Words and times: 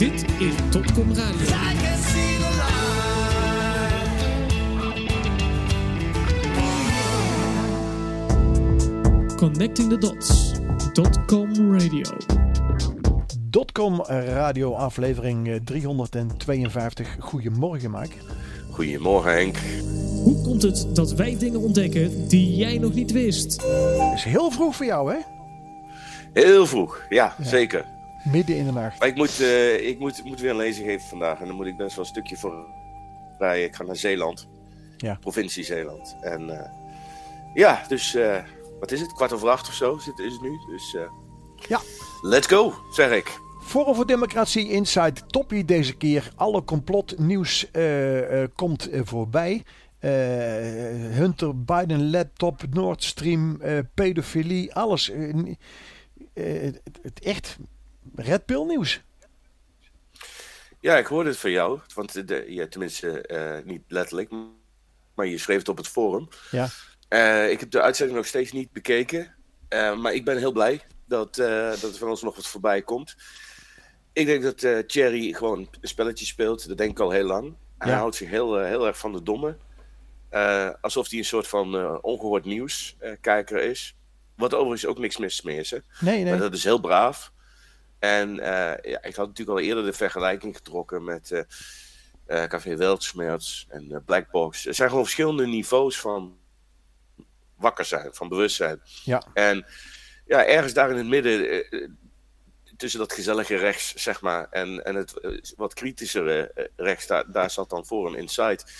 Dit 0.00 0.24
is 0.38 0.54
Topcom 0.70 1.12
Radio. 1.14 1.46
Connecting 9.36 9.88
the 9.88 9.98
Dots. 9.98 10.52
Dotcom 10.92 11.72
Radio. 11.72 12.02
Dotcom 13.40 14.02
Radio 14.08 14.74
aflevering 14.74 15.60
352. 15.64 17.16
Goedemorgen, 17.18 17.90
Mike. 17.90 18.14
Goedemorgen, 18.70 19.32
Henk. 19.32 19.56
Hoe 20.22 20.42
komt 20.42 20.62
het 20.62 20.86
dat 20.92 21.12
wij 21.12 21.36
dingen 21.38 21.60
ontdekken 21.60 22.28
die 22.28 22.56
jij 22.56 22.78
nog 22.78 22.94
niet 22.94 23.12
wist? 23.12 23.62
is 24.14 24.24
heel 24.24 24.50
vroeg 24.50 24.76
voor 24.76 24.86
jou, 24.86 25.12
hè? 25.12 25.18
Heel 26.32 26.66
vroeg, 26.66 27.02
ja, 27.08 27.34
zeker. 27.40 27.98
Midden 28.24 28.56
in 28.56 28.64
de 28.64 28.72
nacht. 28.72 28.98
Maar 28.98 29.08
ik 29.08 29.16
moet, 29.16 29.40
uh, 29.40 29.88
ik 29.88 29.98
moet, 29.98 30.24
moet 30.24 30.40
weer 30.40 30.50
een 30.50 30.56
lezing 30.56 30.86
geven 30.86 31.08
vandaag. 31.08 31.40
En 31.40 31.46
dan 31.46 31.56
moet 31.56 31.66
ik 31.66 31.76
best 31.76 31.96
wel 31.96 32.04
een 32.04 32.10
stukje 32.10 32.36
voor 32.36 32.66
rijden. 33.38 33.64
Ik 33.64 33.74
ga 33.74 33.84
naar 33.84 33.96
Zeeland. 33.96 34.48
Ja. 34.96 35.16
Provincie 35.20 35.64
Zeeland. 35.64 36.16
En 36.20 36.48
uh, 36.48 36.60
ja, 37.54 37.84
dus 37.88 38.14
uh, 38.14 38.36
wat 38.80 38.90
is 38.90 39.00
het? 39.00 39.12
Kwart 39.12 39.32
over 39.32 39.48
acht 39.48 39.68
of 39.68 39.74
zo 39.74 39.96
is 39.96 40.06
het, 40.06 40.16
nu. 40.42 40.58
Dus 40.70 40.96
ja. 41.68 41.80
let's 42.22 42.46
go, 42.46 42.74
zeg 42.92 43.10
ik. 43.10 43.40
Forum 43.62 43.94
voor 43.94 44.06
Democratie 44.06 44.68
Inside 44.68 45.26
toppie 45.26 45.64
deze 45.64 45.96
keer. 45.96 46.32
Alle 46.36 46.64
complotnieuws 46.64 47.70
komt 48.54 48.88
voorbij. 48.92 49.62
Uh, 50.00 50.10
Hunter 51.16 51.64
Biden 51.64 52.10
laptop, 52.10 52.62
Nord 52.70 53.04
Stream, 53.04 53.58
uh, 53.62 53.78
pedofilie, 53.94 54.74
alles. 54.74 55.10
Uh, 55.10 56.72
het 57.02 57.20
echt 57.22 57.58
Red 58.22 58.44
Pill 58.44 58.64
nieuws. 58.64 59.02
Ja, 60.80 60.96
ik 60.96 61.06
hoorde 61.06 61.28
het 61.28 61.38
van 61.38 61.50
jou. 61.50 61.80
Want 61.94 62.28
de, 62.28 62.44
ja, 62.48 62.68
tenminste, 62.68 63.62
niet 63.64 63.82
letterlijk. 63.88 64.30
Maar 65.14 65.26
je 65.26 65.38
schreef 65.38 65.58
het 65.58 65.68
op 65.68 65.76
het 65.76 65.88
forum. 65.88 66.28
Ja. 66.50 66.64
ik 67.44 67.60
heb 67.60 67.70
de 67.70 67.80
uitzending 67.80 68.18
nog 68.18 68.26
steeds 68.26 68.52
niet 68.52 68.72
bekeken. 68.72 69.34
maar 69.70 70.12
ik 70.12 70.24
ben 70.24 70.38
heel 70.38 70.52
blij 70.52 70.80
dat, 71.06 71.34
dat 71.34 71.82
er 71.82 71.94
van 71.94 72.08
ons 72.08 72.22
nog 72.22 72.36
wat 72.36 72.46
voorbij 72.46 72.82
komt. 72.82 73.16
Ik 74.12 74.26
denk 74.26 74.42
dat 74.42 74.88
Thierry 74.88 75.32
gewoon 75.32 75.58
een 75.58 75.88
spelletje 75.88 76.24
speelt. 76.24 76.68
Dat 76.68 76.78
denk 76.78 76.90
ik 76.90 77.00
al 77.00 77.10
heel 77.10 77.26
lang. 77.26 77.54
Hij 77.78 77.92
houdt 77.92 78.16
zich 78.16 78.28
heel, 78.28 78.58
heel 78.58 78.86
erg 78.86 78.98
van 78.98 79.12
de 79.12 79.22
domme. 79.22 79.56
Alsof 80.80 81.10
hij 81.10 81.18
een 81.18 81.24
soort 81.24 81.48
van 81.48 82.00
ongehoord 82.02 82.44
nieuwskijker 82.44 83.62
is. 83.62 83.96
Wat 84.36 84.54
overigens 84.54 84.86
ook 84.86 84.98
niks 84.98 85.16
mis 85.16 85.42
mee 85.42 85.58
is. 85.58 85.70
Hè? 85.70 85.78
Nee, 86.00 86.22
nee. 86.22 86.30
Maar 86.30 86.40
dat 86.40 86.54
is 86.54 86.64
heel 86.64 86.80
braaf. 86.80 87.32
En 88.00 88.34
ja, 88.82 89.02
ik 89.02 89.14
had 89.14 89.26
natuurlijk 89.26 89.58
al 89.58 89.64
eerder 89.64 89.84
de 89.84 89.92
vergelijking 89.92 90.56
getrokken 90.56 91.04
met 91.04 91.44
Café 92.26 92.76
Weltschmerz 92.76 93.64
en 93.68 94.02
Blackbox. 94.04 94.66
Er 94.66 94.74
zijn 94.74 94.88
gewoon 94.88 95.04
verschillende 95.04 95.46
niveaus 95.46 96.00
van 96.00 96.38
wakker 97.56 97.84
zijn, 97.84 98.14
van 98.14 98.28
bewustzijn. 98.28 98.80
Ja. 99.04 99.26
En 99.34 99.66
ja, 100.26 100.44
ergens 100.44 100.72
daar 100.72 100.90
in 100.90 100.96
het 100.96 101.06
midden, 101.06 101.64
tussen 102.76 103.00
dat 103.00 103.12
gezellige 103.12 103.56
rechts, 103.56 103.94
zeg 103.94 104.20
maar, 104.20 104.46
en, 104.50 104.84
en 104.84 104.94
het 104.94 105.14
wat 105.56 105.74
kritischere 105.74 106.70
rechts, 106.76 107.06
daar, 107.06 107.32
daar 107.32 107.50
zat 107.50 107.70
dan 107.70 107.86
Forum 107.86 108.14
Insight. 108.14 108.72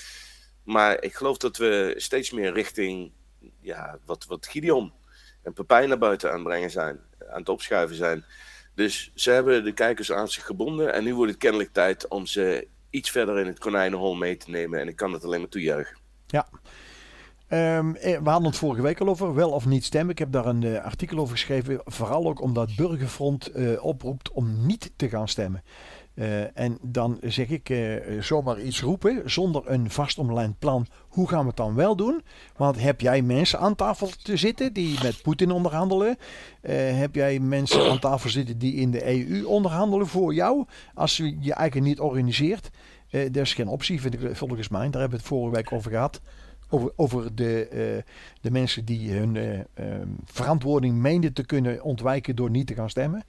Maar 0.65 1.03
ik 1.03 1.15
geloof 1.15 1.37
dat 1.37 1.57
we 1.57 1.95
steeds 1.97 2.31
meer 2.31 2.53
richting 2.53 3.13
ja, 3.61 3.99
wat, 4.05 4.25
wat 4.27 4.47
Gideon 4.47 4.93
en 5.43 5.53
Pepijn 5.53 5.89
naar 5.89 5.99
buiten 5.99 6.33
aanbrengen 6.33 6.71
zijn, 6.71 7.01
aan 7.31 7.39
het 7.39 7.49
opschuiven 7.49 7.97
zijn. 7.97 8.25
Dus 8.75 9.11
ze 9.15 9.31
hebben 9.31 9.65
de 9.65 9.73
kijkers 9.73 10.13
aan 10.13 10.29
zich 10.29 10.47
gebonden 10.47 10.95
en 10.95 11.05
nu 11.05 11.15
wordt 11.15 11.31
het 11.31 11.41
kennelijk 11.41 11.73
tijd 11.73 12.09
om 12.09 12.27
ze 12.27 12.69
iets 12.91 13.11
verder 13.11 13.39
in 13.39 13.47
het 13.47 13.59
konijnenhol 13.59 14.15
mee 14.15 14.37
te 14.37 14.51
nemen. 14.51 14.81
En 14.81 14.89
ik 14.89 14.97
kan 14.97 15.13
het 15.13 15.25
alleen 15.25 15.41
maar 15.41 15.49
toejuichen. 15.49 15.97
Ja. 16.27 16.47
Um, 17.79 17.93
we 17.93 18.21
hadden 18.25 18.49
het 18.49 18.57
vorige 18.57 18.83
week 18.83 19.01
al 19.01 19.09
over, 19.09 19.35
wel 19.35 19.51
of 19.51 19.67
niet 19.67 19.85
stemmen. 19.85 20.11
Ik 20.11 20.19
heb 20.19 20.33
daar 20.33 20.47
een 20.47 20.63
uh, 20.63 20.85
artikel 20.85 21.19
over 21.19 21.37
geschreven. 21.37 21.81
Vooral 21.85 22.29
ook 22.29 22.41
omdat 22.41 22.77
Burgerfront 22.77 23.57
uh, 23.57 23.85
oproept 23.85 24.33
om 24.33 24.67
niet 24.67 24.93
te 24.97 25.09
gaan 25.09 25.29
stemmen. 25.29 25.63
En 26.55 26.79
dan 26.83 27.19
zeg 27.23 27.49
ik 27.49 27.75
zomaar 28.21 28.61
iets 28.61 28.81
roepen 28.81 29.31
zonder 29.31 29.63
een 29.65 29.91
vastomlijnd 29.91 30.59
plan. 30.59 30.87
Hoe 31.11 31.29
gaan 31.29 31.41
we 31.41 31.47
het 31.47 31.57
dan 31.57 31.75
wel 31.75 31.97
doen? 31.97 32.23
Want 32.57 32.81
heb 32.81 33.01
jij 33.01 33.23
mensen 33.23 33.59
aan 33.59 33.75
tafel 33.75 34.09
te 34.23 34.37
zitten 34.37 34.73
die 34.73 34.99
met 35.03 35.23
Poetin 35.23 35.51
onderhandelen? 35.51 36.17
Uh, 36.63 36.73
heb 36.99 37.15
jij 37.15 37.39
mensen 37.39 37.91
aan 37.91 37.99
tafel 37.99 38.31
zitten 38.31 38.59
die 38.59 38.75
in 38.75 38.91
de 38.91 39.29
EU 39.29 39.45
onderhandelen 39.45 40.07
voor 40.07 40.35
jou? 40.35 40.65
Als 40.95 41.17
je 41.17 41.37
je 41.41 41.55
eigen 41.55 41.83
niet 41.83 42.01
organiseert. 42.01 42.71
dat 43.11 43.37
is 43.37 43.55
geen 43.55 43.69
optie 43.69 44.01
volgens 44.33 44.69
mij. 44.69 44.91
Daar 44.91 45.01
hebben 45.01 45.11
we 45.11 45.17
het 45.17 45.27
vorige 45.27 45.57
week 45.57 45.73
over 45.73 45.91
gehad. 45.91 46.21
Over, 46.69 46.93
over 46.97 47.35
de, 47.35 48.05
de 48.41 48.51
mensen 48.51 48.85
die 48.85 49.13
hun 49.13 49.65
verantwoording 50.25 50.95
meenden 50.95 51.33
te 51.33 51.47
kunnen 51.47 51.83
ontwijken 51.83 52.37
door 52.37 52.51
niet 52.51 52.67
te 52.67 52.75
gaan 52.75 52.91
stemmen 52.91 53.25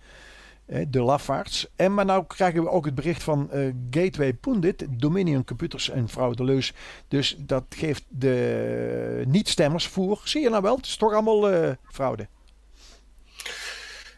de 0.87 1.01
lafaards. 1.01 1.67
En 1.75 1.93
maar 1.93 2.05
nou 2.05 2.25
krijgen 2.27 2.63
we 2.63 2.69
ook 2.69 2.85
het 2.85 2.95
bericht 2.95 3.23
van 3.23 3.49
uh, 3.53 3.73
Gateway 3.89 4.33
Pundit, 4.33 4.85
Dominion 4.89 5.43
Computers 5.43 5.89
en 5.89 6.09
fraudeleus. 6.09 6.73
Dus 7.07 7.35
dat 7.37 7.63
geeft 7.69 8.03
de 8.07 9.23
niet-stemmers 9.27 9.87
voer. 9.87 10.21
Zie 10.23 10.41
je 10.41 10.49
nou 10.49 10.61
wel, 10.61 10.75
het 10.75 10.85
is 10.85 10.95
toch 10.95 11.13
allemaal 11.13 11.53
uh, 11.53 11.69
fraude. 11.91 12.27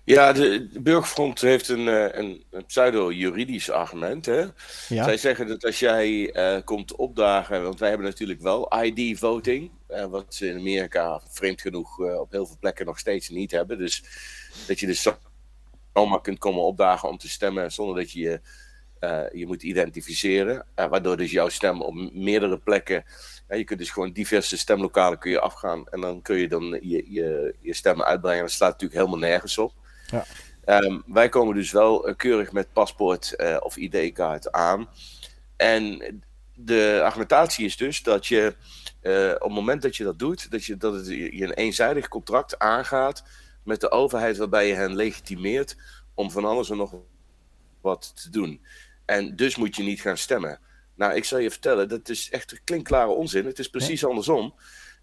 Ja, 0.05 0.33
de, 0.33 0.67
de 0.67 0.81
Burgerfront 0.81 1.41
heeft 1.41 1.69
een, 1.69 1.87
een, 2.19 2.43
een 2.51 2.65
pseudo-juridisch 2.65 3.69
argument. 3.69 4.25
Hè? 4.25 4.41
Ja. 4.87 5.03
Zij 5.03 5.17
zeggen 5.17 5.47
dat 5.47 5.65
als 5.65 5.79
jij 5.79 6.35
uh, 6.35 6.63
komt 6.63 6.95
opdagen, 6.95 7.63
want 7.63 7.79
wij 7.79 7.89
hebben 7.89 8.07
natuurlijk 8.07 8.41
wel 8.41 8.73
ID-voting, 8.83 9.71
uh, 9.89 10.05
wat 10.05 10.25
ze 10.35 10.47
in 10.47 10.57
Amerika 10.57 11.21
vreemd 11.29 11.61
genoeg 11.61 11.99
uh, 11.99 12.19
op 12.19 12.31
heel 12.31 12.45
veel 12.45 12.57
plekken 12.59 12.85
nog 12.85 12.99
steeds 12.99 13.29
niet 13.29 13.51
hebben. 13.51 13.77
Dus 13.77 14.03
dat 14.67 14.79
je 14.79 14.85
dus 14.85 15.01
zomaar 15.93 16.21
kunt 16.21 16.39
komen 16.39 16.63
opdagen 16.63 17.09
om 17.09 17.17
te 17.17 17.29
stemmen 17.29 17.71
zonder 17.71 17.95
dat 17.95 18.11
je 18.11 18.19
je, 18.19 18.41
uh, 18.99 19.39
je 19.39 19.47
moet 19.47 19.63
identificeren. 19.63 20.65
Uh, 20.75 20.85
waardoor 20.85 21.17
dus 21.17 21.31
jouw 21.31 21.49
stem 21.49 21.81
op 21.81 22.11
meerdere 22.13 22.57
plekken. 22.57 23.03
Uh, 23.47 23.57
je 23.57 23.63
kunt 23.63 23.79
dus 23.79 23.89
gewoon 23.89 24.11
diverse 24.11 24.57
stemlokalen 24.57 25.19
kun 25.19 25.31
je 25.31 25.39
afgaan 25.39 25.87
en 25.89 26.01
dan 26.01 26.21
kun 26.21 26.37
je 26.37 26.47
dan 26.47 26.79
je, 26.81 27.11
je, 27.11 27.55
je 27.59 27.73
stemmen 27.73 28.05
uitbrengen. 28.05 28.41
Dat 28.41 28.51
slaat 28.51 28.71
natuurlijk 28.71 28.99
helemaal 28.99 29.29
nergens 29.29 29.57
op. 29.57 29.73
Ja. 30.07 30.25
Um, 30.65 31.03
wij 31.05 31.29
komen 31.29 31.55
dus 31.55 31.71
wel 31.71 32.15
keurig 32.15 32.51
met 32.51 32.73
paspoort 32.73 33.35
of 33.59 33.77
ID-kaart 33.77 34.51
aan. 34.51 34.87
En 35.55 36.21
de 36.55 37.01
argumentatie 37.03 37.65
is 37.65 37.77
dus 37.77 38.03
dat 38.03 38.27
je 38.27 38.55
op 39.33 39.41
het 39.41 39.51
moment 39.51 39.81
dat 39.81 39.95
je 39.95 40.03
dat 40.03 40.19
doet, 40.19 40.51
dat, 40.51 40.65
je, 40.65 40.77
dat 40.77 40.93
het, 40.93 41.07
je 41.07 41.43
een 41.43 41.53
eenzijdig 41.53 42.07
contract 42.07 42.59
aangaat 42.59 43.23
met 43.63 43.81
de 43.81 43.91
overheid 43.91 44.37
waarbij 44.37 44.67
je 44.67 44.73
hen 44.73 44.95
legitimeert 44.95 45.75
om 46.13 46.31
van 46.31 46.45
alles 46.45 46.69
en 46.69 46.77
nog 46.77 46.95
wat 47.81 48.21
te 48.21 48.29
doen. 48.29 48.61
En 49.05 49.35
dus 49.35 49.55
moet 49.55 49.75
je 49.75 49.83
niet 49.83 50.01
gaan 50.01 50.17
stemmen. 50.17 50.59
Nou, 50.95 51.13
ik 51.13 51.25
zal 51.25 51.39
je 51.39 51.51
vertellen, 51.51 51.89
dat 51.89 52.09
is 52.09 52.29
echt 52.29 52.61
klinkklare 52.63 53.09
onzin. 53.09 53.45
Het 53.45 53.59
is 53.59 53.69
precies 53.69 54.05
andersom. 54.05 54.45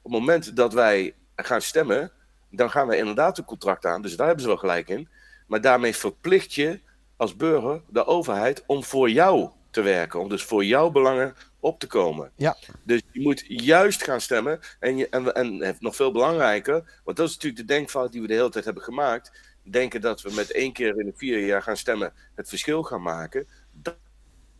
Op 0.02 0.12
het 0.12 0.20
moment 0.20 0.56
dat 0.56 0.72
wij 0.72 1.14
gaan 1.36 1.62
stemmen, 1.62 2.12
dan 2.50 2.70
gaan 2.70 2.86
wij 2.86 2.98
inderdaad 2.98 3.38
een 3.38 3.44
contract 3.44 3.86
aan. 3.86 4.02
Dus 4.02 4.16
daar 4.16 4.26
hebben 4.26 4.44
ze 4.44 4.50
wel 4.50 4.60
gelijk 4.60 4.88
in. 4.88 5.08
Maar 5.46 5.60
daarmee 5.60 5.96
verplicht 5.96 6.54
je 6.54 6.80
als 7.16 7.36
burger 7.36 7.82
de 7.88 8.04
overheid 8.06 8.64
om 8.66 8.84
voor 8.84 9.10
jou 9.10 9.50
te 9.70 9.80
werken. 9.80 10.20
Om 10.20 10.28
dus 10.28 10.42
voor 10.42 10.64
jouw 10.64 10.90
belangen 10.90 11.34
op 11.60 11.78
te 11.80 11.86
komen. 11.86 12.32
Ja. 12.36 12.56
Dus 12.84 13.02
je 13.12 13.20
moet 13.20 13.44
juist 13.46 14.04
gaan 14.04 14.20
stemmen. 14.20 14.60
En, 14.78 14.96
je, 14.96 15.08
en, 15.08 15.34
en 15.34 15.76
nog 15.78 15.96
veel 15.96 16.12
belangrijker, 16.12 17.00
want 17.04 17.16
dat 17.16 17.28
is 17.28 17.34
natuurlijk 17.34 17.66
de 17.68 17.74
denkfout 17.74 18.12
die 18.12 18.20
we 18.20 18.26
de 18.26 18.34
hele 18.34 18.50
tijd 18.50 18.64
hebben 18.64 18.82
gemaakt. 18.82 19.48
Denken 19.62 20.00
dat 20.00 20.22
we 20.22 20.32
met 20.34 20.50
één 20.52 20.72
keer 20.72 20.98
in 20.98 21.06
de 21.06 21.12
vier 21.16 21.46
jaar 21.46 21.62
gaan 21.62 21.76
stemmen 21.76 22.12
het 22.34 22.48
verschil 22.48 22.82
gaan 22.82 23.02
maken. 23.02 23.46
Dat, 23.72 23.96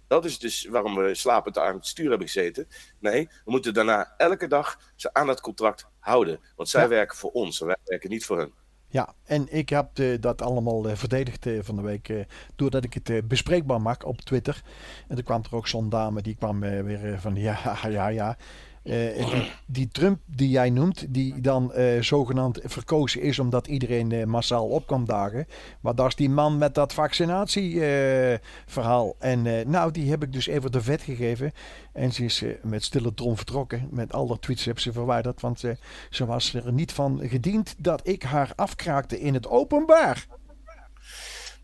dat 0.07 0.25
is 0.25 0.39
dus 0.39 0.65
waarom 0.65 0.95
we 0.95 1.15
slapend 1.15 1.59
aan 1.59 1.75
het 1.75 1.87
stuur 1.87 2.09
hebben 2.09 2.27
gezeten. 2.27 2.69
Nee, 2.99 3.29
we 3.45 3.51
moeten 3.51 3.75
daarna 3.75 4.15
elke 4.17 4.47
dag 4.47 4.93
ze 4.97 5.15
aan 5.15 5.27
dat 5.27 5.41
contract 5.41 5.87
houden. 5.99 6.41
Want 6.57 6.69
zij 6.69 6.83
Ja. 6.83 6.89
werken 6.89 7.17
voor 7.17 7.31
ons 7.31 7.61
en 7.61 7.67
wij 7.67 7.77
werken 7.85 8.11
niet 8.11 8.25
voor 8.25 8.39
hen. 8.39 8.53
Ja, 8.93 9.15
en 9.25 9.47
ik 9.57 9.69
heb 9.69 9.99
eh, 9.99 10.21
dat 10.21 10.43
allemaal 10.43 10.89
eh, 10.89 10.97
verdedigd 10.97 11.47
eh, 11.47 11.59
van 11.63 11.77
de 11.77 11.83
week. 11.83 12.27
doordat 12.57 12.85
ik 12.85 12.95
het 12.95 13.29
bespreekbaar 13.29 13.81
maak 13.81 14.07
op 14.07 14.21
Twitter. 14.21 14.63
En 15.09 15.15
toen 15.15 15.25
kwam 15.25 15.43
er 15.43 15.57
ook 15.57 15.67
zo'n 15.67 15.89
dame 15.89 16.23
die 16.23 16.35
kwam 16.35 16.61
weer 16.61 17.21
van 17.21 17.35
ja, 17.49 17.79
ja, 17.89 18.09
ja. 18.09 18.37
Eh, 18.83 19.43
die, 19.67 19.89
Trump 19.89 20.21
die 20.27 20.49
jij 20.49 20.71
noemt, 20.71 21.15
die 21.15 21.41
dan 21.41 21.73
eh, 21.73 22.03
zogenaamd 22.03 22.61
verkozen 22.65 23.21
is 23.21 23.39
omdat 23.39 23.67
iedereen 23.67 24.13
eh, 24.13 24.25
massaal 24.25 24.67
op 24.67 24.87
kwam 24.87 25.05
dagen. 25.05 25.47
Maar 25.81 25.95
dat 25.95 26.07
is 26.07 26.15
die 26.15 26.31
man 26.31 26.59
met 26.59 26.75
dat 26.75 26.93
vaccinatieverhaal. 26.93 29.17
en 29.19 29.71
nou, 29.71 29.91
die 29.91 30.11
heb 30.11 30.23
ik 30.23 30.33
dus 30.33 30.47
even 30.47 30.73
de 30.73 30.83
vet 30.83 31.03
gegeven. 31.03 31.53
En 31.93 32.13
ze 32.13 32.25
is 32.25 32.45
met 32.63 32.85
stille 32.85 33.15
trom 33.15 33.37
vertrokken. 33.37 33.89
Met 33.91 34.13
al 34.13 34.27
dat 34.27 34.43
tweets 34.43 34.65
heb 34.65 34.79
ze 34.79 34.93
verwijderd. 34.93 35.41
Want 35.41 35.63
ze 36.11 36.27
was 36.27 36.55
er 36.55 36.73
niet 36.73 36.93
van 36.93 37.21
gediend 37.23 37.75
dat 37.79 38.09
ik 38.09 38.23
haar 38.23 38.53
afkraakte 38.57 39.21
in 39.21 39.35
het 39.35 39.49
openbaar. 39.49 40.27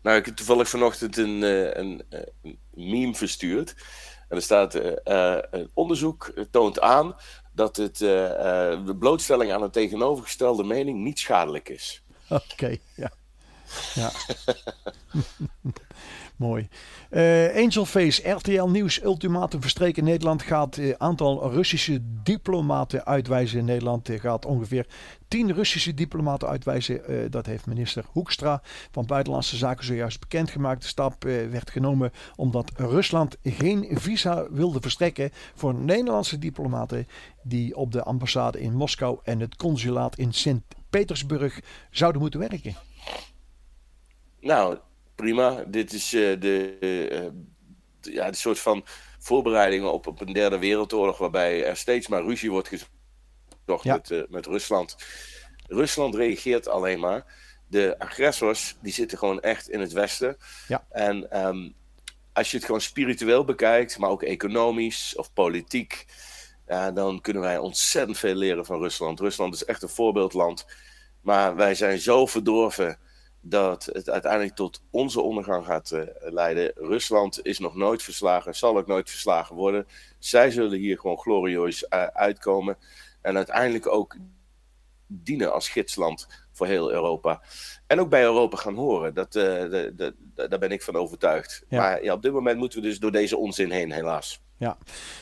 Nou, 0.01 0.17
ik 0.17 0.25
heb 0.25 0.35
toevallig 0.35 0.69
vanochtend 0.69 1.17
een, 1.17 1.41
een, 1.79 2.03
een 2.09 2.57
meme 2.73 3.15
verstuurd. 3.15 3.75
En 4.27 4.35
er 4.35 4.41
staat: 4.41 4.73
een 5.53 5.69
onderzoek 5.73 6.33
toont 6.51 6.79
aan 6.79 7.15
dat 7.53 7.75
het, 7.75 7.97
de 7.97 8.95
blootstelling 8.99 9.51
aan 9.51 9.61
een 9.63 9.71
tegenovergestelde 9.71 10.63
mening 10.63 11.03
niet 11.03 11.19
schadelijk 11.19 11.69
is. 11.69 12.03
Oké, 12.29 12.77
ja. 12.95 13.11
Ja. 13.93 14.11
Mooi. 16.37 16.67
Uh, 17.11 17.55
Angel 17.55 17.85
Face, 17.85 18.29
RTL 18.29 18.65
Nieuws, 18.65 19.03
ultimatum 19.03 19.61
verstreken. 19.61 20.03
Nederland 20.03 20.41
gaat 20.41 20.77
uh, 20.77 20.93
aantal 20.97 21.51
Russische 21.51 21.99
diplomaten 22.23 23.05
uitwijzen. 23.05 23.65
Nederland 23.65 24.09
uh, 24.09 24.19
gaat 24.19 24.45
ongeveer 24.45 24.85
10 25.27 25.53
Russische 25.53 25.93
diplomaten 25.93 26.47
uitwijzen. 26.47 27.31
dat 27.31 27.45
heeft 27.45 27.65
minister 27.65 28.05
Hoekstra 28.11 28.61
van 28.91 29.05
Buitenlandse 29.05 29.57
Zaken 29.57 29.85
zojuist 29.85 30.19
bekendgemaakt. 30.19 30.81
De 30.81 30.87
stap 30.87 31.23
werd 31.23 31.71
genomen 31.71 32.11
omdat 32.35 32.71
Rusland 32.75 33.37
geen 33.43 33.87
visa 33.91 34.45
wilde 34.49 34.81
verstrekken 34.81 35.29
voor 35.55 35.73
Nederlandse 35.73 36.39
diplomaten 36.39 37.07
die 37.43 37.75
op 37.75 37.91
de 37.91 38.03
ambassade 38.03 38.59
in 38.59 38.73
Moskou 38.73 39.19
en 39.23 39.39
het 39.39 39.55
consulaat 39.55 40.17
in 40.17 40.33
Sint-Petersburg 40.33 41.59
zouden 41.91 42.21
moeten 42.21 42.39
werken. 42.39 42.75
Nou, 44.41 44.77
prima. 45.17 45.63
Dit 45.67 45.93
is 45.93 46.13
uh, 46.13 46.39
de, 46.39 46.77
uh, 46.79 48.13
ja, 48.13 48.29
de 48.31 48.37
soort 48.37 48.59
van 48.59 48.85
voorbereidingen 49.19 49.93
op, 49.93 50.07
op 50.07 50.21
een 50.21 50.33
derde 50.33 50.59
wereldoorlog, 50.59 51.17
waarbij 51.17 51.65
er 51.65 51.77
steeds 51.77 52.07
maar 52.07 52.23
ruzie 52.23 52.51
wordt 52.51 52.67
gezocht 52.67 53.85
met, 53.85 54.09
uh, 54.09 54.23
met 54.29 54.45
Rusland. 54.45 54.95
Rusland 55.67 56.15
reageert 56.15 56.67
alleen 56.67 56.99
maar. 56.99 57.25
De 57.67 57.99
agressors, 57.99 58.77
die 58.81 58.93
zitten 58.93 59.17
gewoon 59.17 59.41
echt 59.41 59.69
in 59.69 59.79
het 59.79 59.91
Westen. 59.91 60.37
Ja. 60.67 60.85
En 60.89 61.45
um, 61.47 61.73
als 62.33 62.51
je 62.51 62.57
het 62.57 62.65
gewoon 62.65 62.81
spiritueel 62.81 63.45
bekijkt, 63.45 63.97
maar 63.97 64.09
ook 64.09 64.23
economisch 64.23 65.15
of 65.15 65.33
politiek, 65.33 66.05
dan 66.93 67.21
kunnen 67.21 67.41
wij 67.41 67.57
ontzettend 67.57 68.17
veel 68.17 68.35
leren 68.35 68.65
van 68.65 68.79
Rusland. 68.79 69.19
Rusland 69.19 69.53
is 69.53 69.65
echt 69.65 69.81
een 69.83 69.89
voorbeeldland. 69.89 70.65
Maar 71.21 71.55
wij 71.55 71.75
zijn 71.75 71.99
zo 71.99 72.25
verdorven 72.25 72.99
dat 73.49 73.89
het 73.91 74.09
uiteindelijk 74.09 74.55
tot 74.55 74.81
onze 74.91 75.21
ondergang 75.21 75.65
gaat 75.65 75.91
uh, 75.91 76.01
leiden. 76.19 76.71
Rusland 76.75 77.45
is 77.45 77.59
nog 77.59 77.75
nooit 77.75 78.03
verslagen, 78.03 78.55
zal 78.55 78.77
ook 78.77 78.87
nooit 78.87 79.09
verslagen 79.09 79.55
worden. 79.55 79.87
Zij 80.19 80.51
zullen 80.51 80.79
hier 80.79 80.99
gewoon 80.99 81.17
glorieus 81.17 81.83
uh, 81.83 82.03
uitkomen. 82.03 82.77
En 83.21 83.35
uiteindelijk 83.35 83.87
ook 83.87 84.15
dienen 85.07 85.53
als 85.53 85.69
gidsland 85.69 86.27
voor 86.51 86.67
heel 86.67 86.91
Europa. 86.91 87.41
En 87.87 87.99
ook 87.99 88.09
bij 88.09 88.23
Europa 88.23 88.57
gaan 88.57 88.75
horen. 88.75 89.13
Dat, 89.13 89.35
uh, 89.35 89.43
de, 89.43 89.93
de, 89.95 90.15
de, 90.35 90.47
daar 90.47 90.59
ben 90.59 90.71
ik 90.71 90.81
van 90.81 90.95
overtuigd. 90.95 91.63
Ja. 91.69 91.77
Maar 91.81 92.03
ja, 92.03 92.13
op 92.13 92.21
dit 92.21 92.31
moment 92.31 92.57
moeten 92.57 92.81
we 92.81 92.87
dus 92.87 92.99
door 92.99 93.11
deze 93.11 93.37
onzin 93.37 93.71
heen, 93.71 93.91
helaas. 93.91 94.41
Ja, 94.57 94.77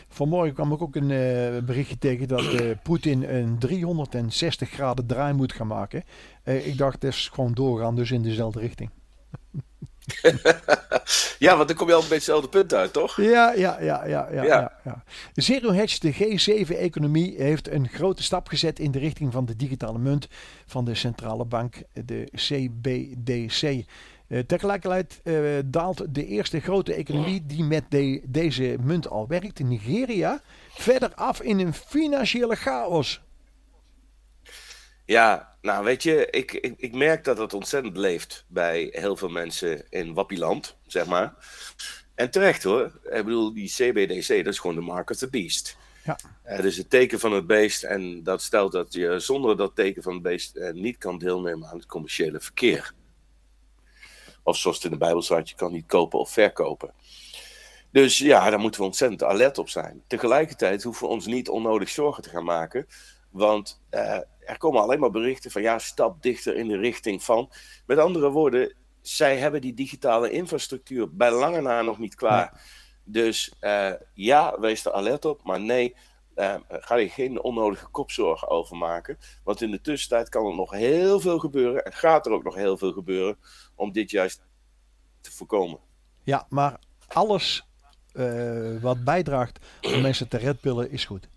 vanmorgen 0.07 0.53
kwam 0.53 0.71
ik 0.71 0.81
ook 0.81 0.95
een 0.95 1.09
uh, 1.09 1.63
berichtje 1.63 1.97
tegen 1.97 2.27
dat 2.27 2.43
uh, 2.43 2.71
Poetin 2.83 3.23
een 3.23 3.59
360 3.59 4.69
graden 4.69 5.05
draai 5.05 5.33
moet 5.33 5.53
gaan 5.53 5.67
maken. 5.67 6.03
Uh, 6.43 6.67
ik 6.67 6.77
dacht, 6.77 6.93
het 6.93 7.13
is 7.13 7.29
gewoon 7.33 7.53
doorgaan, 7.53 7.95
dus 7.95 8.11
in 8.11 8.21
dezelfde 8.21 8.59
richting. 8.59 8.89
ja, 11.45 11.55
want 11.55 11.67
dan 11.67 11.77
kom 11.77 11.87
je 11.87 11.93
al 11.93 12.01
een 12.01 12.09
beetje 12.09 12.13
hetzelfde 12.13 12.49
punt 12.49 12.73
uit, 12.73 12.93
toch? 12.93 13.21
Ja, 13.21 13.53
ja, 13.53 13.81
ja, 13.81 14.05
ja. 14.05 14.27
ja, 14.31 14.43
ja. 14.43 14.71
ja. 14.83 15.03
Zero 15.33 15.71
Hedge, 15.71 15.99
de 15.99 16.13
G7-economie, 16.13 17.35
heeft 17.37 17.69
een 17.69 17.87
grote 17.87 18.23
stap 18.23 18.47
gezet 18.47 18.79
in 18.79 18.91
de 18.91 18.99
richting 18.99 19.31
van 19.31 19.45
de 19.45 19.55
digitale 19.55 19.99
munt 19.99 20.27
van 20.65 20.85
de 20.85 20.95
centrale 20.95 21.45
bank, 21.45 21.81
de 22.05 22.27
CBDC. 22.31 23.85
Uh, 24.27 24.39
tegelijkertijd 24.39 25.21
uh, 25.23 25.59
daalt 25.65 26.15
de 26.15 26.25
eerste 26.25 26.59
grote 26.59 26.93
economie 26.93 27.45
die 27.45 27.63
met 27.63 27.83
de, 27.89 28.21
deze 28.25 28.77
munt 28.81 29.07
al 29.07 29.27
werkt, 29.27 29.59
Nigeria, 29.59 30.41
verder 30.69 31.13
af 31.13 31.41
in 31.41 31.59
een 31.59 31.73
financiële 31.73 32.55
chaos. 32.55 33.21
Ja, 35.05 35.55
nou 35.61 35.83
weet 35.83 36.03
je, 36.03 36.27
ik, 36.29 36.53
ik, 36.53 36.73
ik 36.77 36.93
merk 36.93 37.23
dat 37.23 37.37
het 37.37 37.53
ontzettend 37.53 37.97
leeft 37.97 38.45
bij 38.47 38.87
heel 38.91 39.15
veel 39.15 39.29
mensen 39.29 39.85
in 39.89 40.13
Wappiland, 40.13 40.75
zeg 40.87 41.05
maar. 41.05 41.33
En 42.15 42.29
terecht 42.31 42.63
hoor. 42.63 42.99
Ik 43.03 43.25
bedoel, 43.25 43.53
die 43.53 43.69
CBDC, 43.69 44.27
dat 44.27 44.53
is 44.53 44.59
gewoon 44.59 44.75
de 44.75 44.81
mark 44.81 45.09
of 45.09 45.17
the 45.17 45.29
beast. 45.29 45.77
Ja. 46.03 46.19
Het 46.43 46.65
is 46.65 46.77
het 46.77 46.89
teken 46.89 47.19
van 47.19 47.33
het 47.33 47.47
beest 47.47 47.83
en 47.83 48.23
dat 48.23 48.41
stelt 48.41 48.71
dat 48.71 48.93
je 48.93 49.19
zonder 49.19 49.57
dat 49.57 49.75
teken 49.75 50.03
van 50.03 50.13
het 50.13 50.21
beest 50.21 50.59
niet 50.73 50.97
kan 50.97 51.17
deelnemen 51.17 51.67
aan 51.67 51.77
het 51.77 51.85
commerciële 51.85 52.39
verkeer. 52.39 52.93
Of 54.45 54.57
zoals 54.57 54.75
het 54.75 54.85
in 54.85 54.91
de 54.91 54.97
Bijbel 54.97 55.21
staat, 55.21 55.49
je 55.49 55.55
kan 55.55 55.71
niet 55.71 55.85
kopen 55.87 56.19
of 56.19 56.29
verkopen. 56.29 56.93
Dus 57.91 58.17
ja, 58.17 58.49
daar 58.49 58.59
moeten 58.59 58.79
we 58.79 58.85
ontzettend 58.85 59.23
alert 59.23 59.57
op 59.57 59.69
zijn. 59.69 60.03
Tegelijkertijd 60.07 60.83
hoeven 60.83 61.07
we 61.07 61.13
ons 61.13 61.25
niet 61.25 61.49
onnodig 61.49 61.89
zorgen 61.89 62.23
te 62.23 62.29
gaan 62.29 62.43
maken. 62.43 62.87
Want 63.29 63.81
uh, 63.91 64.19
er 64.39 64.57
komen 64.57 64.81
alleen 64.81 64.99
maar 64.99 65.11
berichten 65.11 65.51
van 65.51 65.61
ja, 65.61 65.79
stap 65.79 66.21
dichter 66.21 66.55
in 66.55 66.67
de 66.67 66.77
richting 66.77 67.23
van. 67.23 67.51
Met 67.85 67.97
andere 67.97 68.29
woorden, 68.29 68.73
zij 69.01 69.37
hebben 69.37 69.61
die 69.61 69.73
digitale 69.73 70.29
infrastructuur 70.29 71.15
bij 71.15 71.31
lange 71.31 71.61
na 71.61 71.81
nog 71.81 71.99
niet 71.99 72.15
klaar. 72.15 72.51
Nee. 72.51 72.61
Dus 73.03 73.53
uh, 73.61 73.91
ja, 74.13 74.59
wees 74.59 74.85
er 74.85 74.91
alert 74.93 75.25
op. 75.25 75.43
Maar 75.43 75.59
nee, 75.59 75.95
uh, 76.35 76.55
ga 76.69 76.95
je 76.95 77.09
geen 77.09 77.41
onnodige 77.41 77.87
kopzorgen 77.87 78.47
over 78.47 78.77
maken. 78.77 79.17
Want 79.43 79.61
in 79.61 79.71
de 79.71 79.81
tussentijd 79.81 80.29
kan 80.29 80.45
er 80.45 80.55
nog 80.55 80.71
heel 80.71 81.19
veel 81.19 81.39
gebeuren. 81.39 81.85
En 81.85 81.93
gaat 81.93 82.25
er 82.25 82.31
ook 82.31 82.43
nog 82.43 82.55
heel 82.55 82.77
veel 82.77 82.91
gebeuren 82.91 83.37
om 83.75 83.91
dit 83.91 84.11
juist 84.11 84.41
te 85.21 85.31
voorkomen. 85.31 85.79
Ja, 86.23 86.45
maar 86.49 86.79
alles 87.07 87.67
uh, 88.13 88.81
wat 88.81 89.03
bijdraagt 89.03 89.59
om 89.81 90.01
mensen 90.01 90.27
te 90.27 90.37
redpillen 90.37 90.91
is 90.91 91.05
goed. 91.05 91.27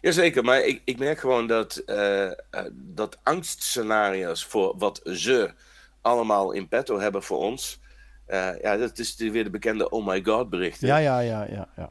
Jazeker, 0.00 0.44
maar 0.44 0.60
ik, 0.60 0.82
ik 0.84 0.98
merk 0.98 1.18
gewoon 1.18 1.46
dat, 1.46 1.82
uh, 1.86 2.30
dat 2.72 3.18
angstscenario's 3.22 4.44
voor 4.44 4.78
wat 4.78 5.00
ze 5.04 5.54
allemaal 6.00 6.52
in 6.52 6.68
petto 6.68 6.98
hebben 6.98 7.22
voor 7.22 7.38
ons. 7.38 7.80
Uh, 8.28 8.60
ja, 8.60 8.76
dat 8.76 8.98
is 8.98 9.16
weer 9.16 9.44
de 9.44 9.50
bekende 9.50 9.90
oh 9.90 10.06
my 10.06 10.22
god 10.24 10.50
berichten. 10.50 10.88
Ja, 10.88 10.98
ja, 10.98 11.20
ja, 11.20 11.46
ja. 11.50 11.68
ja. 11.76 11.90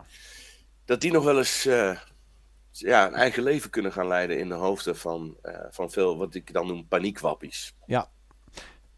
Dat 0.89 1.01
die 1.01 1.11
nog 1.11 1.23
wel 1.23 1.37
eens 1.37 1.63
ja, 2.71 3.07
een 3.07 3.13
eigen 3.13 3.43
leven 3.43 3.69
kunnen 3.69 3.91
gaan 3.91 4.07
leiden 4.07 4.39
in 4.39 4.47
de 4.47 4.53
hoofden 4.53 4.97
van, 4.97 5.37
van 5.69 5.91
veel 5.91 6.17
wat 6.17 6.35
ik 6.35 6.53
dan 6.53 6.67
noem 6.67 6.87
paniekwappies. 6.87 7.73
Ja, 7.85 8.09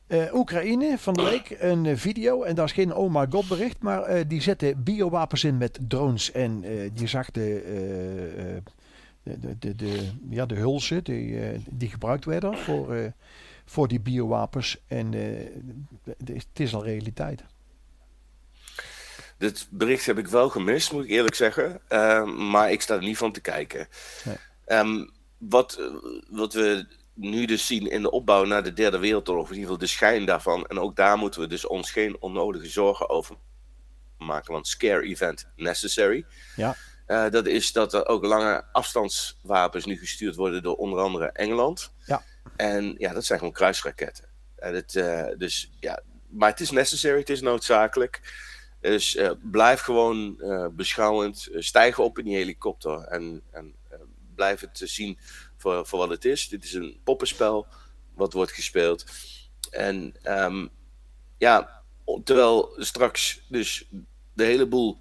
uh, 0.08 0.34
Oekraïne 0.34 0.98
van 0.98 1.14
de 1.14 1.24
week 1.24 1.58
een 1.60 1.98
video 1.98 2.44
en 2.44 2.56
dat 2.56 2.66
is 2.66 2.72
geen 2.72 2.94
oh 2.94 3.14
my 3.14 3.26
god 3.30 3.48
bericht, 3.48 3.82
maar 3.82 4.28
die 4.28 4.42
zetten 4.42 4.84
biowapens 4.84 5.44
in 5.44 5.58
met 5.58 5.80
drones 5.88 6.32
en 6.32 6.62
je 6.94 7.08
zag 7.08 7.32
de, 7.32 8.62
de, 9.24 9.58
de, 9.60 9.76
de, 9.76 10.10
ja, 10.30 10.46
de 10.46 10.56
hulzen 10.56 11.04
die, 11.04 11.40
die 11.70 11.90
gebruikt 11.90 12.26
werden 12.26 12.58
voor, 12.58 13.14
voor 13.66 13.88
die 13.88 14.00
biowapens 14.00 14.84
en 14.88 15.14
het 16.26 16.48
is 16.54 16.76
al 16.76 16.84
realiteit. 16.84 17.44
Dit 19.42 19.68
bericht 19.70 20.06
heb 20.06 20.18
ik 20.18 20.28
wel 20.28 20.50
gemist, 20.50 20.92
moet 20.92 21.04
ik 21.04 21.10
eerlijk 21.10 21.36
zeggen, 21.36 21.82
maar 22.50 22.72
ik 22.72 22.82
sta 22.82 22.96
er 22.96 23.02
niet 23.02 23.18
van 23.18 23.32
te 23.32 23.42
kijken. 23.42 23.88
Nee. 24.24 24.80
Um, 24.80 25.12
wat, 25.38 25.80
wat 26.30 26.54
we 26.54 26.86
nu 27.14 27.46
dus 27.46 27.68
zien 27.68 27.90
in 27.90 28.02
de 28.02 28.12
opbouw 28.12 28.44
naar 28.44 28.64
de 28.64 28.74
derde 28.74 28.98
wereldoorlog, 28.98 29.46
in 29.46 29.54
ieder 29.54 29.64
geval 29.64 29.86
de 29.86 29.92
schijn 29.92 30.26
daarvan. 30.26 30.66
En 30.66 30.80
ook 30.80 30.96
daar 30.96 31.18
moeten 31.18 31.42
we 31.42 31.48
dus 31.48 31.68
ons 31.68 31.92
geen 31.92 32.18
onnodige 32.20 32.70
zorgen 32.70 33.10
over 33.10 33.36
maken, 34.18 34.54
want 34.54 34.68
scare 34.68 35.02
event 35.02 35.48
necessary. 35.56 36.26
Ja. 36.56 36.76
Uh, 37.08 37.30
dat 37.30 37.46
is 37.46 37.72
dat 37.72 37.94
er 37.94 38.08
ook 38.08 38.26
lange 38.26 38.64
afstandswapens 38.72 39.86
nu 39.86 39.98
gestuurd 39.98 40.36
worden 40.36 40.64
door 40.64 40.76
onder 40.76 41.00
andere 41.00 41.32
Engeland. 41.32 41.94
Ja. 42.06 42.24
En 42.56 42.96
ja, 42.98 43.14
dat 43.14 43.26
zijn 43.26 43.40
gewoon 43.40 43.54
kruisraketten. 43.54 44.26
En 44.56 44.76
het, 44.76 44.96
uh, 44.96 45.28
dus, 45.38 45.72
ja, 45.80 46.02
maar 46.30 46.50
het 46.50 46.60
is 46.60 46.72
necessary, 46.72 47.20
het 47.20 47.30
is 47.30 47.42
noodzakelijk. 47.42 48.22
Dus 48.82 49.16
uh, 49.16 49.32
blijf 49.42 49.82
gewoon 49.82 50.42
beschouwend, 50.76 51.50
stijg 51.54 52.00
op 52.00 52.18
in 52.18 52.26
die 52.26 52.36
helikopter 52.36 53.02
en, 53.02 53.42
en 53.52 53.76
blijf 54.36 54.60
het 54.60 54.82
zien 54.84 55.18
voor, 55.58 55.86
voor 55.86 56.00
wat 56.00 56.10
het 56.10 56.26
is. 56.26 56.50
Dit 56.50 56.64
is 56.64 56.74
een 56.74 57.00
poppenspel 57.04 57.68
wat 58.14 58.34
wordt 58.34 58.52
gespeeld. 58.52 59.06
En 59.70 60.16
um, 60.24 60.70
ja, 61.38 61.84
terwijl 62.24 62.74
straks 62.78 63.46
dus 63.50 63.88
de 64.34 64.44
hele 64.44 64.68
boel 64.68 64.98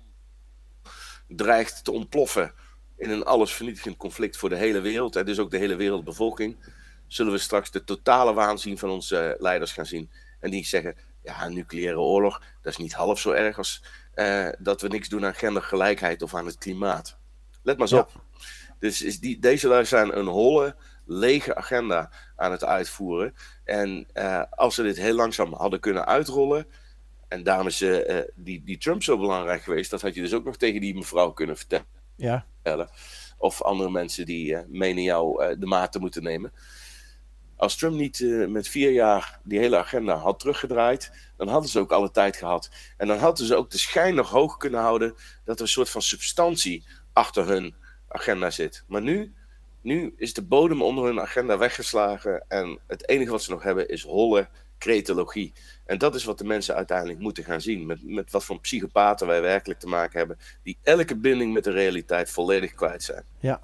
dreigt 1.28 1.84
te 1.84 1.92
ontploffen 1.92 2.54
in 2.96 3.10
een 3.10 3.24
allesvernietigend 3.24 3.96
conflict 3.96 4.36
voor 4.36 4.48
de 4.48 4.56
hele 4.56 4.80
wereld 4.80 5.16
en 5.16 5.24
dus 5.24 5.38
ook 5.38 5.50
de 5.50 5.58
hele 5.58 5.76
wereldbevolking, 5.76 6.56
zullen 7.06 7.32
we 7.32 7.38
straks 7.38 7.70
de 7.70 7.84
totale 7.84 8.32
waanzin 8.32 8.78
van 8.78 8.90
onze 8.90 9.36
leiders 9.38 9.72
gaan 9.72 9.86
zien. 9.86 10.10
En 10.40 10.50
die 10.50 10.66
zeggen, 10.66 10.96
ja, 11.22 11.44
een 11.44 11.54
nucleaire 11.54 12.00
oorlog, 12.00 12.42
dat 12.62 12.72
is 12.72 12.78
niet 12.78 12.92
half 12.92 13.18
zo 13.18 13.30
erg 13.30 13.58
als 13.58 13.84
uh, 14.14 14.48
dat 14.58 14.80
we 14.80 14.88
niks 14.88 15.08
doen 15.08 15.26
aan 15.26 15.34
gendergelijkheid 15.34 16.22
of 16.22 16.34
aan 16.34 16.46
het 16.46 16.58
klimaat. 16.58 17.18
Let 17.62 17.78
maar 17.78 17.86
eens 17.86 17.96
ja. 17.96 17.98
op. 17.98 18.24
Dus 18.78 19.02
is 19.02 19.20
die, 19.20 19.38
deze 19.38 19.68
lui 19.68 19.84
zijn 19.84 20.18
een 20.18 20.26
holle 20.26 20.76
lege 21.04 21.54
agenda 21.54 22.12
aan 22.36 22.50
het 22.50 22.64
uitvoeren. 22.64 23.34
En 23.64 24.06
als 24.50 24.74
ze 24.74 24.82
dit 24.82 24.96
heel 24.96 25.14
langzaam 25.14 25.54
hadden 25.54 25.80
kunnen 25.80 26.06
uitrollen, 26.06 26.66
en 27.28 27.42
daarom 27.42 27.66
is 27.66 27.84
die, 28.34 28.64
die 28.64 28.78
Trump 28.78 29.02
zo 29.02 29.18
belangrijk 29.18 29.62
geweest, 29.62 29.90
dat 29.90 30.02
had 30.02 30.14
je 30.14 30.20
dus 30.20 30.34
ook 30.34 30.44
nog 30.44 30.56
tegen 30.56 30.80
die 30.80 30.94
mevrouw 30.94 31.30
kunnen 31.30 31.56
vertellen. 31.56 31.86
Ja. 32.16 32.46
Of 33.38 33.62
andere 33.62 33.90
mensen 33.90 34.26
die 34.26 34.56
menen 34.68 35.02
jou 35.02 35.56
de 35.58 35.66
maat 35.66 35.92
te 35.92 35.98
moeten 35.98 36.22
nemen. 36.22 36.52
Als 37.60 37.76
Trump 37.76 37.94
niet 37.94 38.18
uh, 38.18 38.48
met 38.48 38.68
vier 38.68 38.90
jaar 38.90 39.40
die 39.42 39.58
hele 39.58 39.76
agenda 39.76 40.14
had 40.14 40.38
teruggedraaid, 40.38 41.12
dan 41.36 41.48
hadden 41.48 41.70
ze 41.70 41.78
ook 41.78 41.92
alle 41.92 42.10
tijd 42.10 42.36
gehad. 42.36 42.70
En 42.96 43.06
dan 43.06 43.18
hadden 43.18 43.46
ze 43.46 43.56
ook 43.56 43.70
de 43.70 43.78
schijn 43.78 44.14
nog 44.14 44.30
hoog 44.30 44.56
kunnen 44.56 44.80
houden 44.80 45.14
dat 45.44 45.56
er 45.56 45.62
een 45.62 45.68
soort 45.68 45.90
van 45.90 46.02
substantie 46.02 46.84
achter 47.12 47.46
hun 47.46 47.74
agenda 48.08 48.50
zit. 48.50 48.84
Maar 48.86 49.02
nu, 49.02 49.34
nu 49.80 50.14
is 50.16 50.34
de 50.34 50.42
bodem 50.42 50.82
onder 50.82 51.04
hun 51.04 51.20
agenda 51.20 51.58
weggeslagen 51.58 52.44
en 52.48 52.78
het 52.86 53.08
enige 53.08 53.30
wat 53.30 53.42
ze 53.42 53.50
nog 53.50 53.62
hebben 53.62 53.88
is 53.88 54.02
holle 54.02 54.48
cretologie. 54.78 55.52
En 55.84 55.98
dat 55.98 56.14
is 56.14 56.24
wat 56.24 56.38
de 56.38 56.44
mensen 56.44 56.74
uiteindelijk 56.74 57.18
moeten 57.18 57.44
gaan 57.44 57.60
zien. 57.60 57.86
Met, 57.86 57.98
met 58.02 58.30
wat 58.30 58.44
voor 58.44 58.60
psychopaten 58.60 59.26
wij 59.26 59.40
werkelijk 59.40 59.80
te 59.80 59.88
maken 59.88 60.18
hebben, 60.18 60.38
die 60.62 60.78
elke 60.82 61.16
binding 61.16 61.52
met 61.52 61.64
de 61.64 61.70
realiteit 61.70 62.30
volledig 62.30 62.74
kwijt 62.74 63.02
zijn. 63.02 63.24
Ja, 63.40 63.60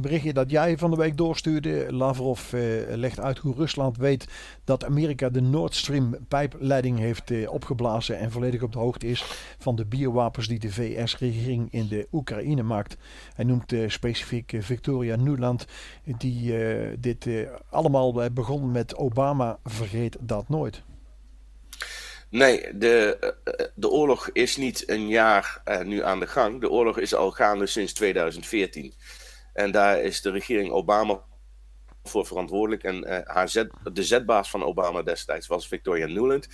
berichtje 0.00 0.32
dat 0.32 0.50
jij 0.50 0.78
van 0.78 0.90
de 0.90 0.96
week 0.96 1.16
doorstuurde. 1.16 1.92
Lavrov 1.92 2.52
eh, 2.52 2.60
legt 2.88 3.20
uit 3.20 3.38
hoe 3.38 3.54
Rusland 3.54 3.96
weet 3.96 4.26
dat 4.64 4.84
Amerika 4.84 5.28
de 5.28 5.40
Nord 5.40 5.74
Stream 5.74 6.16
pijpleiding 6.28 6.98
heeft 6.98 7.30
eh, 7.30 7.52
opgeblazen 7.52 8.18
en 8.18 8.30
volledig 8.30 8.62
op 8.62 8.72
de 8.72 8.78
hoogte 8.78 9.06
is 9.06 9.24
van 9.58 9.76
de 9.76 9.86
biowapens 9.86 10.48
die 10.48 10.58
de 10.58 10.72
VS-regering 10.72 11.72
in 11.72 11.88
de 11.88 12.08
Oekraïne 12.12 12.62
maakt. 12.62 12.96
Hij 13.34 13.44
noemt 13.44 13.72
eh, 13.72 13.88
specifiek 13.88 14.52
Victoria 14.58 15.16
Nuland, 15.16 15.66
die 16.04 16.54
dit 16.98 17.26
allemaal 17.70 18.30
begon 18.32 18.70
met 18.70 18.96
Obama. 18.96 19.58
Vergeet 19.64 20.16
dat 20.20 20.48
nooit. 20.48 20.82
Nee, 22.28 22.76
de, 22.78 23.18
de 23.74 23.88
oorlog 23.88 24.30
is 24.32 24.56
niet 24.56 24.88
een 24.88 25.08
jaar 25.08 25.62
nu 25.84 26.04
aan 26.04 26.20
de 26.20 26.26
gang. 26.26 26.60
De 26.60 26.70
oorlog 26.70 26.98
is 26.98 27.14
al 27.14 27.30
gaande 27.30 27.66
sinds 27.66 27.92
2014. 27.92 28.94
En 29.52 29.70
daar 29.70 30.00
is 30.00 30.20
de 30.20 30.30
regering 30.30 30.70
Obama 30.70 31.20
voor 32.02 32.26
verantwoordelijk. 32.26 32.82
En 32.84 33.08
uh, 33.08 33.18
haar 33.24 33.48
zet, 33.48 33.70
de 33.92 34.04
zetbaas 34.04 34.50
van 34.50 34.64
Obama 34.64 35.02
destijds 35.02 35.46
was 35.46 35.68
Victoria 35.68 36.06
Nuland. 36.06 36.48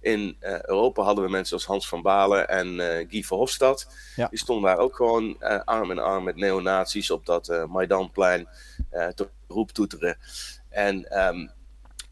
In 0.00 0.36
uh, 0.40 0.62
Europa 0.62 1.02
hadden 1.02 1.24
we 1.24 1.30
mensen 1.30 1.54
als 1.54 1.66
Hans 1.66 1.88
van 1.88 2.02
Balen 2.02 2.48
en 2.48 2.74
uh, 2.74 3.08
Guy 3.08 3.22
Verhofstadt. 3.22 3.88
Ja. 4.16 4.28
Die 4.28 4.38
stonden 4.38 4.70
daar 4.70 4.78
ook 4.78 4.96
gewoon 4.96 5.38
arm 5.64 5.90
in 5.90 5.98
arm 5.98 6.24
met 6.24 6.36
neonazies 6.36 7.10
op 7.10 7.26
dat 7.26 7.66
Maidanplein 7.68 8.48
te 8.90 9.28
roep 9.48 9.70
toeteren. 9.70 10.16
En 10.68 11.26
um, 11.26 11.50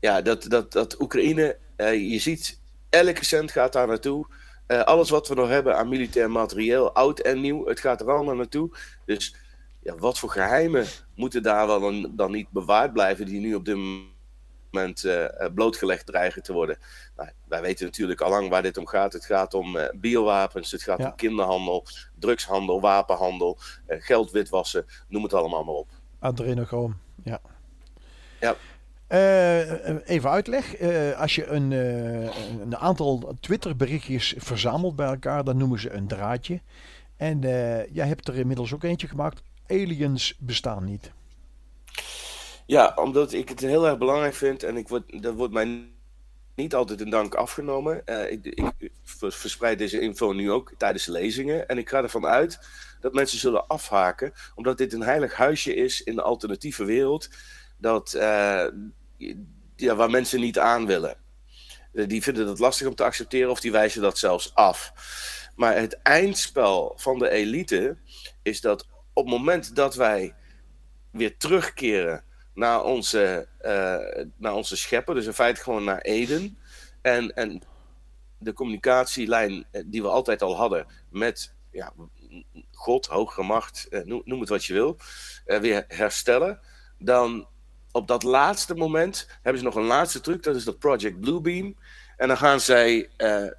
ja, 0.01 0.23
dat, 0.23 0.43
dat, 0.43 0.73
dat 0.73 1.01
Oekraïne, 1.01 1.59
je 1.79 2.19
ziet, 2.19 2.61
elke 2.91 3.25
cent 3.25 3.51
gaat 3.51 3.73
daar 3.73 3.87
naartoe. 3.87 4.27
alles 4.67 5.11
wat 5.11 5.29
we 5.29 5.35
nog 5.35 5.49
hebben 5.49 5.77
aan 5.77 5.89
militair 5.89 6.31
materieel, 6.31 6.95
oud 6.95 7.19
en 7.19 7.41
nieuw, 7.41 7.67
het 7.67 7.81
gaat 7.81 8.01
er 8.01 8.11
allemaal 8.11 8.35
naartoe. 8.35 8.77
Dus 9.05 9.35
ja, 9.87 9.97
wat 9.97 10.19
voor 10.19 10.31
geheimen 10.31 10.87
moeten 11.15 11.43
daar 11.43 11.67
wel 11.67 11.81
dan, 11.81 12.13
dan 12.17 12.31
niet 12.31 12.51
bewaard 12.51 12.93
blijven, 12.93 13.27
die 13.27 13.41
nu 13.41 13.55
op 13.55 13.65
dit 13.65 13.77
moment 14.71 15.05
uh, 15.05 15.25
blootgelegd 15.55 16.07
dreigen 16.07 16.43
te 16.43 16.53
worden? 16.53 16.79
Nou, 17.17 17.31
wij 17.49 17.61
weten 17.61 17.85
natuurlijk 17.85 18.21
al 18.21 18.31
lang 18.31 18.49
waar 18.49 18.63
dit 18.63 18.77
om 18.77 18.87
gaat. 18.87 19.13
Het 19.13 19.25
gaat 19.25 19.55
om 19.55 19.77
uh, 19.77 19.85
biowapens, 19.95 20.71
het 20.71 20.83
gaat 20.83 20.99
om 20.99 21.15
kinderhandel, 21.15 21.87
drugshandel, 22.19 22.81
wapenhandel, 22.81 23.59
uh, 23.89 23.97
geld 24.01 24.31
witwassen, 24.31 24.87
noem 25.09 25.23
het 25.23 25.35
allemaal 25.35 25.65
maar 25.65 25.75
op. 25.75 25.89
Adrenochroom, 26.19 26.99
ja. 27.23 27.41
Ja. 28.41 28.57
even 30.05 30.31
uitleg. 30.31 30.81
als 31.17 31.35
je 31.35 31.47
een, 31.47 31.71
een 32.61 32.77
aantal 32.77 33.35
Twitter-berichtjes 33.41 34.35
verzamelt 34.37 34.97
bij 34.97 35.07
elkaar, 35.07 35.45
dan 35.45 35.57
noemen 35.57 35.81
ze 35.81 35.93
een 35.93 36.07
draadje. 36.07 36.61
En 37.17 37.41
jij 37.93 38.07
hebt 38.07 38.29
er 38.29 38.37
inmiddels 38.37 38.75
ook 38.75 38.83
eentje 38.83 39.09
gemaakt 39.09 39.43
aliens 39.69 40.37
bestaan 40.39 40.85
niet? 40.85 41.13
Ja, 42.67 42.93
omdat 42.95 43.33
ik 43.33 43.49
het 43.49 43.61
heel 43.61 43.87
erg 43.87 43.99
belangrijk 43.99 44.35
vind 44.35 44.63
en 44.63 44.77
ik 44.77 44.89
word, 44.89 45.23
dat 45.23 45.35
wordt 45.35 45.53
mij 45.53 45.89
niet 46.55 46.75
altijd 46.75 47.01
in 47.01 47.11
dank 47.11 47.35
afgenomen. 47.35 48.03
Uh, 48.07 48.31
ik, 48.31 48.63
verspreid 49.05 49.79
deze 49.79 50.01
info 50.01 50.33
nu 50.33 50.51
ook 50.51 50.73
tijdens 50.79 51.07
lezingen. 51.07 51.69
En 51.69 51.79
ik 51.79 51.89
ga 51.89 52.03
ervan 52.03 52.27
uit 52.27 52.59
dat 53.01 53.13
mensen 53.13 53.39
zullen 53.39 53.67
afhaken, 53.67 54.33
omdat 54.55 54.79
dit 54.79 54.93
een 54.93 55.03
heilig 55.03 55.35
huisje 55.35 55.75
is 55.75 56.03
in 56.03 56.15
de 56.15 56.23
alternatieve 56.23 56.85
wereld, 56.85 57.29
dat, 57.79 58.15
uh, 58.17 58.67
ja, 59.77 59.95
waar 59.95 60.11
mensen 60.11 60.41
niet 60.41 60.59
aan 60.59 60.87
willen. 60.87 61.17
Uh, 61.93 62.07
die 62.09 62.23
vinden 62.23 62.49
het 62.49 62.59
lastig 62.59 62.87
om 62.87 62.95
te 62.95 63.05
accepteren 63.05 63.51
of 63.51 63.61
die 63.61 63.73
wijzen 63.73 64.03
dat 64.03 64.19
zelfs 64.19 64.55
af. 64.55 64.93
Maar 65.57 65.77
het 65.77 66.03
eindspel 66.03 66.93
van 66.97 67.19
de 67.19 67.31
elite 67.31 67.97
is 68.43 68.61
dat 68.61 68.87
op 69.17 69.25
het 69.25 69.35
moment 69.35 69.77
dat 69.77 69.95
wij 69.95 70.35
weer 71.11 71.37
terugkeren 71.37 72.25
naar 72.55 72.85
onze, 72.85 73.49
uh, 73.63 74.25
naar 74.37 74.55
onze 74.55 74.77
schepper, 74.77 75.15
dus 75.15 75.27
in 75.27 75.33
feite 75.33 75.61
gewoon 75.61 75.85
naar 75.85 76.01
Eden, 76.01 76.59
en, 77.03 77.35
en 77.35 77.63
de 78.39 78.53
communicatielijn 78.53 79.67
eh, 79.71 79.83
die 79.87 80.03
we 80.03 80.09
altijd 80.09 80.43
al 80.43 80.57
hadden 80.57 80.87
met 81.11 81.55
ja, 81.71 81.93
God, 82.73 83.07
hogere 83.07 83.47
macht, 83.47 83.87
uh, 83.91 84.21
noem, 84.25 84.41
het 84.41 84.49
wat 84.49 84.65
je 84.65 84.73
wil, 84.73 84.97
weer 85.45 85.85
herstellen, 85.89 86.61
dan 86.99 87.49
op 87.93 88.09
dat 88.09 88.23
laatste 88.23 88.75
moment 88.75 89.29
hebben 89.43 89.59
ze 89.59 89.67
nog 89.67 89.75
een 89.75 89.83
laatste 89.83 90.21
truc, 90.21 90.43
dat 90.43 90.57
is 90.57 90.65
dat 90.65 90.79
Project 90.79 91.21
Bluebeam. 91.21 91.77
En 92.17 92.29
dan 92.29 92.37
gaan 92.37 92.61
zij 92.61 93.11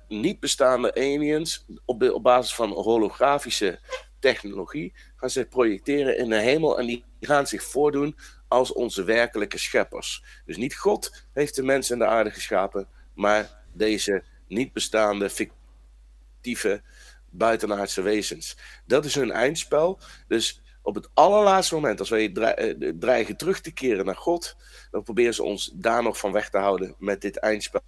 niet 0.07 0.39
bestaande 0.39 0.95
aliens 0.95 1.65
op, 1.85 1.99
de, 1.99 2.13
op 2.13 2.23
basis 2.23 2.55
van 2.55 2.71
holografische 2.71 3.79
technologie 4.19 4.93
gaan 5.15 5.29
ze 5.29 5.45
projecteren 5.45 6.17
in 6.17 6.29
de 6.29 6.39
hemel 6.39 6.79
en 6.79 6.85
die 6.85 7.03
gaan 7.19 7.47
zich 7.47 7.63
voordoen 7.63 8.15
als 8.47 8.73
onze 8.73 9.03
werkelijke 9.03 9.57
scheppers. 9.57 10.23
Dus 10.45 10.57
niet 10.57 10.75
God 10.75 11.27
heeft 11.33 11.55
de 11.55 11.63
mens 11.63 11.89
en 11.89 11.99
de 11.99 12.05
aarde 12.05 12.31
geschapen, 12.31 12.87
maar 13.13 13.63
deze 13.73 14.23
niet 14.47 14.73
bestaande 14.73 15.29
fictieve 15.29 16.81
buitenaardse 17.29 18.01
wezens. 18.01 18.57
Dat 18.85 19.05
is 19.05 19.15
hun 19.15 19.31
eindspel. 19.31 19.99
Dus 20.27 20.61
op 20.81 20.95
het 20.95 21.09
allerlaatste 21.13 21.75
moment, 21.75 21.99
als 21.99 22.09
wij 22.09 22.31
eh, 22.31 22.91
dreigen 22.99 23.37
terug 23.37 23.61
te 23.61 23.71
keren 23.71 24.05
naar 24.05 24.15
God, 24.15 24.55
dan 24.91 25.03
proberen 25.03 25.33
ze 25.33 25.43
ons 25.43 25.71
daar 25.73 26.03
nog 26.03 26.17
van 26.17 26.31
weg 26.31 26.49
te 26.49 26.57
houden 26.57 26.95
met 26.99 27.21
dit 27.21 27.37
eindspel. 27.37 27.81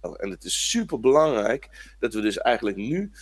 En 0.00 0.30
het 0.30 0.44
is 0.44 0.70
super 0.70 1.00
belangrijk 1.00 1.94
dat 1.98 2.14
we 2.14 2.20
dus 2.20 2.38
eigenlijk 2.38 2.76
nu 2.76 3.12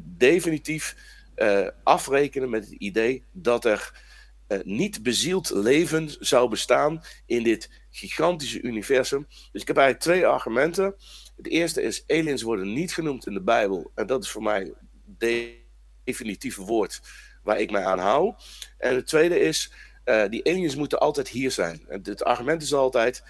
definitief 0.00 0.96
uh, 1.38 1.68
afrekenen 1.82 2.50
met 2.50 2.64
het 2.64 2.72
idee 2.72 3.24
dat 3.32 3.64
er 3.64 4.02
uh, 4.48 4.58
niet 4.62 5.02
bezield 5.02 5.50
leven 5.50 6.10
zou 6.20 6.48
bestaan 6.48 7.02
in 7.26 7.42
dit 7.42 7.70
gigantische 7.90 8.60
universum. 8.62 9.26
Dus 9.52 9.60
ik 9.60 9.66
heb 9.66 9.76
eigenlijk 9.76 10.06
twee 10.06 10.26
argumenten. 10.26 10.94
Het 11.36 11.46
eerste 11.46 11.82
is, 11.82 12.04
aliens 12.06 12.42
worden 12.42 12.72
niet 12.72 12.94
genoemd 12.94 13.26
in 13.26 13.34
de 13.34 13.42
Bijbel. 13.42 13.90
En 13.94 14.06
dat 14.06 14.24
is 14.24 14.30
voor 14.30 14.42
mij 14.42 14.72
het 15.18 15.54
definitieve 16.04 16.62
woord 16.62 17.00
waar 17.42 17.60
ik 17.60 17.70
mij 17.70 17.84
aan 17.84 17.98
hou. 17.98 18.34
En 18.78 18.94
het 18.94 19.06
tweede 19.06 19.40
is, 19.40 19.72
uh, 20.04 20.28
die 20.28 20.44
aliens 20.44 20.76
moeten 20.76 20.98
altijd 20.98 21.28
hier 21.28 21.50
zijn. 21.50 21.84
Het 21.88 22.24
argument 22.24 22.62
is 22.62 22.74
altijd, 22.74 23.22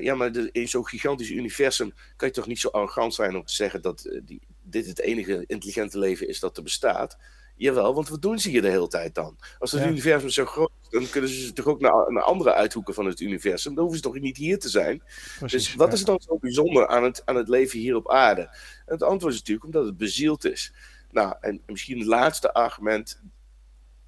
ja, 0.00 0.14
maar 0.14 0.30
in 0.52 0.68
zo'n 0.68 0.86
gigantisch 0.86 1.30
universum 1.30 1.92
kan 2.16 2.28
je 2.28 2.34
toch 2.34 2.46
niet 2.46 2.60
zo 2.60 2.68
arrogant 2.68 3.14
zijn 3.14 3.36
om 3.36 3.44
te 3.44 3.54
zeggen 3.54 3.82
dat 3.82 4.18
die, 4.22 4.40
dit 4.62 4.86
het 4.86 5.00
enige 5.00 5.44
intelligente 5.46 5.98
leven 5.98 6.28
is 6.28 6.40
dat 6.40 6.56
er 6.56 6.62
bestaat. 6.62 7.16
Jawel, 7.56 7.94
want 7.94 8.08
wat 8.08 8.22
doen 8.22 8.38
ze 8.38 8.48
hier 8.48 8.62
de 8.62 8.68
hele 8.68 8.88
tijd 8.88 9.14
dan? 9.14 9.38
Als 9.58 9.72
het 9.72 9.86
universum 9.86 10.30
zo 10.30 10.44
groot 10.44 10.70
is, 10.82 10.88
dan 10.88 11.10
kunnen 11.10 11.30
ze 11.30 11.52
toch 11.52 11.66
ook 11.66 11.80
naar, 11.80 12.12
naar, 12.12 12.22
andere 12.22 12.52
uithoeken 12.52 12.94
van 12.94 13.06
het 13.06 13.20
universum. 13.20 13.74
Dan 13.74 13.82
hoeven 13.82 14.02
ze 14.02 14.08
toch 14.10 14.20
niet 14.20 14.36
hier 14.36 14.58
te 14.58 14.68
zijn. 14.68 15.02
dus 15.46 15.74
wat 15.74 15.92
is 15.92 16.04
dan 16.04 16.20
zo 16.20 16.38
bijzonder 16.38 16.86
aan 16.86 17.04
het, 17.04 17.22
aan 17.24 17.36
het 17.36 17.48
leven 17.48 17.78
hier 17.78 17.96
op 17.96 18.10
aarde? 18.10 18.42
En 18.86 18.92
het 18.92 19.02
antwoord 19.02 19.32
is 19.32 19.38
natuurlijk 19.38 19.66
omdat 19.66 19.86
het 19.86 19.96
bezield 19.96 20.44
is. 20.44 20.72
Nou, 21.10 21.34
en 21.40 21.62
misschien 21.66 21.98
het 21.98 22.06
laatste 22.06 22.52
argument, 22.52 23.20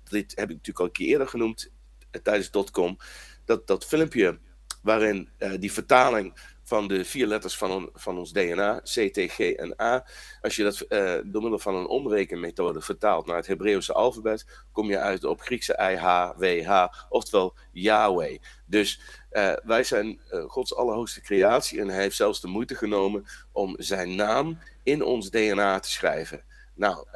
dit 0.05 0.33
heb 0.35 0.50
ik 0.50 0.57
natuurlijk 0.57 0.79
al 0.79 0.85
een 0.85 0.93
keer 0.93 1.09
eerder 1.09 1.29
genoemd 1.29 1.71
eh, 2.11 2.21
tijdens 2.21 2.71
.com, 2.71 2.97
dat, 3.45 3.67
dat 3.67 3.87
filmpje 3.87 4.38
waarin 4.83 5.29
uh, 5.38 5.53
die 5.59 5.73
vertaling 5.73 6.55
van 6.66 6.88
de 6.88 7.04
vier 7.04 7.26
letters 7.26 7.56
van, 7.56 7.90
van 7.94 8.18
ons 8.18 8.32
DNA, 8.32 8.80
C, 8.80 9.12
T, 9.12 9.18
G 9.18 9.38
en 9.38 9.80
A. 9.80 10.06
Als 10.40 10.56
je 10.56 10.62
dat 10.62 10.85
uh, 10.88 11.14
door 11.25 11.42
middel 11.42 11.58
van 11.58 11.75
een 11.75 11.87
omrekenmethode 11.87 12.80
vertaalt 12.80 13.26
naar 13.26 13.37
het 13.37 13.46
Hebreeuwse 13.46 13.92
alfabet, 13.92 14.64
kom 14.73 14.90
je 14.90 14.99
uit 14.99 15.25
op 15.25 15.40
Griekse 15.40 15.78
I, 15.92 15.96
H, 15.96 16.32
W, 16.37 16.64
H, 16.64 16.87
oftewel 17.08 17.56
Yahweh. 17.73 18.38
Dus 18.66 19.00
uh, 19.32 19.52
wij 19.64 19.85
zijn 19.85 20.20
uh, 20.30 20.44
Gods 20.44 20.75
allerhoogste 20.75 21.20
creatie 21.20 21.80
en 21.80 21.88
hij 21.88 22.02
heeft 22.02 22.16
zelfs 22.16 22.40
de 22.40 22.49
moeite 22.49 22.75
genomen 22.75 23.25
om 23.52 23.75
zijn 23.78 24.14
naam 24.14 24.58
in 24.82 25.02
ons 25.02 25.30
DNA 25.30 25.78
te 25.78 25.90
schrijven. 25.90 26.44
Nou, 26.75 27.06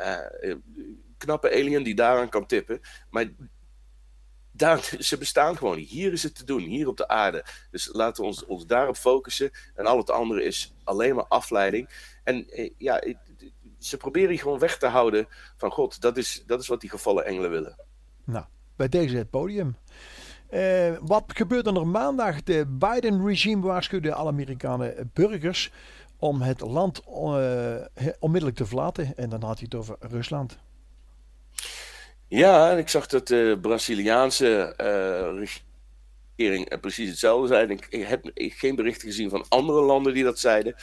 knappe 1.19 1.50
alien 1.50 1.83
die 1.83 1.95
daaraan 1.95 2.28
kan 2.28 2.47
tippen, 2.47 2.80
maar 3.11 3.30
ze 4.99 5.19
bestaan 5.19 5.57
gewoon 5.57 5.76
niet. 5.76 5.88
Hier 5.88 6.12
is 6.12 6.23
het 6.23 6.35
te 6.35 6.45
doen, 6.45 6.61
hier 6.61 6.88
op 6.88 6.97
de 6.97 7.09
aarde. 7.09 7.45
Dus 7.71 7.88
laten 7.93 8.25
we 8.25 8.47
ons, 8.47 8.67
daarop 8.67 8.97
focussen. 8.97 9.50
En 9.75 9.87
al 9.87 9.99
het 9.99 10.11
andere 10.11 10.45
is 10.45 10.75
alleen 10.85 11.14
maar 11.14 11.26
afleiding. 11.29 11.88
En 12.25 12.49
eh, 12.50 12.71
ja, 12.76 13.02
ze 13.79 13.97
proberen 13.97 14.31
je 14.31 14.38
gewoon 14.38 14.59
weg 14.59 14.79
te 14.79 14.87
houden 14.87 15.26
van 15.57 15.71
God. 15.71 16.00
Dat 16.00 16.17
is, 16.17 16.43
dat 16.47 16.61
is 16.61 16.67
wat 16.67 16.81
die 16.81 16.90
gevallen 16.90 17.25
engelen 17.25 17.50
willen. 17.50 17.76
Nou, 18.25 18.45
bij 18.76 18.88
deze 18.88 19.17
het 19.17 19.31
podium. 19.31 19.76
Uh, 20.50 20.97
wat 21.00 21.25
gebeurt 21.26 21.67
er 21.67 21.87
maandag? 21.87 22.43
De 22.43 22.67
Biden-regime 22.67 23.62
waarschuwde 23.62 24.14
alle 24.14 24.31
Amerikanen 24.31 25.11
burgers 25.14 25.71
om 26.19 26.43
het 26.43 26.61
land 26.61 27.02
uh, 27.07 27.75
onmiddellijk 28.19 28.57
te 28.57 28.67
verlaten. 28.67 29.17
En 29.17 29.31
dan 29.31 29.43
had 29.43 29.59
hij 29.59 29.69
het 29.71 29.75
over 29.75 29.97
Rusland. 30.00 30.59
Ja, 32.31 32.71
ik 32.71 32.89
zag 32.89 33.07
dat 33.07 33.29
de 33.29 33.59
Braziliaanse 33.61 34.75
uh, 34.81 35.49
regering 36.37 36.81
precies 36.81 37.09
hetzelfde 37.09 37.47
zei. 37.47 37.79
Ik 37.89 38.07
heb 38.07 38.31
geen 38.35 38.75
berichten 38.75 39.09
gezien 39.09 39.31
van 39.31 39.45
andere 39.49 39.81
landen 39.81 40.15
die 40.15 40.25
dat 40.25 40.39
zeiden. 40.39 40.75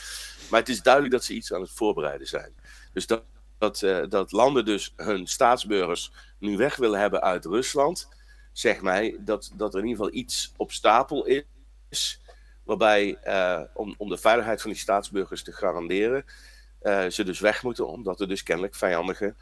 Maar 0.50 0.60
het 0.60 0.68
is 0.68 0.82
duidelijk 0.82 1.14
dat 1.14 1.24
ze 1.24 1.34
iets 1.34 1.52
aan 1.52 1.60
het 1.60 1.70
voorbereiden 1.70 2.26
zijn. 2.26 2.54
Dus 2.92 3.06
dat, 3.06 3.22
dat, 3.58 3.78
dat 4.08 4.32
landen 4.32 4.64
dus 4.64 4.92
hun 4.96 5.26
staatsburgers 5.26 6.12
nu 6.38 6.56
weg 6.56 6.76
willen 6.76 7.00
hebben 7.00 7.22
uit 7.22 7.44
Rusland 7.44 8.08
zeg 8.52 8.80
mij 8.82 9.16
dat, 9.20 9.50
dat 9.54 9.74
er 9.74 9.80
in 9.80 9.86
ieder 9.86 10.04
geval 10.04 10.20
iets 10.20 10.52
op 10.56 10.72
stapel 10.72 11.26
is. 11.88 12.20
Waarbij, 12.64 13.18
om, 13.74 13.94
om 13.98 14.08
de 14.08 14.18
veiligheid 14.18 14.60
van 14.60 14.70
die 14.70 14.80
staatsburgers 14.80 15.42
te 15.42 15.52
garanderen, 15.52 16.24
ze 17.08 17.22
dus 17.24 17.40
weg 17.40 17.62
moeten, 17.62 17.88
omdat 17.88 18.20
er 18.20 18.28
dus 18.28 18.42
kennelijk 18.42 18.74
vijandige 18.74 19.34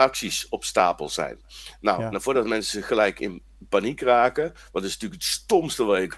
acties 0.00 0.48
op 0.48 0.64
stapel 0.64 1.08
zijn. 1.08 1.40
Nou, 1.80 2.02
ja. 2.02 2.10
nou, 2.10 2.22
voordat 2.22 2.46
mensen 2.46 2.82
gelijk 2.82 3.20
in 3.20 3.42
paniek 3.68 4.00
raken, 4.00 4.52
wat 4.72 4.84
is 4.84 4.92
natuurlijk 4.92 5.22
het 5.22 5.30
stomste 5.30 5.84
wat 5.84 6.00
je 6.00 6.10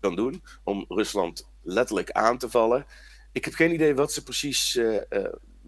kan 0.00 0.16
doen, 0.16 0.44
om 0.64 0.84
Rusland 0.88 1.50
letterlijk 1.62 2.10
aan 2.10 2.38
te 2.38 2.50
vallen. 2.50 2.86
Ik 3.32 3.44
heb 3.44 3.54
geen 3.54 3.72
idee 3.72 3.94
wat 3.94 4.12
ze 4.12 4.22
precies 4.22 4.76
uh, 4.76 5.02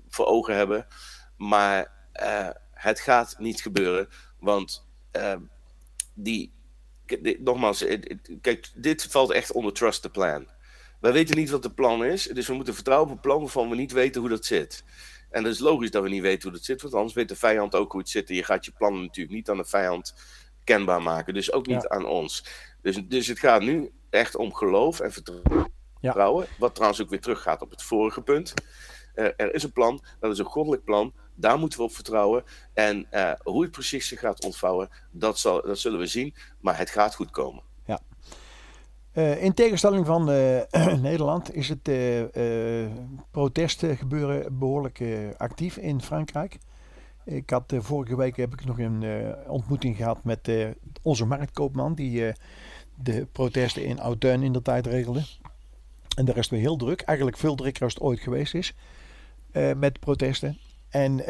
voor 0.09 0.27
ogen 0.27 0.57
hebben, 0.57 0.87
maar 1.37 1.93
het 2.73 3.01
gaat 3.01 3.35
niet 3.39 3.63
gebeuren, 3.63 4.09
want 4.39 4.87
die, 6.15 6.53
nogmaals, 7.39 7.85
kijk, 8.41 8.71
dit 8.75 9.07
valt 9.11 9.31
echt 9.31 9.53
onder 9.53 9.73
trust 9.73 10.03
the 10.03 10.11
plan. 10.11 10.49
Wij 11.01 11.13
weten 11.13 11.37
niet 11.37 11.51
wat 11.51 11.63
de 11.63 11.75
plan 11.75 12.05
is, 12.05 12.23
dus 12.23 12.47
we 12.47 12.55
moeten 12.55 12.75
vertrouwen 12.75 13.09
op 13.09 13.15
een 13.15 13.21
plan 13.21 13.41
waarvan 13.41 13.69
we 13.69 13.77
niet 13.77 13.93
weten 13.93 14.21
hoe 14.21 14.31
dat 14.31 14.45
zit. 14.45 14.85
En 15.35 15.43
dat 15.43 15.53
is 15.53 15.59
logisch 15.59 15.91
dat 15.91 16.03
we 16.03 16.09
niet 16.09 16.23
weten 16.23 16.43
hoe 16.43 16.59
dat 16.59 16.65
zit, 16.65 16.83
want 16.83 16.95
anders 16.95 17.15
weet 17.15 17.29
de 17.29 17.37
vijand 17.37 17.75
ook 17.75 17.93
hoe 17.93 18.01
het 18.01 18.11
zit. 18.11 18.29
En 18.29 18.35
je 18.35 18.45
gaat 18.45 18.65
je 18.65 18.73
plannen 18.73 19.03
natuurlijk 19.03 19.35
niet 19.35 19.51
aan 19.51 19.57
de 19.57 19.65
vijand 19.65 20.15
kenbaar 20.65 21.03
maken, 21.03 21.35
dus 21.35 21.53
ook 21.53 21.67
niet 21.67 21.89
aan 21.89 22.07
ons. 22.07 22.47
Dus, 22.83 23.03
dus 23.09 23.27
het 23.27 23.39
gaat 23.39 23.63
nu 23.63 23.93
echt 24.11 24.37
om 24.37 24.55
geloof 24.55 25.01
en 25.01 25.13
vertrouwen, 25.13 26.47
ja. 26.47 26.57
wat 26.59 26.75
trouwens 26.75 27.03
ook 27.03 27.09
weer 27.09 27.21
teruggaat 27.21 27.63
op 27.63 27.71
het 27.71 27.83
vorige 27.83 28.23
punt. 28.23 28.55
Uh, 29.15 29.25
er 29.25 29.55
is 29.55 29.63
een 29.63 29.73
plan, 29.73 30.05
dat 30.21 30.33
is 30.33 30.39
een 30.39 30.45
goddelijk 30.45 30.85
plan. 30.85 31.15
Daar 31.35 31.59
moeten 31.59 31.79
we 31.79 31.85
op 31.85 31.95
vertrouwen. 31.95 32.45
En 32.75 33.07
uh, 33.11 33.33
hoe 33.43 33.63
het 33.63 33.71
precies 33.71 34.09
zich 34.09 34.21
gaat 34.21 34.45
ontvouwen, 34.45 34.89
dat, 35.11 35.39
zal, 35.39 35.63
dat 35.63 35.79
zullen 35.79 35.99
we 35.99 36.07
zien. 36.07 36.35
Maar 36.61 36.79
het 36.79 36.91
gaat 36.91 37.15
goed 37.15 37.31
komen. 37.31 37.63
Uh, 39.15 39.43
in 39.43 39.55
tegenstelling 39.55 40.07
van 40.07 40.25
Nederland 41.03 41.55
is 41.55 41.69
het 41.69 41.91
protestgebeuren 43.31 44.59
behoorlijk 44.59 45.03
actief 45.37 45.77
in 45.77 46.03
Frankrijk. 46.03 46.59
Ik 47.25 47.51
had 47.51 47.75
vorige 47.79 48.17
week 48.17 48.37
heb 48.37 48.53
ik 48.53 48.65
nog 48.65 48.79
een 48.79 49.05
ontmoeting 49.47 49.97
gehad 49.97 50.25
met 50.25 50.51
onze 51.03 51.25
marktkoopman 51.25 51.95
die 51.95 52.33
de 52.95 53.27
protesten 53.33 53.85
in 53.85 53.99
Autun 53.99 54.43
in 54.43 54.53
de 54.53 54.63
tijd 54.63 54.87
regelde. 54.87 55.23
En 56.17 56.25
de 56.25 56.33
rest 56.33 56.51
weer 56.51 56.61
heel 56.61 56.77
druk. 56.77 57.01
Eigenlijk 57.01 57.37
veel 57.39 57.55
drukker 57.55 57.83
als 57.83 57.95
het 57.95 58.03
ooit 58.03 58.21
geweest 58.21 58.55
is. 58.55 58.75
met 59.77 60.01
protesten. 60.01 60.59
En 60.89 61.23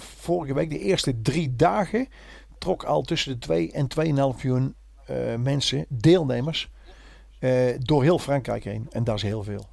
vorige 0.00 0.54
week, 0.54 0.70
de 0.70 0.78
eerste 0.78 1.22
drie 1.22 1.56
dagen, 1.56 2.08
trok 2.58 2.84
al 2.84 3.02
tussen 3.02 3.32
de 3.32 3.38
2 3.38 3.72
en 3.72 3.86
2,5 3.98 4.12
miljoen 4.12 4.74
mensen, 5.38 5.86
deelnemers, 5.88 6.70
uh, 7.42 7.74
door 7.78 8.02
heel 8.02 8.18
Frankrijk 8.18 8.64
heen. 8.64 8.86
En 8.90 9.04
dat 9.04 9.16
is 9.16 9.22
heel 9.22 9.42
veel. 9.42 9.70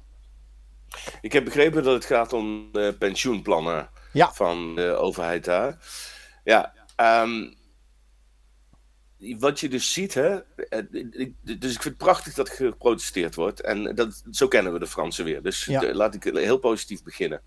Ik 1.20 1.32
heb 1.32 1.44
begrepen 1.44 1.82
dat 1.82 1.94
het 1.94 2.04
gaat 2.04 2.32
om 2.32 2.68
de 2.72 2.96
pensioenplannen 2.98 3.88
ja. 4.12 4.32
van 4.32 4.74
de 4.74 4.96
overheid 4.96 5.44
daar. 5.44 5.78
Ja, 6.44 6.72
um, 6.96 7.54
wat 9.38 9.60
je 9.60 9.68
dus 9.68 9.92
ziet, 9.92 10.14
hè, 10.14 10.38
dus 11.42 11.74
ik 11.74 11.82
vind 11.82 11.84
het 11.84 11.96
prachtig 11.96 12.34
dat 12.34 12.48
er 12.48 12.54
geprotesteerd 12.54 13.34
wordt. 13.34 13.60
En 13.60 13.94
dat, 13.94 14.22
zo 14.30 14.48
kennen 14.48 14.72
we 14.72 14.78
de 14.78 14.86
Fransen 14.86 15.24
weer. 15.24 15.42
Dus 15.42 15.64
ja. 15.64 15.80
de, 15.80 15.94
laat 15.94 16.14
ik 16.14 16.24
heel 16.24 16.58
positief 16.58 17.02
beginnen. 17.02 17.42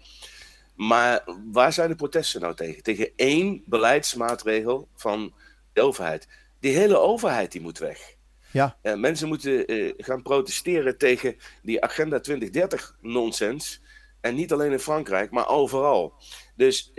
Maar 0.76 1.24
waar 1.52 1.74
zijn 1.74 1.90
de 1.90 1.96
protesten 1.96 2.42
nou 2.42 2.56
tegen? 2.56 2.84
Tegen 2.84 3.12
één 3.16 3.64
beleidsmaatregel 3.66 4.88
van 4.96 5.34
de 5.74 5.82
overheid. 5.82 6.28
Die 6.60 6.78
hele 6.78 6.98
overheid 6.98 7.52
die 7.52 7.62
moet 7.62 7.78
weg. 7.78 8.16
Ja. 8.54 8.78
Uh, 8.84 8.96
mensen 8.96 9.28
moeten 9.28 9.72
uh, 9.74 9.94
gaan 9.98 10.22
protesteren 10.22 10.98
tegen 10.98 11.36
die 11.62 11.84
Agenda 11.84 12.20
2030 12.20 12.98
nonsens. 13.02 13.82
En 14.22 14.36
niet 14.36 14.52
alleen 14.52 14.72
in 14.72 14.80
Frankrijk, 14.80 15.32
maar 15.32 15.48
overal. 15.48 16.13
Dus 16.56 16.94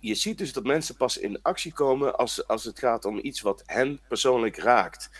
je 0.00 0.14
ziet 0.14 0.38
dus 0.38 0.52
dat 0.52 0.64
mensen 0.64 0.96
pas 0.96 1.18
in 1.18 1.42
actie 1.42 1.72
komen 1.72 2.16
als, 2.16 2.46
als 2.46 2.64
het 2.64 2.78
gaat 2.78 3.04
om 3.04 3.18
iets 3.22 3.40
wat 3.40 3.62
hen 3.66 4.00
persoonlijk 4.08 4.56
raakt. 4.56 5.10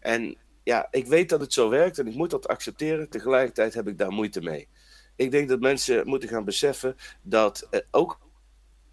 En 0.00 0.36
ja, 0.62 0.88
ik 0.90 1.06
weet 1.06 1.28
dat 1.28 1.40
het 1.40 1.52
zo 1.52 1.68
werkt 1.68 1.98
en 1.98 2.06
ik 2.06 2.14
moet 2.14 2.30
dat 2.30 2.48
accepteren. 2.48 3.08
Tegelijkertijd 3.08 3.74
heb 3.74 3.88
ik 3.88 3.98
daar 3.98 4.12
moeite 4.12 4.40
mee. 4.40 4.68
Ik 5.16 5.30
denk 5.30 5.48
dat 5.48 5.60
mensen 5.60 6.06
moeten 6.08 6.28
gaan 6.28 6.44
beseffen 6.44 6.96
dat 7.22 7.66
eh, 7.70 7.80
ook 7.90 8.18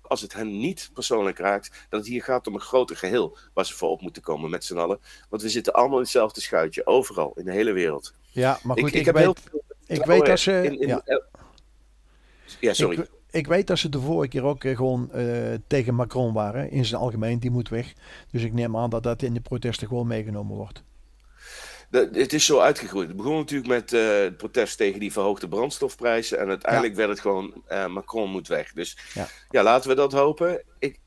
als 0.09 0.21
het 0.21 0.33
hen 0.33 0.59
niet 0.59 0.89
persoonlijk 0.93 1.37
raakt, 1.37 1.85
dat 1.89 1.99
het 1.99 2.09
hier 2.09 2.23
gaat 2.23 2.47
om 2.47 2.53
een 2.53 2.59
groter 2.59 2.97
geheel 2.97 3.37
waar 3.53 3.65
ze 3.65 3.73
voor 3.73 3.89
op 3.89 4.01
moeten 4.01 4.21
komen 4.21 4.49
met 4.49 4.65
z'n 4.65 4.77
allen. 4.77 4.99
Want 5.29 5.41
we 5.41 5.49
zitten 5.49 5.73
allemaal 5.73 5.97
in 5.97 6.03
hetzelfde 6.03 6.41
schuitje, 6.41 6.85
overal, 6.85 7.33
in 7.35 7.45
de 7.45 7.51
hele 7.51 7.71
wereld. 7.71 8.13
Ja, 8.29 8.59
maar 8.63 8.77
goed, 8.77 8.87
ik, 8.87 8.93
ik, 8.93 9.07
ik 9.07 9.13
weet, 9.13 9.23
heel 9.23 9.61
ik 9.87 10.05
weet 10.05 10.25
dat 10.25 10.39
ze... 10.39 10.61
In, 10.63 10.79
in, 10.79 10.87
ja. 10.87 11.03
ja. 12.59 12.73
sorry. 12.73 12.99
Ik, 12.99 13.09
ik, 13.29 13.47
weet 13.47 13.67
dat 13.67 13.77
ze 13.77 13.89
de 13.89 13.99
vorige 13.99 14.29
keer 14.29 14.43
ook 14.43 14.63
gewoon 14.63 15.09
uh, 15.15 15.53
tegen 15.67 15.95
Macron 15.95 16.33
waren, 16.33 16.71
in 16.71 16.85
zijn 16.85 17.01
algemeen, 17.01 17.39
die 17.39 17.51
moet 17.51 17.69
weg. 17.69 17.93
Dus 18.31 18.43
ik 18.43 18.53
neem 18.53 18.77
aan 18.77 18.89
dat 18.89 19.03
dat 19.03 19.21
in 19.21 19.33
de 19.33 19.41
protesten 19.41 19.87
gewoon 19.87 20.07
meegenomen 20.07 20.55
wordt 20.55 20.83
het 21.91 22.33
is 22.33 22.45
zo 22.45 22.59
uitgegroeid. 22.59 23.07
Het 23.07 23.17
begon 23.17 23.35
natuurlijk 23.35 23.69
met 23.69 23.93
uh, 23.93 24.19
het 24.19 24.37
protest 24.37 24.77
tegen 24.77 24.99
die 24.99 25.11
verhoogde 25.11 25.47
brandstofprijzen. 25.47 26.39
En 26.39 26.47
uiteindelijk 26.47 26.95
werd 26.95 27.09
het 27.09 27.19
gewoon 27.19 27.63
uh, 27.69 27.87
Macron 27.87 28.29
moet 28.31 28.47
weg. 28.47 28.73
Dus 28.73 28.97
ja. 29.13 29.27
ja. 29.49 29.63
laten 29.63 29.89
we 29.89 29.95
dat 29.95 30.11
hopen. 30.11 30.63
Ik, 30.79 30.99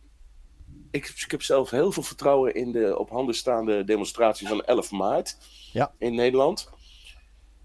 ik, 0.91 1.13
ik, 1.25 1.31
heb 1.31 1.43
zelf 1.43 1.71
heel 1.71 1.93
veel 1.93 2.03
vertrouwen 2.03 2.55
in 2.55 2.73
de 2.73 2.99
op 2.99 3.11
handen 3.11 3.35
staande 3.35 3.85
demonstratie 3.85 4.49
van 4.49 4.65
11 4.65 4.91
maart 4.91 5.37
ja. 5.73 5.93
in 5.99 6.15
Nederland. 6.15 6.71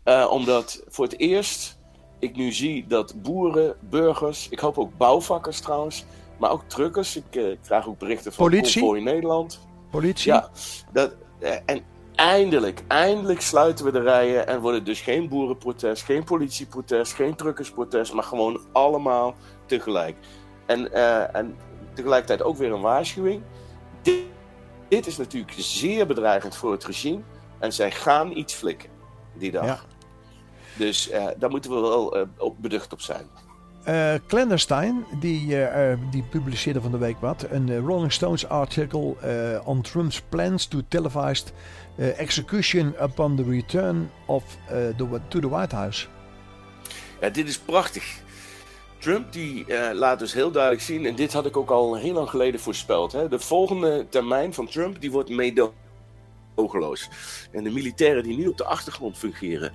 Uh, 0.06 0.28
omdat 0.32 0.84
voor 0.88 1.06
het 1.06 1.20
eerst 1.20 1.78
ik 2.20 2.36
nu 2.36 2.52
zie 2.52 2.88
dat 2.88 3.22
boeren, 3.22 3.76
burgers, 3.80 4.50
ik 4.50 4.60
hoop 4.60 4.78
ook 4.78 4.98
bouwvakkers 4.98 5.60
trouwens, 5.60 6.06
maar 6.40 6.52
ook 6.52 6.64
truckers. 6.68 7.16
Ik 7.16 7.58
krijg 7.64 7.88
ook 7.88 7.98
berichten 7.98 8.34
van 8.34 8.46
Politie 8.46 8.96
in 8.96 9.04
Nederland. 9.04 9.60
Politie? 9.92 10.32
Ja, 10.32 10.50
dat, 10.92 11.16
en 11.66 11.84
eindelijk, 12.18 12.84
eindelijk 12.88 13.42
sluiten 13.42 13.86
we 13.86 13.92
de 13.92 14.02
rijen 14.02 14.48
en 14.48 14.60
wordt 14.60 14.78
het 14.78 14.86
dus 14.86 15.02
geen 15.02 15.28
boerenprotest, 15.28 16.04
geen 16.04 16.24
politieprotest, 16.24 17.14
geen 17.14 17.36
truckersprotest, 17.36 18.14
maar 18.14 18.24
gewoon 18.24 18.60
allemaal 18.72 19.36
tegelijk. 19.66 20.18
En, 20.66 20.90
uh, 20.94 21.36
en 21.36 21.58
tegelijkertijd 21.94 22.44
ook 22.44 22.58
weer 22.58 22.72
een 22.72 22.82
waarschuwing. 22.82 23.42
Dit, 24.02 24.24
dit, 24.88 25.08
is 25.08 25.18
natuurlijk 25.18 25.54
zeer 25.58 26.08
bedreigend 26.08 26.56
voor 26.56 26.72
het 26.72 26.86
regime 26.86 27.22
en 27.60 27.74
zij 27.74 27.92
gaan 27.92 28.32
iets 28.32 28.54
flikken 28.54 28.90
die 29.34 29.52
dag. 29.52 29.66
Ja. 29.66 29.80
Dus 30.78 31.12
uh, 31.12 31.28
daar 31.38 31.50
moeten 31.50 31.72
we 31.72 31.80
wel 31.80 32.18
uh, 32.18 32.24
op 32.38 32.56
beducht 32.62 32.94
op 32.94 33.02
zijn. 33.02 33.30
Uh, 33.88 34.14
die, 35.20 35.48
uh, 35.48 35.94
die 36.12 36.24
publiceerde 36.24 36.82
van 36.82 36.92
de 36.92 36.98
week 36.98 37.20
wat. 37.20 37.46
Een 37.50 37.80
Rolling 37.80 38.12
Stones 38.12 38.48
artikel 38.48 39.18
on 39.64 39.82
Trump's 39.82 40.22
plans 40.22 40.66
to 40.66 40.82
televised 40.88 41.54
execution 41.98 42.96
upon 43.02 43.36
the 43.36 43.44
return 43.44 44.10
of, 44.26 44.44
the, 44.68 45.20
to 45.28 45.40
the 45.40 45.50
White 45.50 45.76
House. 45.76 46.08
Ja, 47.22 47.30
dit 47.30 47.48
is 47.48 47.60
prachtig. 47.60 48.22
Trump 49.00 49.32
die 49.32 49.66
laat 49.94 50.20
dus 50.20 50.34
heel 50.34 50.52
duidelijk 50.52 50.84
zien, 50.84 51.06
en 51.06 51.16
dit 51.16 51.34
had 51.34 51.46
ik 51.46 51.58
ook 51.58 51.70
al 51.70 51.96
heel 51.96 52.14
lang 52.14 52.30
geleden 52.30 52.60
voorspeld. 52.60 53.12
Hè, 53.12 53.28
de 53.28 53.40
volgende 53.40 54.06
termijn 54.10 54.54
van 54.54 54.68
Trump 54.68 55.02
die 55.02 55.12
wordt 55.12 55.30
meedogenloos. 55.30 57.10
En 57.52 57.64
de 57.64 57.70
militairen 57.72 58.24
die 58.24 58.38
nu 58.38 58.48
op 58.48 58.58
de 58.58 58.66
achtergrond 58.66 59.18
fungeren, 59.18 59.72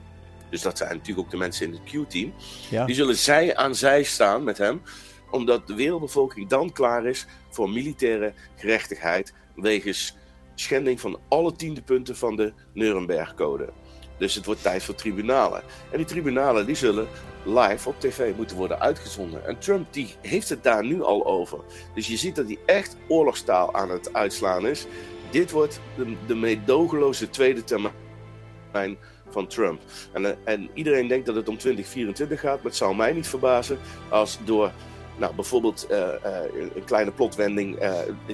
dus 0.53 0.63
dat 0.63 0.79
zijn 0.79 0.91
natuurlijk 0.91 1.27
ook 1.27 1.31
de 1.31 1.37
mensen 1.37 1.67
in 1.67 1.73
het 1.73 1.83
Q-team, 1.83 2.33
ja. 2.71 2.85
die 2.85 2.95
zullen 2.95 3.17
zij 3.17 3.57
aan 3.57 3.75
zij 3.75 4.03
staan 4.03 4.45
met 4.45 4.59
hem, 4.59 4.83
omdat 5.31 5.67
de 5.67 5.75
wereldbevolking 5.75 6.49
dan 6.49 6.73
klaar 6.73 7.07
is 7.07 7.27
voor 7.51 7.71
militaire 7.71 8.33
gerechtigheid 8.57 9.35
wegens 9.55 10.17
schending 10.55 11.01
van 11.01 11.19
alle 11.29 11.53
tiende 11.53 11.83
punten 11.83 12.17
van 12.17 12.37
de 12.37 12.53
Nuremberg-code. 12.73 13.73
Dus 14.19 14.35
het 14.35 14.45
wordt 14.45 14.63
tijd 14.63 14.83
voor 14.83 14.95
tribunalen. 14.95 15.63
En 15.91 15.97
die 15.97 16.07
tribunalen 16.07 16.67
die 16.67 16.75
zullen 16.75 17.09
live 17.45 17.89
op 17.89 18.01
tv 18.01 18.37
moeten 18.37 18.57
worden 18.57 18.81
uitgezonden. 18.81 19.47
En 19.47 19.59
Trump 19.59 19.93
die 19.93 20.15
heeft 20.21 20.49
het 20.49 20.63
daar 20.63 20.85
nu 20.85 21.03
al 21.03 21.27
over. 21.27 21.59
Dus 21.95 22.07
je 22.07 22.17
ziet 22.17 22.37
dat 22.37 22.47
hij 22.47 22.59
echt 22.67 22.97
oorlogstaal 23.09 23.75
aan 23.75 23.91
het 23.91 24.13
uitslaan 24.13 24.67
is. 24.67 24.87
Dit 25.31 25.51
wordt 25.51 25.81
de, 25.97 26.17
de 26.27 26.35
meedogenloze 26.35 27.31
tweede 27.31 27.65
termijn 27.65 28.99
van 29.33 29.47
Trump. 29.47 29.81
En, 30.13 30.25
eh, 30.25 30.33
en 30.45 30.71
iedereen 30.75 31.09
denkt 31.09 31.27
dat 31.27 31.35
het 31.35 31.49
om 31.49 31.59
2024 31.59 32.41
gaat, 32.41 32.57
maar 32.57 32.65
het 32.65 32.77
zou 32.77 32.97
mij 32.97 33.13
niet 33.13 33.29
verbazen 33.29 33.79
als 34.09 34.39
door 34.45 34.73
nou, 35.17 35.35
bijvoorbeeld 35.35 35.87
uh, 35.91 35.99
uh, 35.99 36.69
een 36.75 36.85
kleine 36.85 37.11
plotwending, 37.11 37.79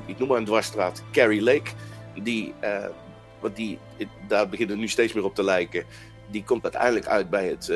ik 0.06 0.18
noem 0.18 0.28
maar 0.28 0.38
een 0.38 0.44
dwarsstraat, 0.44 1.02
Carrie 1.12 1.42
Lake, 1.42 1.70
die, 2.22 2.54
want 3.40 3.56
die, 3.56 3.78
daar 4.28 4.48
begint 4.48 4.70
het 4.70 4.78
nu 4.78 4.88
steeds 4.88 5.12
meer 5.12 5.24
op 5.24 5.34
te 5.34 5.42
lijken, 5.42 5.84
die 6.30 6.44
komt 6.44 6.62
uiteindelijk 6.62 7.06
uit 7.06 7.30
bij 7.30 7.48
het, 7.48 7.72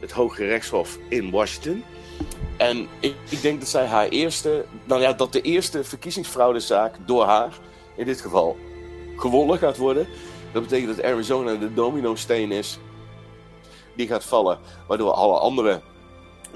het 0.00 0.10
Hoge 0.10 0.44
Rechtshof 0.44 0.98
in 1.08 1.30
Washington. 1.30 1.84
En 2.56 2.88
ik, 3.00 3.14
ik, 3.28 3.42
denk 3.42 3.60
dat 3.60 3.68
zij 3.68 3.86
haar 3.86 4.08
eerste, 4.08 4.64
nou 4.84 5.00
ja, 5.00 5.12
dat 5.12 5.32
de 5.32 5.40
eerste 5.40 5.84
verkiezingsfraudezaak 5.84 6.94
door 7.06 7.24
haar, 7.24 7.52
in 7.96 8.04
dit 8.04 8.20
geval, 8.20 8.56
gewonnen 9.16 9.58
gaat 9.58 9.76
worden. 9.76 10.06
Dat 10.52 10.62
betekent 10.62 10.96
dat 10.96 11.04
Arizona 11.04 11.54
de 11.54 11.74
domino-steen 11.74 12.52
is 12.52 12.78
die 13.96 14.06
gaat 14.06 14.24
vallen, 14.24 14.58
waardoor 14.86 15.12
alle 15.12 15.38
andere 15.38 15.80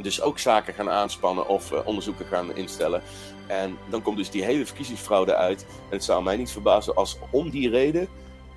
dus 0.03 0.21
ook 0.21 0.39
zaken 0.39 0.75
gaan 0.75 0.91
aanspannen 0.91 1.49
of 1.49 1.73
uh, 1.73 1.79
onderzoeken 1.85 2.27
gaan 2.27 2.57
instellen. 2.57 3.03
En 3.47 3.77
dan 3.91 4.03
komt 4.03 4.17
dus 4.17 4.31
die 4.31 4.45
hele 4.45 4.67
verkiezingsfraude 4.67 5.35
uit. 5.35 5.67
En 5.69 5.97
het 5.97 6.05
zou 6.05 6.23
mij 6.23 6.37
niet 6.37 6.51
verbazen 6.51 6.95
als 6.95 7.19
om 7.31 7.51
die 7.51 7.71
reden 7.71 8.09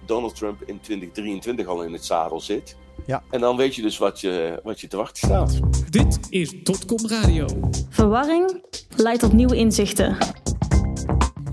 Donald 0.05 0.35
Trump 0.35 0.61
in 0.61 0.79
2023 0.79 1.67
al 1.67 1.83
in 1.83 1.93
het 1.93 2.05
zadel 2.05 2.39
zit. 2.39 2.75
Ja. 3.05 3.23
En 3.29 3.39
dan 3.39 3.57
weet 3.57 3.75
je 3.75 3.81
dus 3.81 3.97
wat 3.97 4.21
je, 4.21 4.59
wat 4.63 4.81
je 4.81 4.87
te 4.87 4.97
wachten 4.97 5.27
staat. 5.27 5.59
Dit 5.89 6.19
is 6.29 6.63
Dotcom 6.63 7.07
Radio. 7.07 7.45
Verwarring 7.89 8.63
leidt 8.95 9.19
tot 9.19 9.33
nieuwe 9.33 9.55
inzichten. 9.55 10.17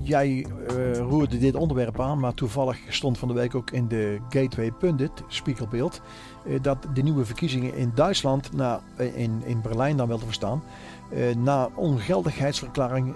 Jij 0.07 0.45
uh, 0.71 0.97
roerde 0.97 1.37
dit 1.37 1.55
onderwerp 1.55 2.01
aan, 2.01 2.19
maar 2.19 2.33
toevallig 2.33 2.77
stond 2.89 3.17
van 3.17 3.27
de 3.27 3.33
week 3.33 3.55
ook 3.55 3.71
in 3.71 3.87
de 3.87 4.19
Gateway 4.29 4.71
Pundit, 4.71 5.11
spiegelbeeld, 5.27 6.01
uh, 6.45 6.59
dat 6.61 6.77
de 6.93 7.03
nieuwe 7.03 7.25
verkiezingen 7.25 7.73
in 7.73 7.91
Duitsland, 7.95 8.53
na, 8.53 8.81
uh, 8.99 9.17
in, 9.17 9.41
in 9.45 9.61
Berlijn 9.61 9.97
dan 9.97 10.07
wel 10.07 10.17
te 10.17 10.25
verstaan, 10.25 10.63
na 11.37 11.69
ongeldigheidsverklaring 11.75 13.15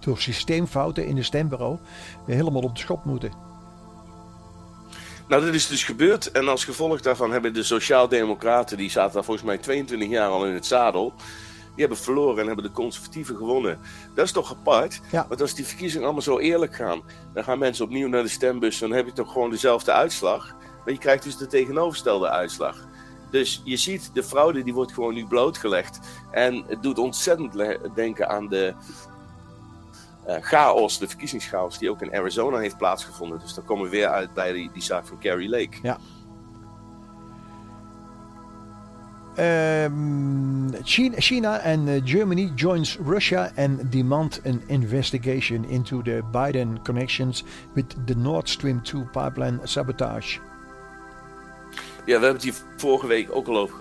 door 0.00 0.18
systeemfouten 0.18 1.06
in 1.06 1.14
de 1.14 1.22
stembureau 1.22 1.78
helemaal 2.26 2.62
op 2.62 2.74
de 2.74 2.80
schop 2.80 3.04
moeten. 3.04 3.32
Nou, 5.28 5.44
dat 5.44 5.54
is 5.54 5.66
dus 5.66 5.84
gebeurd. 5.84 6.30
En 6.30 6.48
als 6.48 6.64
gevolg 6.64 7.00
daarvan 7.00 7.32
hebben 7.32 7.54
de 7.54 7.62
Sociaaldemocraten, 7.62 8.76
die 8.76 8.90
zaten 8.90 9.14
daar 9.14 9.24
volgens 9.24 9.46
mij 9.46 9.58
22 9.58 10.08
jaar 10.08 10.28
al 10.28 10.46
in 10.46 10.54
het 10.54 10.66
zadel, 10.66 11.14
die 11.80 11.88
hebben 11.88 12.04
verloren 12.04 12.40
en 12.40 12.46
hebben 12.46 12.64
de 12.64 12.70
conservatieven 12.70 13.36
gewonnen. 13.36 13.78
Dat 14.14 14.24
is 14.24 14.32
toch 14.32 14.50
apart? 14.50 15.00
Ja. 15.10 15.26
Want 15.28 15.40
als 15.40 15.54
die 15.54 15.66
verkiezingen 15.66 16.04
allemaal 16.04 16.22
zo 16.22 16.38
eerlijk 16.38 16.74
gaan, 16.74 17.02
dan 17.34 17.44
gaan 17.44 17.58
mensen 17.58 17.84
opnieuw 17.84 18.08
naar 18.08 18.22
de 18.22 18.28
stembus. 18.28 18.78
Dan 18.78 18.92
heb 18.92 19.06
je 19.06 19.12
toch 19.12 19.32
gewoon 19.32 19.50
dezelfde 19.50 19.92
uitslag. 19.92 20.54
Maar 20.84 20.94
je 20.94 20.98
krijgt 20.98 21.22
dus 21.22 21.36
de 21.36 21.46
tegenovergestelde 21.46 22.28
uitslag. 22.28 22.86
Dus 23.30 23.62
je 23.64 23.76
ziet, 23.76 24.10
de 24.14 24.22
fraude 24.22 24.62
die 24.62 24.74
wordt 24.74 24.92
gewoon 24.92 25.14
nu 25.14 25.26
blootgelegd. 25.26 25.98
En 26.30 26.64
het 26.66 26.82
doet 26.82 26.98
ontzettend 26.98 27.64
denken 27.94 28.28
aan 28.28 28.48
de 28.48 28.74
uh, 30.28 30.36
chaos, 30.40 30.98
de 30.98 31.08
verkiezingschaos 31.08 31.78
die 31.78 31.90
ook 31.90 32.02
in 32.02 32.14
Arizona 32.14 32.58
heeft 32.58 32.76
plaatsgevonden. 32.76 33.38
Dus 33.38 33.54
dan 33.54 33.64
komen 33.64 33.84
we 33.84 33.90
weer 33.90 34.08
uit 34.08 34.34
bij 34.34 34.52
die, 34.52 34.70
die 34.72 34.82
zaak 34.82 35.06
van 35.06 35.18
Carrie 35.18 35.48
Lake. 35.48 35.78
Ja. 35.82 35.98
Um, 39.38 40.72
China, 40.84 41.60
and 41.64 41.88
uh, 41.88 42.00
Germany 42.04 42.50
joins 42.56 42.98
Russia 42.98 43.52
and 43.56 43.90
demand 43.90 44.40
an 44.44 44.62
investigation 44.68 45.64
into 45.64 46.02
the 46.02 46.22
Biden 46.32 46.82
connections 46.84 47.44
with 47.74 48.06
the 48.06 48.14
Nord 48.14 48.48
Stream 48.48 48.80
2 48.82 49.04
pipeline 49.12 49.60
sabotage. 49.64 50.38
Ja, 52.04 52.18
we 52.18 52.24
hebben 52.24 52.32
het 52.32 52.42
hier 52.42 52.54
vorige 52.76 53.06
week 53.06 53.28
ook 53.36 53.46
al 53.46 53.58
over 53.58 53.76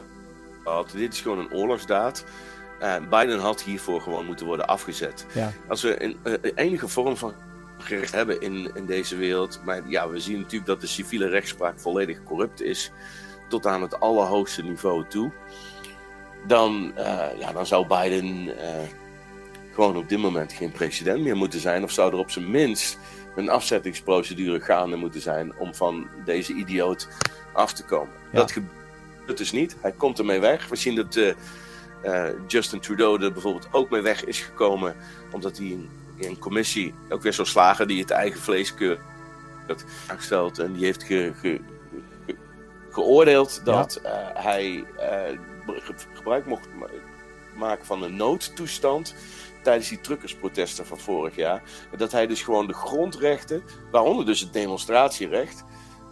gehad. 0.64 0.92
Dit 0.92 1.14
is 1.14 1.22
gewoon 1.22 1.40
een 1.40 1.54
oorlogsdaad. 1.54 2.26
Uh, 2.82 2.96
Biden 3.10 3.40
had 3.40 3.62
hiervoor 3.62 4.02
gewoon 4.02 4.26
moeten 4.26 4.46
worden 4.46 4.68
afgezet. 4.68 5.26
Ja. 5.34 5.52
Als 5.68 5.82
we 5.82 6.04
een, 6.04 6.18
een 6.24 6.56
enige 6.56 6.88
vorm 6.88 7.18
van 7.18 7.34
gerecht 7.78 8.12
hebben 8.12 8.42
in, 8.42 8.72
in 8.76 8.86
deze 8.86 9.16
wereld. 9.16 9.62
Maar 9.66 9.90
ja, 9.90 10.10
we 10.10 10.20
zien 10.20 10.38
natuurlijk 10.38 10.66
dat 10.66 10.82
de 10.82 10.88
civiele 10.88 11.28
rechtspraak 11.28 11.80
volledig 11.80 12.24
corrupt 12.24 12.62
is 12.62 12.92
tot 13.50 13.66
aan 13.66 13.82
het 13.82 14.00
allerhoogste 14.00 14.64
niveau 14.64 15.06
toe, 15.08 15.32
dan, 16.48 16.92
uh, 16.98 17.26
ja, 17.40 17.52
dan 17.52 17.66
zou 17.66 17.88
Biden 17.88 18.48
uh, 18.48 18.54
gewoon 19.74 19.98
op 19.98 20.10
dit 20.10 20.20
moment 20.20 20.54
geen 20.54 20.72
president 20.72 21.22
meer 21.22 21.36
moeten 21.36 21.60
zijn. 21.60 21.84
Of 21.84 21.92
zou 21.92 22.12
er 22.12 22.20
op 22.20 22.32
zijn 22.32 22.52
minst 22.52 23.00
een 23.36 23.50
afzettingsprocedure 23.50 24.60
gaande 24.60 24.96
moeten 24.96 25.22
zijn 25.22 25.58
om 25.58 25.76
van 25.76 26.08
deze 26.26 26.54
idioot 26.54 27.08
af 27.54 27.74
te 27.74 27.86
komen. 27.86 28.14
Ja. 28.32 28.38
Dat 28.38 28.52
gebeurt 28.52 29.38
dus 29.38 29.52
niet. 29.52 29.76
Hij 29.82 29.92
komt 29.92 30.20
ermee 30.20 30.40
weg. 30.40 30.68
We 30.68 30.76
zien 30.76 30.96
dat 30.96 31.16
uh, 31.16 31.34
Justin 32.48 32.80
Trudeau 32.80 33.24
er 33.24 33.32
bijvoorbeeld 33.32 33.68
ook 33.72 33.90
mee 33.90 34.02
weg 34.02 34.26
is 34.26 34.40
gekomen, 34.40 34.96
omdat 35.32 35.58
hij 35.58 35.68
in, 35.68 35.90
een 36.20 36.40
commissie 36.40 36.94
ook 37.10 37.22
weer 37.22 37.34
zo 37.34 37.44
slagen 37.44 37.88
die 37.88 38.00
het 38.00 38.12
eigen 38.12 38.40
vlees 38.40 38.74
keurt 38.74 39.00
aangesteld 40.08 40.60
en 40.60 40.74
die 40.74 40.86
heeft 40.86 41.04
ge, 41.04 41.32
ge, 41.42 41.60
geoordeeld 43.00 43.62
dat 43.66 44.00
ja. 44.04 44.34
uh, 44.34 44.44
hij 44.44 44.86
uh, 44.98 45.40
gebruik 46.14 46.46
mocht 46.46 46.68
maken 47.56 47.86
van 47.86 48.04
een 48.04 48.16
noodtoestand 48.16 49.16
tijdens 49.64 49.90
die 49.90 50.02
truckersprotesten 50.02 50.86
van 50.86 50.98
vorig 50.98 51.36
jaar. 51.36 51.64
Dat 51.98 52.12
hij 52.12 52.28
dus 52.28 52.42
gewoon 52.42 52.68
de 52.68 52.74
grondrechten, 52.74 53.64
waaronder 53.92 54.26
dus 54.26 54.40
het 54.40 54.54
demonstratierecht, 54.54 55.64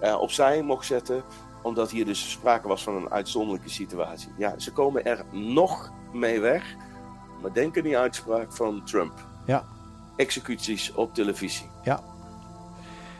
uh, 0.01 0.17
opzij 0.19 0.61
mocht 0.61 0.85
zetten, 0.85 1.23
omdat 1.61 1.91
hier 1.91 2.05
dus 2.05 2.31
sprake 2.31 2.67
was 2.67 2.83
van 2.83 2.95
een 2.95 3.09
uitzonderlijke 3.09 3.69
situatie. 3.69 4.29
Ja, 4.37 4.59
ze 4.59 4.71
komen 4.71 5.05
er 5.05 5.25
nog 5.31 5.91
mee 6.13 6.39
weg, 6.39 6.75
maar 7.41 7.53
denk 7.53 7.77
aan 7.77 7.83
die 7.83 7.97
uitspraak 7.97 8.53
van 8.53 8.83
Trump. 8.85 9.13
Ja. 9.45 9.65
Executies 10.15 10.93
op 10.93 11.13
televisie. 11.13 11.69
Ja, 11.83 12.03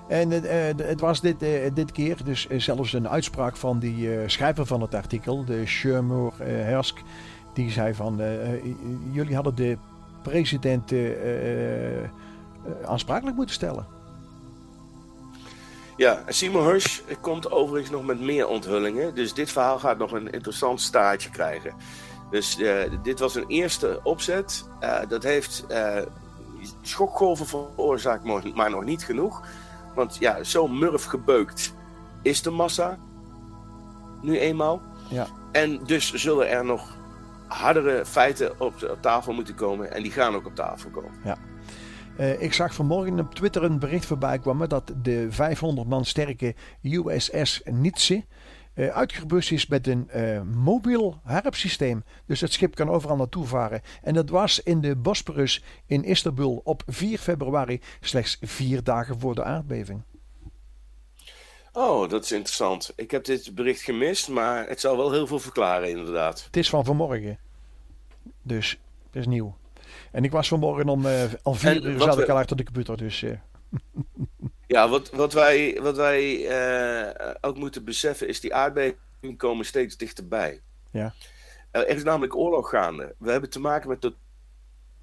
en 0.07 0.31
uh, 0.31 0.87
het 0.87 0.99
was 0.99 1.21
dit, 1.21 1.43
uh, 1.43 1.49
dit 1.73 1.91
keer 1.91 2.23
dus 2.23 2.47
uh, 2.49 2.59
zelfs 2.59 2.93
een 2.93 3.09
uitspraak 3.09 3.57
van 3.57 3.79
die 3.79 4.29
schrijver 4.29 4.65
van 4.65 4.81
het 4.81 4.95
artikel, 4.95 5.45
de 5.45 5.65
Shermoor 5.65 6.33
Hersk. 6.39 7.01
Die 7.53 7.71
zei 7.71 7.93
van, 7.93 8.21
jullie 9.11 9.35
hadden 9.35 9.55
de 9.55 9.77
president 10.21 10.93
aansprakelijk 12.85 13.35
moeten 13.35 13.55
stellen. 13.55 13.85
Ja, 15.95 16.23
Simon 16.27 16.65
Hirsch 16.65 17.01
komt 17.21 17.51
overigens 17.51 17.91
nog 17.91 18.05
met 18.05 18.19
meer 18.19 18.47
onthullingen. 18.47 19.15
Dus 19.15 19.33
dit 19.33 19.51
verhaal 19.51 19.79
gaat 19.79 19.97
nog 19.97 20.11
een 20.11 20.31
interessant 20.31 20.81
staartje 20.81 21.29
krijgen. 21.29 21.73
Dus 22.31 22.57
dit 23.03 23.19
was 23.19 23.35
een 23.35 23.47
eerste 23.47 23.99
opzet. 24.03 24.65
dat 25.07 25.23
heeft 25.23 25.65
schokgolven 26.81 27.45
veroorzaakt, 27.45 28.23
maar 28.53 28.69
nog 28.69 28.83
niet 28.83 29.05
genoeg. 29.05 29.41
Want 29.97 30.17
ja, 30.19 30.43
zo 30.43 30.67
murf 30.67 31.03
gebeukt 31.03 31.73
is 32.21 32.41
de 32.41 32.49
massa 32.49 32.97
nu 34.21 34.38
eenmaal. 34.38 34.81
Ja. 35.10 35.27
En 35.51 35.79
dus 35.86 36.13
zullen 36.13 36.49
er 36.49 36.65
nog 36.65 36.97
hardere 37.47 38.05
feiten 38.05 38.51
op, 38.51 38.73
op, 38.83 38.97
tafel 39.01 39.33
moeten 39.33 39.55
komen. 39.55 39.91
En 39.91 40.03
die 40.03 40.12
gaan 40.12 40.36
ook 40.36 40.45
op 40.45 40.55
tafel 40.55 40.89
komen. 40.89 41.12
Ja. 41.23 41.38
Uh, 42.19 42.41
ik 42.41 42.53
zag 42.53 42.73
vanmorgen 42.73 43.19
op 43.19 43.36
Twitter 43.36 43.63
een 43.63 43.79
bericht 43.79 44.05
voorbij 44.05 44.39
kwamen 44.39 44.69
dat 44.69 44.93
de 45.01 45.27
500 45.29 45.88
man 45.88 46.05
sterke 46.05 46.55
USS 46.81 47.62
Nietzsche 47.65 48.25
uh, 48.77 48.87
uitgerust 48.87 49.51
is 49.51 49.67
met 49.67 49.87
een 49.87 50.09
uh, 50.15 50.41
mobiel 50.41 51.19
harpsysteem. 51.23 52.03
Dus 52.25 52.41
het 52.41 52.53
schip 52.53 52.75
kan 52.75 52.89
overal 52.89 53.15
naartoe 53.15 53.45
varen. 53.45 53.81
En 54.01 54.13
dat 54.13 54.29
was 54.29 54.63
in 54.63 54.81
de 54.81 54.95
Bosporus 54.95 55.63
in 55.85 56.03
Istanbul 56.03 56.61
op 56.63 56.83
4 56.85 57.17
februari, 57.17 57.81
slechts 58.01 58.37
vier 58.41 58.83
dagen 58.83 59.19
voor 59.19 59.35
de 59.35 59.43
aardbeving. 59.43 60.01
Oh, 61.73 62.09
dat 62.09 62.23
is 62.23 62.31
interessant. 62.31 62.93
Ik 62.95 63.11
heb 63.11 63.25
dit 63.25 63.55
bericht 63.55 63.81
gemist, 63.81 64.29
maar 64.29 64.67
het 64.67 64.79
zal 64.79 64.97
wel 64.97 65.11
heel 65.11 65.27
veel 65.27 65.39
verklaren, 65.39 65.89
inderdaad. 65.89 66.43
Het 66.45 66.57
is 66.57 66.69
van 66.69 66.85
vanmorgen. 66.85 67.39
Dus 68.41 68.79
het 69.05 69.15
is 69.15 69.27
nieuw. 69.27 69.55
En 70.11 70.23
ik 70.23 70.31
was 70.31 70.47
vanmorgen 70.47 70.89
om 70.89 71.05
uh, 71.05 71.23
al 71.43 71.53
vier 71.53 71.85
uur 71.85 71.99
zat 71.99 72.15
we... 72.15 72.21
ik 72.21 72.29
al 72.29 72.37
achter 72.37 72.57
de 72.57 72.63
computer, 72.63 72.97
dus... 72.97 73.23
Ja, 74.67 74.89
wat, 74.89 75.10
wat 75.10 75.34
wij, 75.34 75.80
wat 75.82 75.95
wij 75.95 76.36
uh, 76.36 77.32
ook 77.41 77.58
moeten 77.58 77.84
beseffen 77.84 78.27
is 78.27 78.39
die 78.39 78.53
aardbevingen 78.53 79.38
komen 79.38 79.65
steeds 79.65 79.97
dichterbij. 79.97 80.62
Ja. 80.91 81.13
Er 81.71 81.88
is 81.88 82.03
namelijk 82.03 82.36
oorlog 82.36 82.69
gaande. 82.69 83.15
We 83.17 83.32
hebben 83.32 83.49
te 83.49 83.60
maken 83.60 83.89
met 83.89 84.01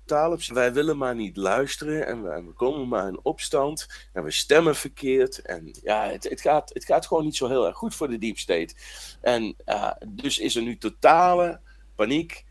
totaal 0.06 0.32
op. 0.32 0.42
Wij 0.42 0.72
willen 0.72 0.96
maar 0.96 1.14
niet 1.14 1.36
luisteren 1.36 2.06
en 2.06 2.22
we, 2.22 2.42
we, 2.44 2.52
komen 2.52 2.88
maar 2.88 3.08
in 3.08 3.20
opstand 3.22 3.86
en 4.12 4.24
we 4.24 4.30
stemmen 4.30 4.76
verkeerd. 4.76 5.38
En 5.38 5.78
ja, 5.82 6.08
het, 6.08 6.24
het, 6.28 6.40
gaat, 6.40 6.70
het 6.72 6.84
gaat 6.84 7.06
gewoon 7.06 7.24
niet 7.24 7.36
zo 7.36 7.48
heel 7.48 7.66
erg 7.66 7.76
goed 7.76 7.94
voor 7.94 8.08
de 8.08 8.18
deep 8.18 8.38
state. 8.38 8.74
En 9.20 9.56
uh, 9.66 9.90
dus 10.08 10.38
is 10.38 10.56
er 10.56 10.62
nu 10.62 10.78
totale 10.78 11.60
paniek 11.94 12.44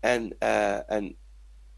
en, 0.00 0.36
uh, 0.38 0.90
en, 0.90 1.16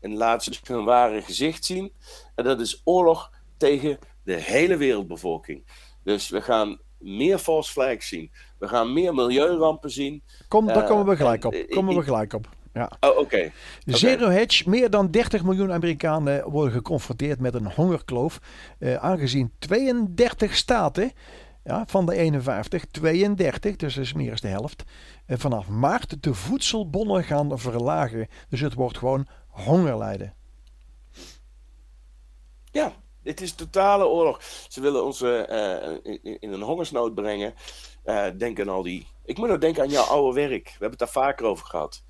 en 0.01 0.17
laat 0.17 0.45
ze 0.45 0.59
hun 0.63 0.85
ware 0.85 1.23
gezicht 1.23 1.65
zien. 1.65 1.93
En 2.35 2.45
dat 2.45 2.61
is 2.61 2.81
oorlog 2.85 3.31
tegen 3.57 3.99
de 4.25 4.35
hele 4.35 4.77
wereldbevolking. 4.77 5.65
Dus 6.05 6.29
we 6.29 6.43
gaan 6.43 6.81
meer 6.99 7.39
false 7.39 7.73
flags 7.73 8.09
zien. 8.09 8.31
We 8.59 8.69
gaan 8.69 8.93
meer 8.93 9.15
milieurampen 9.15 9.91
zien. 9.91 10.23
Kom, 10.49 10.67
daar 10.67 10.85
komen 10.85 11.07
we 11.07 11.17
gelijk 11.17 11.45
op. 11.45 11.65
Komen 11.69 11.97
we 11.97 12.03
gelijk 12.03 12.33
op. 12.33 12.49
Ja. 12.73 12.93
Oh, 13.01 13.11
oké. 13.11 13.21
Okay. 13.21 13.53
Zero 13.85 14.29
Hedge, 14.29 14.69
meer 14.71 14.91
dan 14.91 15.11
30 15.11 15.45
miljoen 15.45 15.73
Amerikanen 15.73 16.51
worden 16.51 16.73
geconfronteerd 16.73 17.41
met 17.41 17.55
een 17.55 17.73
hongerkloof. 17.73 18.41
Uh, 18.79 18.95
aangezien 18.95 19.53
32 19.59 20.57
staten 20.57 21.13
ja, 21.65 21.85
van 21.87 22.07
de 22.07 22.15
51, 22.15 22.85
32, 22.85 23.77
dus 23.77 23.95
dat 23.95 24.05
is 24.05 24.13
meer 24.13 24.29
dan 24.29 24.41
de 24.41 24.49
helft, 24.49 24.83
uh, 25.27 25.37
vanaf 25.39 25.69
maart 25.69 26.23
de 26.23 26.35
voedselbonnen 26.35 27.25
gaan 27.25 27.59
verlagen. 27.59 28.29
Dus 28.49 28.61
het 28.61 28.75
wordt 28.75 28.99
gewoon 28.99 29.27
hongerlijden. 29.49 30.35
Ja, 32.71 32.93
dit 33.23 33.41
is 33.41 33.55
totale 33.55 34.07
oorlog. 34.07 34.43
Ze 34.69 34.81
willen 34.81 35.05
ons 35.05 35.21
uh, 35.23 35.39
in, 36.03 36.41
in, 36.41 36.53
een 36.53 36.63
hongersnood 36.63 37.15
brengen. 37.15 37.55
Uh, 38.05 38.27
denk 38.39 38.61
aan 38.61 38.69
al 38.69 38.83
die. 38.83 39.07
Ik 39.25 39.39
moet 39.39 39.51
ook 39.51 39.61
denken 39.61 39.83
aan 39.83 39.89
jouw 39.89 40.05
oude 40.05 40.41
werk. 40.41 40.65
We 40.65 40.71
hebben 40.71 40.91
het 40.91 40.99
daar 40.99 41.25
vaker 41.25 41.47
over 41.47 41.67
gehad. 41.67 42.03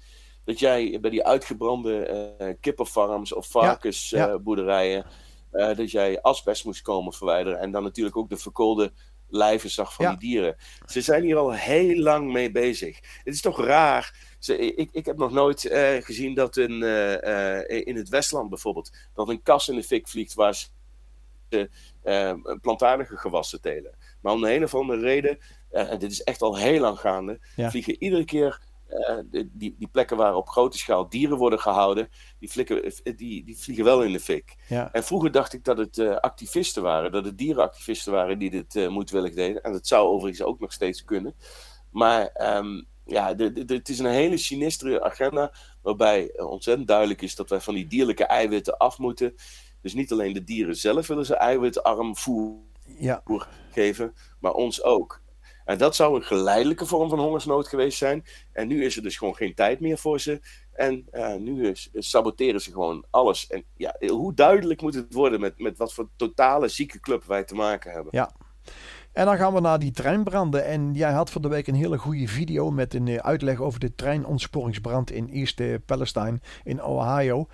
Dat 0.45 0.59
jij 0.59 0.99
bij 1.01 1.11
die 1.11 1.25
uitgebrande 1.25 2.37
uh, 2.41 2.49
kippenfarms 2.61 3.33
of 3.33 3.47
varkensboerderijen. 3.47 5.07
Ja, 5.53 5.69
ja. 5.69 5.75
dat 5.75 5.91
jij 5.91 6.21
asbest 6.21 6.65
moest 6.65 6.83
komen 6.83 7.13
verwijderen. 7.13 7.61
En 7.61 7.71
dan 7.71 7.83
natuurlijk 7.83 8.17
ook 8.17 8.29
de 8.29 8.37
verkoolde 8.37 8.93
lijven 9.29 9.71
zag 9.71 9.95
van 9.95 10.05
ja. 10.05 10.11
die 10.11 10.31
dieren. 10.31 10.57
Ze 10.87 11.01
zijn 11.01 11.23
hier 11.23 11.37
al 11.37 11.53
heel 11.53 11.99
lang 11.99 12.33
mee 12.33 12.51
bezig. 12.51 13.01
Het 13.25 13.35
is 13.35 13.41
toch 13.41 13.65
raar. 13.65 14.35
Ze, 14.39 14.59
ik, 14.59 14.89
ik 14.93 15.07
heb 15.07 15.17
nog 15.17 15.33
nooit 15.33 15.61
gezien 16.01 16.35
dat 16.35 16.57
een, 16.57 16.83
uh, 16.83 17.87
in 17.87 17.97
het 17.97 18.09
Westland 18.09 18.49
bijvoorbeeld, 18.49 18.91
dat 19.15 19.29
een 19.29 19.43
kas 19.43 19.69
in 19.69 19.77
de 19.77 19.83
fik 19.83 20.09
vliegt 20.09 20.35
waar 20.35 20.69
ze 21.53 22.59
plantaardige 22.61 23.17
gewassen 23.17 23.61
telen. 23.61 23.95
Maar 24.21 24.33
om 24.33 24.45
een, 24.45 24.55
een 24.55 24.65
of 24.65 24.75
andere 24.75 25.01
reden, 25.01 25.39
en 25.71 25.99
dit 25.99 26.11
is 26.11 26.23
echt 26.23 26.43
al 26.43 26.57
heel 26.57 26.81
lang 26.81 26.99
gaande, 26.99 27.41
ja. 27.57 27.71
vliegen 27.71 28.03
iedere 28.03 28.25
keer 28.25 28.61
uh, 28.89 29.47
die, 29.53 29.75
die 29.79 29.89
plekken 29.93 30.17
waar 30.17 30.35
op 30.35 30.49
grote 30.49 30.79
schaal 30.79 31.09
dieren 31.09 31.37
worden 31.37 31.61
gehouden, 31.61 32.09
die, 32.39 32.49
flikken, 32.49 32.93
die, 33.17 33.45
die 33.45 33.59
vliegen 33.59 33.85
wel 33.85 34.03
in 34.03 34.13
de 34.13 34.21
fik. 34.21 34.57
Ja. 34.69 34.93
En 34.93 35.05
vroeger 35.05 35.31
dacht 35.31 35.53
ik 35.53 35.65
dat 35.65 35.79
het 35.79 35.99
uh, 35.99 36.17
activisten 36.17 36.83
waren, 36.83 37.13
dat 37.13 37.25
het 37.25 37.39
dierenactivisten 37.39 38.13
waren 38.13 38.39
die 38.39 38.51
dit 38.51 38.75
uh, 38.75 38.89
moedwillig 38.89 39.35
deden. 39.35 39.63
En 39.63 39.73
dat 39.73 39.87
zou 39.87 40.09
overigens 40.09 40.43
ook 40.43 40.61
nog 40.61 40.73
steeds 40.73 41.05
kunnen. 41.05 41.35
Maar 41.91 42.57
um, 42.57 42.87
ja, 43.05 43.35
de, 43.35 43.53
de, 43.53 43.65
de, 43.65 43.75
het 43.75 43.89
is 43.89 43.99
een 43.99 44.07
hele 44.07 44.37
sinistere 44.37 45.03
agenda, 45.03 45.55
waarbij 45.83 46.41
ontzettend 46.41 46.89
duidelijk 46.89 47.23
is 47.23 47.35
dat 47.35 47.51
wij 47.51 47.61
van 47.61 47.75
die 47.75 47.87
dierlijke 47.87 48.25
eiwitten 48.25 48.77
af 48.77 48.99
moeten. 48.99 49.35
Dus 49.83 49.95
niet 49.95 50.13
alleen 50.13 50.33
de 50.33 50.45
dieren 50.45 50.77
zelf 50.77 51.07
willen 51.07 51.27
ze 51.27 51.35
eiwitarm 51.35 52.17
voer 52.17 52.57
ja. 52.99 53.23
geven, 53.71 54.15
maar 54.41 54.53
ons 54.53 54.83
ook. 54.83 55.23
En 55.65 55.79
dat 55.79 55.97
zou 55.97 56.17
een 56.17 56.23
geleidelijke 56.23 56.87
vorm 56.87 57.09
van 57.09 57.19
hongersnood 57.19 57.69
geweest 57.69 57.99
zijn. 57.99 58.25
En 58.53 58.69
nu 58.69 58.85
is 58.85 58.97
er 58.97 59.03
dus 59.03 59.17
gewoon 59.17 59.37
geen 59.37 59.55
tijd 59.55 59.81
meer 59.81 59.99
voor 59.99 60.21
ze. 60.21 60.41
En 60.73 61.07
uh, 61.13 61.35
nu 61.35 61.69
is, 61.69 61.91
saboteren 61.93 62.61
ze 62.61 62.73
gewoon 62.73 63.05
alles. 63.11 63.47
En 63.47 63.65
ja, 63.77 63.97
hoe 64.07 64.35
duidelijk 64.35 64.81
moet 64.81 64.95
het 64.95 65.15
worden 65.15 65.41
met, 65.41 65.59
met 65.59 65.79
wat 65.79 65.93
voor 65.93 66.09
totale 66.17 66.69
zieke 66.69 67.01
club 67.01 67.25
wij 67.25 67.45
te 67.45 67.55
maken 67.55 67.93
hebben? 67.93 68.09
Ja. 68.11 68.33
En 69.13 69.25
dan 69.25 69.37
gaan 69.37 69.55
we 69.55 69.61
naar 69.61 69.79
die 69.79 69.91
treinbranden. 69.91 70.65
En 70.65 70.95
jij 70.95 71.13
had 71.13 71.31
van 71.31 71.43
de 71.43 71.49
week 71.49 71.67
een 71.67 71.75
hele 71.75 71.99
goede 71.99 72.29
video 72.29 72.71
met 72.71 72.95
een 72.95 73.23
uitleg 73.23 73.61
over 73.61 73.81
de 73.81 73.95
treinontsporingsbrand 73.95 75.11
in 75.11 75.29
East 75.29 75.85
Palestine 75.87 76.41
in 76.65 76.83
Ohio. 76.83 77.47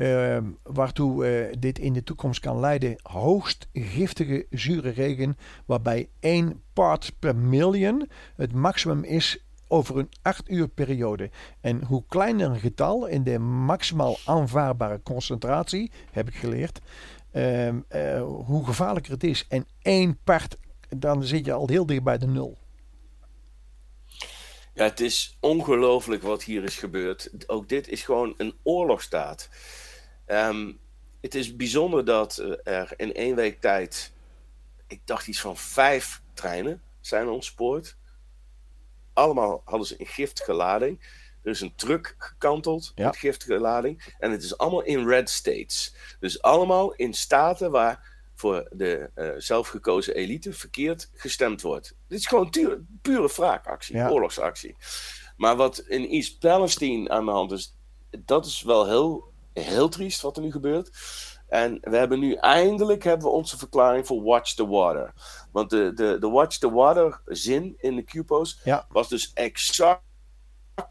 Uh, 0.00 0.38
waartoe 0.62 1.46
uh, 1.48 1.54
dit 1.58 1.78
in 1.78 1.92
de 1.92 2.02
toekomst 2.02 2.40
kan 2.40 2.60
leiden. 2.60 2.98
Hoogst 3.02 3.68
giftige 3.72 4.46
zure 4.50 4.90
regen, 4.90 5.36
waarbij 5.66 6.08
1 6.20 6.62
part 6.72 7.12
per 7.18 7.36
million 7.36 8.08
het 8.36 8.52
maximum 8.52 9.04
is 9.04 9.44
over 9.68 9.98
een 9.98 10.08
8 10.22 10.50
uur 10.50 10.68
periode. 10.68 11.30
En 11.60 11.84
hoe 11.84 12.04
kleiner 12.08 12.50
een 12.50 12.60
getal 12.60 13.06
in 13.06 13.24
de 13.24 13.38
maximaal 13.38 14.16
aanvaardbare 14.24 15.00
concentratie, 15.02 15.90
heb 16.12 16.28
ik 16.28 16.34
geleerd, 16.34 16.80
uh, 17.32 17.70
hoe 18.22 18.64
gevaarlijker 18.64 19.12
het 19.12 19.24
is. 19.24 19.46
En 19.48 19.66
1 19.82 20.18
part, 20.24 20.56
dan 20.88 21.24
zit 21.24 21.44
je 21.44 21.52
al 21.52 21.68
heel 21.68 21.86
dicht 21.86 22.02
bij 22.02 22.18
de 22.18 22.26
nul. 22.26 22.58
Ja, 24.74 24.84
het 24.84 25.00
is 25.00 25.36
ongelooflijk 25.40 26.22
wat 26.22 26.42
hier 26.42 26.64
is 26.64 26.76
gebeurd. 26.76 27.30
Ook 27.46 27.68
dit 27.68 27.88
is 27.88 28.02
gewoon 28.02 28.34
een 28.36 28.54
oorlogstaat. 28.62 29.48
Um, 30.30 30.78
het 31.20 31.34
is 31.34 31.56
bijzonder 31.56 32.04
dat 32.04 32.36
er 32.62 32.92
in 32.96 33.14
één 33.14 33.34
week 33.34 33.60
tijd, 33.60 34.12
ik 34.86 35.00
dacht 35.04 35.26
iets 35.26 35.40
van 35.40 35.56
vijf 35.56 36.22
treinen 36.34 36.82
zijn 37.00 37.28
ontspoord. 37.28 37.96
Allemaal 39.12 39.62
hadden 39.64 39.86
ze 39.86 40.00
een 40.00 40.06
giftige 40.06 40.52
lading. 40.52 41.00
Er 41.42 41.50
is 41.50 41.60
een 41.60 41.74
truck 41.74 42.14
gekanteld 42.18 42.92
ja. 42.94 43.06
met 43.06 43.16
giftige 43.16 43.58
lading. 43.58 44.14
En 44.18 44.30
het 44.30 44.42
is 44.42 44.58
allemaal 44.58 44.82
in 44.82 45.08
red 45.08 45.30
states. 45.30 45.94
Dus 46.20 46.42
allemaal 46.42 46.94
in 46.94 47.14
staten 47.14 47.70
waar 47.70 48.08
voor 48.34 48.68
de 48.70 49.10
uh, 49.14 49.30
zelfgekozen 49.36 50.14
elite 50.14 50.52
verkeerd 50.52 51.10
gestemd 51.14 51.62
wordt. 51.62 51.96
Dit 52.08 52.18
is 52.18 52.26
gewoon 52.26 52.50
pure, 53.02 53.28
wraakactie, 53.36 53.96
Ja. 53.96 54.10
oorlogsactie. 54.10 54.76
Maar 55.36 55.56
wat 55.56 55.78
in 55.78 56.08
East 56.08 56.38
Palestine 56.38 57.08
aan 57.08 57.24
de 57.24 57.30
hand 57.30 57.52
is, 57.52 57.76
dat 58.10 58.46
is 58.46 58.62
wel 58.62 58.86
heel, 58.86 59.29
heel 59.60 59.88
triest 59.88 60.20
wat 60.20 60.36
er 60.36 60.42
nu 60.42 60.50
gebeurt. 60.50 60.90
En 61.48 61.78
we 61.80 61.96
hebben 61.96 62.18
nu 62.18 62.34
eindelijk 62.34 63.04
hebben 63.04 63.26
we 63.26 63.32
onze 63.32 63.58
verklaring 63.58 64.06
voor 64.06 64.22
Watch 64.22 64.54
the 64.54 64.66
Water. 64.66 65.12
Want 65.52 65.70
de, 65.70 65.92
de, 65.92 66.16
de 66.18 66.28
Watch 66.28 66.58
the 66.58 66.70
Water 66.70 67.20
zin 67.24 67.74
in 67.78 67.96
de 67.96 68.54
Ja. 68.64 68.86
was 68.88 69.08
dus 69.08 69.32
exact 69.32 70.02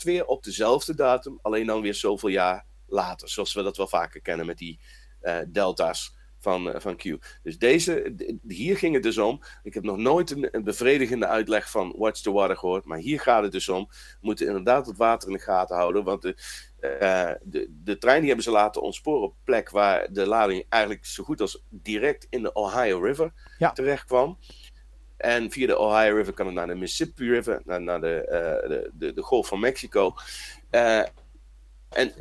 weer 0.04 0.26
op 0.26 0.44
dezelfde 0.44 0.96
datum, 0.96 1.40
alleen 1.42 1.66
dan 1.66 1.82
weer 1.82 1.96
zoveel 1.96 2.30
jaar 2.30 2.66
later. 2.88 3.30
Zoals 3.30 3.54
we 3.54 3.64
dat 3.64 3.78
wel 3.78 3.88
vaker 3.88 4.22
kennen 4.22 4.46
met 4.46 4.58
die 4.58 4.80
eh, 5.20 5.38
delta's 5.48 6.18
van, 6.40 6.74
eh, 6.74 6.80
van 6.82 6.96
Q. 6.96 7.04
Dus 7.44 7.58
deze, 7.58 8.14
hier 8.48 8.78
ging 8.78 8.94
het 8.94 9.04
dus 9.04 9.18
om. 9.18 9.42
Ik 9.64 9.74
heb 9.74 9.84
nog 9.84 9.98
nooit 9.98 10.32
een, 10.32 10.48
een 10.52 10.64
bevredigende 10.64 11.28
uitleg 11.28 11.70
van 11.72 11.96
Watch 11.98 12.22
the 12.22 12.32
Water 12.32 12.58
gehoord, 12.58 12.86
maar 12.86 12.98
hier 12.98 13.20
gaat 13.20 13.44
het 13.44 13.52
dus 13.52 13.70
om. 13.70 13.88
We 13.90 14.18
moeten 14.22 14.48
inderdaad 14.48 14.86
het 14.86 14.98
water 14.98 15.28
in 15.28 15.34
de 15.34 15.42
gaten 15.42 15.76
houden, 15.76 16.04
want 16.04 16.22
de, 16.22 16.36
eh, 16.80 17.32
de, 17.44 17.68
de 17.84 17.98
trein 17.98 18.18
die 18.20 18.28
hebben 18.28 18.46
ze 18.46 18.52
laten 18.52 18.82
ontsporen 18.82 19.22
op 19.22 19.36
plek 19.44 19.70
waar 19.70 20.14
de 20.14 20.28
lading 20.28 20.66
eigenlijk 20.70 21.06
zo 21.06 21.24
goed 21.24 21.42
als 21.42 21.64
direct 21.70 22.28
in 22.30 22.42
de 22.42 22.54
Ohio 22.54 23.00
River 23.00 23.34
Ja. 23.58 23.72
terecht 23.72 24.06
kwam. 24.06 24.38
En 25.18 25.52
via 25.52 25.68
de 25.68 25.78
Ohio 25.78 26.16
River 26.16 26.34
kan 26.34 26.46
het 26.46 26.56
naar 26.56 26.68
de 26.68 26.76
Mississippi 26.76 27.30
River, 27.30 27.62
naar, 27.66 27.82
naar 27.82 28.02
de, 28.02 28.26
eh, 28.26 28.70
de, 28.70 28.92
de, 28.94 29.14
de 29.14 29.22
Golf 29.22 29.48
van 29.48 29.60
Mexico. 29.60 30.14
En 31.90 32.12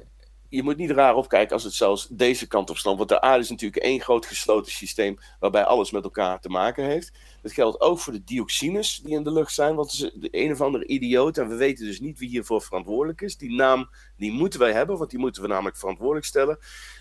je 0.48 0.62
moet 0.62 0.76
niet 0.76 0.90
raar 0.90 1.14
opkijken 1.14 1.52
als 1.52 1.64
het 1.64 1.74
zelfs 1.74 2.08
deze 2.10 2.46
kant 2.46 2.70
op 2.70 2.78
stroomt. 2.78 2.98
Want 2.98 3.08
de 3.08 3.20
aarde 3.20 3.42
is 3.42 3.50
natuurlijk 3.50 3.82
één 3.82 4.00
groot 4.00 4.26
gesloten 4.26 4.72
systeem 4.72 5.18
waarbij 5.40 5.64
alles 5.64 5.90
met 5.90 6.04
elkaar 6.04 6.40
te 6.40 6.48
maken 6.48 6.84
heeft. 6.84 7.12
Dat 7.42 7.52
geldt 7.52 7.80
ook 7.80 7.98
voor 7.98 8.12
de 8.12 8.24
dioxines 8.24 9.00
die 9.04 9.14
in 9.14 9.22
de 9.22 9.32
lucht 9.32 9.54
zijn. 9.54 9.74
Want 9.74 9.98
de 9.98 10.28
een 10.30 10.52
of 10.52 10.60
andere 10.60 10.86
idioot, 10.86 11.38
en 11.38 11.48
we 11.48 11.54
weten 11.54 11.86
dus 11.86 12.00
niet 12.00 12.18
wie 12.18 12.28
hiervoor 12.28 12.62
verantwoordelijk 12.62 13.20
is. 13.20 13.36
Die 13.36 13.54
naam 13.54 13.90
die 14.16 14.32
moeten 14.32 14.60
wij 14.60 14.72
hebben, 14.72 14.98
want 14.98 15.10
die 15.10 15.18
moeten 15.18 15.42
we 15.42 15.48
namelijk 15.48 15.76
verantwoordelijk 15.76 16.26
stellen. 16.26 16.58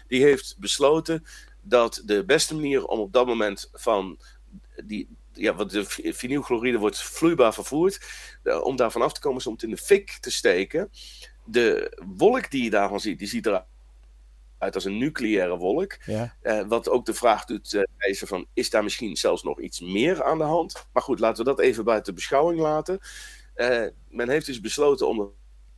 Die 0.07 0.21
heeft 0.21 0.55
besloten 0.59 1.25
dat 1.61 2.01
de 2.05 2.25
beste 2.25 2.55
manier 2.55 2.85
om 2.85 2.99
op 2.99 3.13
dat 3.13 3.25
moment 3.27 3.69
van 3.73 4.19
die, 4.85 5.09
ja, 5.33 5.55
want 5.55 5.71
de 5.71 5.85
vinylchloride 6.13 6.77
wordt 6.77 7.03
vloeibaar 7.03 7.53
vervoerd. 7.53 7.99
eh, 8.43 8.63
om 8.63 8.75
daar 8.75 8.91
vanaf 8.91 9.13
te 9.13 9.19
komen 9.19 9.39
is 9.39 9.47
om 9.47 9.53
het 9.53 9.63
in 9.63 9.69
de 9.69 9.77
fik 9.77 10.17
te 10.19 10.31
steken. 10.31 10.89
De 11.47 11.97
wolk 12.17 12.51
die 12.51 12.63
je 12.63 12.69
daarvan 12.69 12.99
ziet, 12.99 13.19
die 13.19 13.27
ziet 13.27 13.45
eruit 13.45 14.75
als 14.75 14.85
een 14.85 14.97
nucleaire 14.97 15.57
wolk. 15.57 15.97
Ja. 16.05 16.35
Eh, 16.41 16.67
wat 16.67 16.89
ook 16.89 17.05
de 17.05 17.13
vraag 17.13 17.45
doet 17.45 17.73
eh, 17.73 17.81
wijzen 17.97 18.27
van, 18.27 18.47
is 18.53 18.69
daar 18.69 18.83
misschien 18.83 19.15
zelfs 19.15 19.43
nog 19.43 19.61
iets 19.61 19.81
meer 19.81 20.23
aan 20.23 20.37
de 20.37 20.43
hand? 20.43 20.87
Maar 20.93 21.03
goed, 21.03 21.19
laten 21.19 21.43
we 21.43 21.49
dat 21.49 21.59
even 21.59 21.83
buiten 21.83 22.13
beschouwing 22.13 22.59
laten. 22.59 22.99
Eh, 23.53 23.85
men 24.09 24.29
heeft 24.29 24.45
dus 24.45 24.61
besloten 24.61 25.07
om 25.07 25.17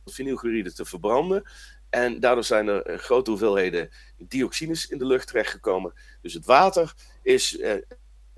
de 0.04 0.12
vinylchloride 0.12 0.72
te 0.72 0.84
verbranden. 0.84 1.42
En 1.90 2.20
daardoor 2.20 2.44
zijn 2.44 2.68
er 2.68 2.82
eh, 2.82 2.98
grote 2.98 3.30
hoeveelheden 3.30 3.90
dioxines 4.18 4.86
in 4.86 4.98
de 4.98 5.06
lucht 5.06 5.26
terechtgekomen. 5.26 5.92
Dus 6.20 6.34
het 6.34 6.44
water 6.44 6.94
is 7.22 7.58
eh, 7.58 7.74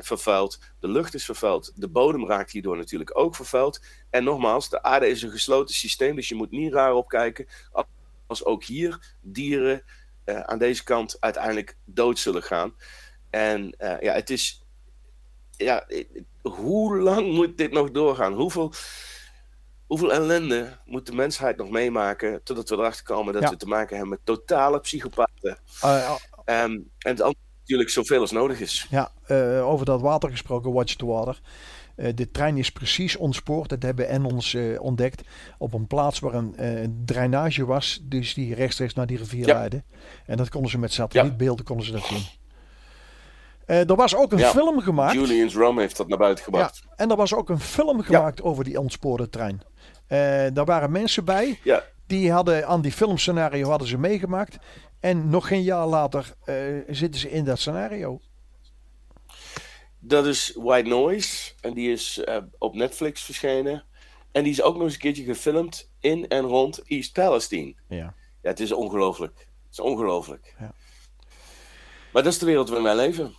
vervuild, 0.07 0.59
de 0.81 0.89
lucht 0.89 1.15
is 1.15 1.25
vervuild, 1.25 1.73
de 1.75 1.89
bodem 1.89 2.27
raakt 2.27 2.51
hierdoor 2.51 2.77
natuurlijk 2.77 3.19
ook 3.19 3.35
vervuild. 3.37 3.85
En 4.11 4.25
nogmaals, 4.25 4.69
de 4.69 4.83
aarde 4.83 5.09
is 5.09 5.23
een 5.23 5.31
gesloten 5.31 5.75
systeem, 5.75 6.17
dus 6.17 6.29
je 6.29 6.35
moet 6.35 6.51
niet 6.51 6.73
raar 6.73 6.95
opkijken 6.95 7.47
als 8.27 8.45
ook 8.45 8.65
hier 8.65 9.15
dieren 9.21 9.83
eh, 10.25 10.41
aan 10.41 10.59
deze 10.59 10.85
kant 10.85 11.17
uiteindelijk 11.21 11.77
dood 11.85 12.19
zullen 12.19 12.43
gaan. 12.43 12.75
En 13.31 13.71
eh, 13.79 14.01
ja, 14.01 14.13
het 14.13 14.31
is. 14.31 14.63
Ja, 15.57 15.87
hoe 16.43 16.99
lang 16.99 17.33
moet 17.33 17.57
dit 17.59 17.73
nog 17.73 17.91
doorgaan? 17.91 18.33
Hoeveel, 18.33 18.73
hoeveel 19.87 20.13
ellende 20.13 20.79
moet 20.85 21.07
de 21.07 21.15
mensheid 21.15 21.57
nog 21.57 21.71
meemaken 21.71 22.43
totdat 22.43 22.69
we 22.69 22.75
erachter 22.77 23.05
komen 23.05 23.33
dat 23.33 23.43
Ja. 23.43 23.51
we 23.51 23.57
te 23.57 23.67
maken 23.67 23.97
hebben 23.97 24.09
met 24.09 24.21
totale 24.25 24.81
psychopaten? 24.81 25.59
Eh, 25.81 26.15
Ehm, 26.45 26.73
en 26.73 26.87
het 26.99 27.19
is 27.19 27.25
natuurlijk 27.63 27.91
zoveel 27.91 28.21
als 28.21 28.31
nodig 28.31 28.61
is. 28.61 28.87
Ja, 28.91 29.11
eh, 29.27 29.69
over 29.69 29.87
dat 29.87 30.01
water 30.01 30.31
gesproken, 30.31 30.73
Watch 30.73 30.95
the 30.95 31.07
Water. 31.07 31.41
Eh, 31.97 32.13
de 32.15 32.31
trein 32.31 32.57
is 32.57 32.73
precies 32.73 33.17
ontspoord, 33.17 33.69
dat 33.69 33.83
hebben 33.83 34.09
en 34.09 34.25
ons 34.25 34.55
eh, 34.55 34.81
ontdekt, 34.81 35.23
op 35.59 35.73
een 35.75 35.87
plaats 35.87 36.19
waar 36.19 36.35
een 36.35 37.03
drainage 37.05 37.65
was, 37.65 38.01
dus 38.03 38.35
die 38.35 38.55
rechtstreeks 38.55 38.95
naar 38.95 39.07
die 39.07 39.19
rivier 39.19 39.47
Ja. 39.47 39.55
leidde. 39.55 39.83
En 40.27 40.37
dat 40.37 40.49
konden 40.49 40.71
ze 40.71 40.79
met 40.79 40.93
satellietbeelden 40.93 41.65
konden 41.65 41.87
ze 41.87 41.93
dat 41.93 42.05
zien. 42.05 42.23
Er 43.67 43.97
was 43.97 44.15
ook 44.17 44.33
een 44.33 44.39
Ja. 44.39 44.51
film 44.51 44.81
gemaakt. 44.81 45.13
Julian's 45.15 45.55
Rum 45.55 45.79
heeft 45.79 45.97
dat 45.97 46.09
naar 46.09 46.19
buiten 46.19 46.45
gebracht. 46.45 46.83
en 46.97 47.11
er 47.11 47.17
was 47.17 47.35
ook 47.35 47.49
een 47.49 47.61
film 47.61 48.03
gemaakt 48.03 48.43
over 48.43 48.65
die 48.65 48.81
ontspoorde 48.81 49.29
trein. 49.29 49.63
Daar 50.55 50.65
waren 50.65 50.91
mensen 50.91 51.25
bij, 51.25 51.59
Ja. 51.65 51.83
die 52.07 52.33
hadden 52.33 52.67
aan 52.67 52.81
die 52.81 52.93
filmscenario 52.93 53.69
hadden 53.69 53.89
ze 53.89 53.99
meegemaakt. 53.99 54.59
En 55.03 55.29
nog 55.29 55.47
geen 55.47 55.63
jaar 55.63 55.87
later 55.87 56.35
eh, 56.45 56.57
zitten 56.89 57.21
ze 57.21 57.31
in 57.31 57.45
dat 57.45 57.59
scenario. 57.59 58.21
Dat 59.99 60.27
is 60.27 60.53
White 60.57 60.89
Noise. 60.89 61.53
En 61.61 61.75
die 61.75 61.93
is 61.93 62.19
eh, 62.19 62.37
op 62.59 62.75
Netflix 62.75 63.23
verschenen. 63.23 63.85
En 64.33 64.43
die 64.43 64.53
is 64.53 64.63
ook 64.63 64.75
nog 64.75 64.83
eens 64.83 64.93
een 64.93 64.99
keertje 64.99 65.25
gefilmd 65.25 65.91
in 66.01 66.29
en 66.29 66.45
rond 66.45 66.83
East 66.83 67.13
Palestine. 67.13 67.75
Ja. 67.89 68.15
Ja, 68.43 68.49
het 68.49 68.61
is 68.61 68.73
ongelooflijk. 68.73 69.39
Het 69.39 69.73
is 69.73 69.81
ongelooflijk. 69.81 70.55
Ja. 70.59 70.75
Maar 72.13 72.23
dat 72.23 72.33
is 72.33 72.39
de 72.39 72.47
wereld 72.47 72.69
waarin 72.69 72.87
wij 72.87 72.97
leven. 72.97 73.35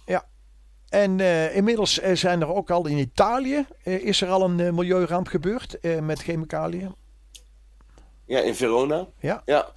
En 0.89 1.19
eh, 1.19 1.55
inmiddels 1.55 1.93
zijn 1.93 2.41
er 2.41 2.53
ook 2.53 2.71
al 2.71 2.87
in 2.87 2.97
Italië, 2.97 3.65
is 3.83 4.21
er 4.21 4.29
al 4.29 4.43
een 4.43 4.75
milieuramp 4.75 5.27
gebeurd 5.27 5.77
met 6.01 6.19
chemicaliën. 6.19 6.95
Ja, 8.25 8.39
in 8.39 8.55
Verona. 8.55 9.07
Ja. 9.19 9.41
Ja. 9.45 9.71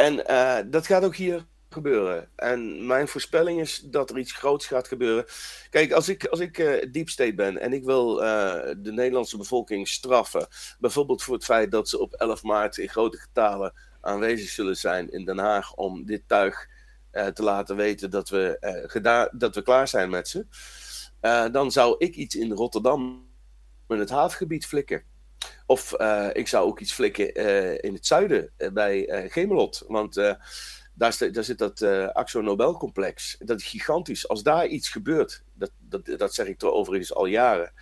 En 0.00 0.26
eh, 0.26 0.58
dat 0.66 0.86
gaat 0.86 1.04
ook 1.04 1.16
hier 1.16 1.46
gebeuren. 1.70 2.28
En 2.36 2.86
mijn 2.86 3.08
voorspelling 3.08 3.60
is 3.60 3.78
dat 3.78 4.10
er 4.10 4.18
iets 4.18 4.32
groots 4.32 4.66
gaat 4.66 4.88
gebeuren. 4.88 5.24
Kijk, 5.70 5.92
als 5.92 6.08
ik, 6.08 6.24
als 6.24 6.40
ik 6.40 6.58
eh, 6.58 6.92
deep 6.92 7.08
state 7.08 7.34
ben 7.34 7.60
en 7.60 7.72
ik 7.72 7.84
wil 7.84 8.22
eh, 8.22 8.74
de 8.78 8.92
Nederlandse 8.92 9.36
bevolking 9.36 9.88
straffen, 9.88 10.46
bijvoorbeeld 10.78 11.22
voor 11.22 11.34
het 11.34 11.44
feit 11.44 11.70
dat 11.70 11.88
ze 11.88 11.98
op 11.98 12.14
11 12.14 12.42
maart 12.42 12.76
in 12.76 12.88
grote 12.88 13.16
getalen 13.16 13.72
aanwezig 14.00 14.48
zullen 14.48 14.76
zijn 14.76 15.10
in 15.12 15.24
Den 15.24 15.38
Haag 15.38 15.74
om 15.74 16.04
dit 16.06 16.22
tuig 16.26 16.68
te 17.10 17.42
laten 17.42 17.76
weten 17.76 18.10
dat 18.10 18.28
we, 18.28 19.28
dat 19.32 19.54
we 19.54 19.62
klaar 19.62 19.88
zijn 19.88 20.10
met 20.10 20.28
ze, 20.28 20.46
dan 21.52 21.72
zou 21.72 21.94
ik 21.98 22.16
iets 22.16 22.34
in 22.34 22.52
Rotterdam 22.52 23.28
in 23.88 23.98
het 23.98 24.10
havengebied 24.10 24.66
flikken. 24.66 25.09
Of 25.66 25.92
eh, 25.92 26.28
ik 26.32 26.48
zou 26.48 26.66
ook 26.66 26.80
iets 26.80 26.92
flikken 26.92 27.34
eh, 27.34 27.72
in 27.80 27.94
het 27.94 28.06
zuiden 28.06 28.50
eh, 28.56 28.70
bij 28.70 29.24
Gemelot. 29.28 29.84
Want 29.88 30.14
daar, 30.94 31.16
daar 31.32 31.44
zit 31.44 31.58
dat 31.58 31.82
Axo 32.12 32.40
Nobel 32.40 32.76
complex. 32.76 33.36
Dat 33.38 33.60
is 33.60 33.66
gigantisch. 33.66 34.28
Als 34.28 34.42
daar 34.42 34.66
iets 34.66 34.88
gebeurt, 34.88 35.42
dat, 35.54 35.70
dat, 35.78 36.06
dat 36.18 36.34
zeg 36.34 36.46
ik 36.46 36.62
er 36.62 36.72
overigens 36.72 37.14
al 37.14 37.26
jaren. 37.26 37.72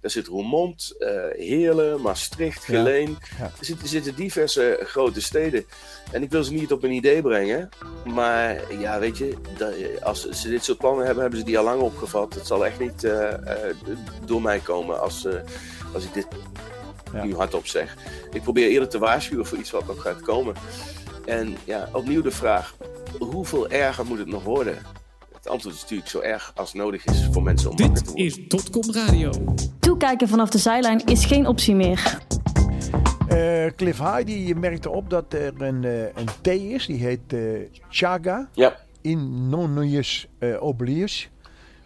Daar 0.00 0.10
zit 0.10 0.26
Roermond, 0.26 0.94
Heerlen, 1.36 2.00
Maastricht, 2.00 2.64
Geleen. 2.64 3.18
ja. 3.38 3.44
Er, 3.44 3.50
zitten, 3.64 3.84
er 3.84 3.90
zitten 3.90 4.14
diverse 4.14 4.80
grote 4.82 5.20
steden. 5.20 5.64
En 6.12 6.22
ik 6.22 6.30
wil 6.30 6.44
ze 6.44 6.52
niet 6.52 6.72
op 6.72 6.82
een 6.82 6.92
idee 6.92 7.22
brengen. 7.22 7.68
Maar 8.04 8.72
ja, 8.78 8.98
weet 8.98 9.18
je, 9.18 9.34
dat- 9.56 10.02
als 10.02 10.28
ze 10.28 10.48
dit 10.48 10.64
soort 10.64 10.78
plannen 10.78 11.04
hebben, 11.04 11.22
hebben 11.22 11.40
ze 11.40 11.46
die 11.46 11.58
al 11.58 11.64
lang 11.64 11.80
opgevat. 11.82 12.34
Het 12.34 12.46
zal 12.46 12.66
echt 12.66 12.78
niet 12.78 13.08
door 14.24 14.42
mij 14.42 14.58
komen 14.58 15.00
als, 15.00 15.26
als 15.94 16.04
ik 16.04 16.14
dit 16.14 16.26
Ja. 17.12 17.24
nu 17.24 17.34
hardop 17.34 17.66
zeg. 17.66 17.96
Ik 18.32 18.42
probeer 18.42 18.68
eerder 18.68 18.88
te 18.88 18.98
waarschuwen 18.98 19.46
voor 19.46 19.58
iets 19.58 19.70
wat 19.70 19.86
nog 19.86 20.02
gaat 20.02 20.20
komen. 20.20 20.54
En 21.24 21.56
ja, 21.64 21.88
opnieuw 21.92 22.22
de 22.22 22.30
vraag: 22.30 22.74
hoeveel 23.18 23.68
erger 23.68 24.06
moet 24.06 24.18
het 24.18 24.28
nog 24.28 24.44
worden? 24.44 24.78
Het 25.34 25.48
antwoord 25.48 25.74
is 25.74 25.80
natuurlijk 25.80 26.08
zo 26.08 26.20
erg 26.20 26.52
als 26.54 26.72
nodig 26.72 27.04
is 27.04 27.28
voor 27.32 27.42
mensen 27.42 27.70
om 27.70 27.76
wakker 27.76 27.94
te 27.96 28.02
Dit 28.02 28.08
worden. 28.12 28.26
is 28.26 28.48
Dotcom 28.48 28.92
Radio. 28.92 29.30
Toekijken 29.80 30.28
vanaf 30.28 30.50
de 30.50 30.58
zijlijn 30.58 31.04
is 31.04 31.24
geen 31.24 31.46
optie 31.46 31.74
meer. 31.74 32.18
Eh, 33.28 33.66
Cliff 33.76 33.98
High 33.98 34.24
die 34.24 34.54
merkte 34.54 34.90
op 34.90 35.10
dat 35.10 35.32
er 35.32 35.62
een, 35.62 35.84
eh, 35.84 36.02
een 36.02 36.28
thee 36.40 36.68
is, 36.68 36.86
die 36.86 36.96
heet 37.04 37.32
eh, 37.32 37.40
Chaga 37.88 38.48
Ja, 38.52 38.76
Innonius 39.00 40.28
uh, 40.38 40.62
oblius. 40.62 41.30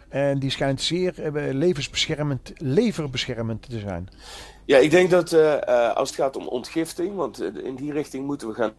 En 0.09 0.39
die 0.39 0.49
schijnt 0.49 0.81
zeer 0.81 1.13
levensbeschermend, 1.51 2.51
leverbeschermend 2.57 3.69
te 3.69 3.79
zijn. 3.79 4.09
Ja 4.65 4.77
ik 4.77 4.91
denk 4.91 5.09
dat 5.09 5.31
eh, 5.31 5.67
eh, 5.67 5.95
als 5.95 6.09
het 6.09 6.19
gaat 6.19 6.35
om 6.35 6.47
ontgifting, 6.47 7.15
want 7.15 7.41
eh, 7.41 7.65
in 7.65 7.75
die 7.75 7.91
richting 7.91 8.25
moeten 8.25 8.47
we 8.47 8.53
gaan 8.53 8.73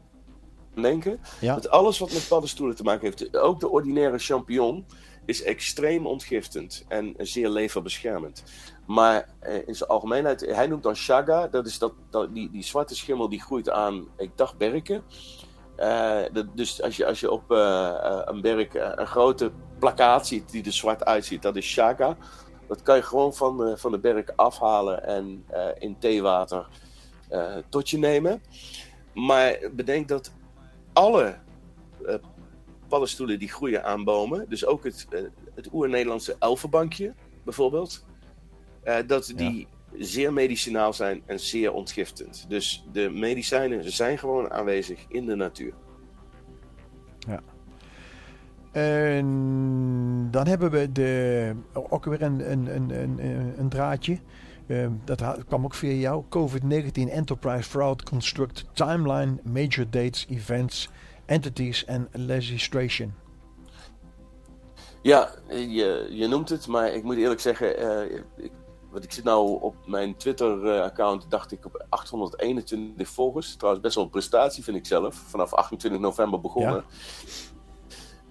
denken. 0.74 1.20
Ja. 1.40 1.54
Dat 1.54 1.68
alles 1.68 1.98
wat 1.98 2.12
met 2.12 2.28
paddenstoelen 2.28 2.76
te 2.76 2.82
maken 2.82 3.02
heeft, 3.02 3.36
ook 3.36 3.60
de 3.60 3.68
ordinaire 3.68 4.18
champignon, 4.18 4.86
is 5.24 5.42
extreem 5.42 6.06
ontgiftend 6.06 6.84
en 6.88 7.14
zeer 7.18 7.48
leverbeschermend. 7.48 8.44
Maar 8.86 9.28
in 9.66 9.74
zijn 9.74 9.90
algemeenheid, 9.90 10.40
hij 10.40 10.66
noemt 10.66 10.82
dan 10.82 10.94
chaga, 10.94 11.48
dat 11.48 11.66
is 11.66 11.78
dat, 11.78 11.92
dat, 12.10 12.34
die, 12.34 12.50
die 12.50 12.62
zwarte 12.62 12.94
schimmel 12.94 13.28
die 13.28 13.42
groeit 13.42 13.70
aan, 13.70 14.08
ik 14.16 14.30
dacht 14.34 14.56
berken. 14.56 15.02
Dat, 16.32 16.46
dus 16.54 16.82
als 16.82 16.96
je, 16.96 17.06
als 17.06 17.20
je 17.20 17.30
op 17.30 17.50
een 18.24 18.40
berk 18.40 18.74
een 18.74 19.06
grote 19.06 19.52
plakkaat 19.78 20.26
ziet 20.26 20.50
die 20.50 20.64
er 20.64 20.72
zwart 20.72 21.04
uitziet, 21.04 21.42
dat 21.42 21.56
is 21.56 21.74
chaga. 21.74 22.16
Dat 22.68 22.82
kan 22.82 22.96
je 22.96 23.02
gewoon 23.02 23.34
van, 23.34 23.56
de- 23.56 23.76
van 23.76 23.90
de 23.92 23.98
berk 23.98 24.32
afhalen 24.36 25.04
en 25.06 25.44
eh, 25.48 25.66
in 25.78 25.98
theewater 25.98 26.66
eh, 27.28 27.56
tot 27.68 27.90
je 27.90 27.98
nemen. 27.98 28.42
Maar 29.14 29.58
bedenk 29.72 30.08
dat 30.08 30.32
alle 30.92 31.36
eh, 32.06 32.14
paddenstoelen 32.88 33.38
die 33.38 33.48
groeien 33.48 33.84
aan 33.84 34.04
bomen, 34.04 34.46
dus 34.48 34.66
ook 34.66 34.84
het, 34.84 35.06
het 35.54 35.68
oer-Nederlandse 35.72 36.36
elfenbankje 36.38 37.14
bijvoorbeeld, 37.44 38.04
dat 39.06 39.32
die 39.36 39.68
zeer 39.98 40.32
medicinaal 40.32 40.92
zijn 40.92 41.22
en 41.26 41.40
zeer 41.40 41.72
ontgiftend. 41.72 42.44
Dus 42.48 42.84
de 42.92 43.10
medicijnen 43.10 43.92
zijn 43.92 44.18
gewoon 44.18 44.50
aanwezig 44.50 45.04
in 45.08 45.26
de 45.26 45.34
natuur. 45.34 45.72
En 48.74 50.28
dan 50.30 50.46
hebben 50.46 50.70
we 50.70 50.92
de, 50.92 51.52
ook 51.72 52.04
weer 52.04 52.22
een, 52.22 52.50
een, 52.50 52.74
een, 52.74 52.90
een, 52.90 53.54
een 53.58 53.68
draadje. 53.68 54.18
Eh, 54.66 54.86
dat 55.04 55.22
kwam 55.46 55.64
ook 55.64 55.74
via 55.74 55.92
jou. 55.92 56.24
COVID-19 56.28 56.92
Enterprise 56.92 57.70
Fraud 57.70 58.02
Construct 58.02 58.64
Timeline, 58.72 59.38
Major 59.42 59.90
Dates, 59.90 60.26
Events, 60.30 60.88
Entities 61.26 61.84
en 61.84 62.08
Legislation. 62.12 63.14
Ja, 65.02 65.30
je, 65.48 66.08
je 66.10 66.26
noemt 66.26 66.48
het, 66.48 66.66
maar 66.66 66.94
ik 66.94 67.02
moet 67.02 67.16
eerlijk 67.16 67.40
zeggen, 67.40 67.78
eh, 67.78 68.18
ik, 68.36 68.52
want 68.90 69.04
ik 69.04 69.12
zit 69.12 69.24
nou 69.24 69.60
op 69.60 69.74
mijn 69.86 70.16
Twitter-account, 70.16 71.30
dacht 71.30 71.52
ik 71.52 71.66
op 71.66 71.84
821 71.88 73.08
volgers. 73.08 73.56
Trouwens, 73.56 73.84
best 73.84 73.94
wel 73.94 74.04
een 74.04 74.10
prestatie 74.10 74.64
vind 74.64 74.76
ik 74.76 74.86
zelf. 74.86 75.14
Vanaf 75.14 75.52
28 75.52 76.00
november 76.00 76.40
begonnen. 76.40 76.84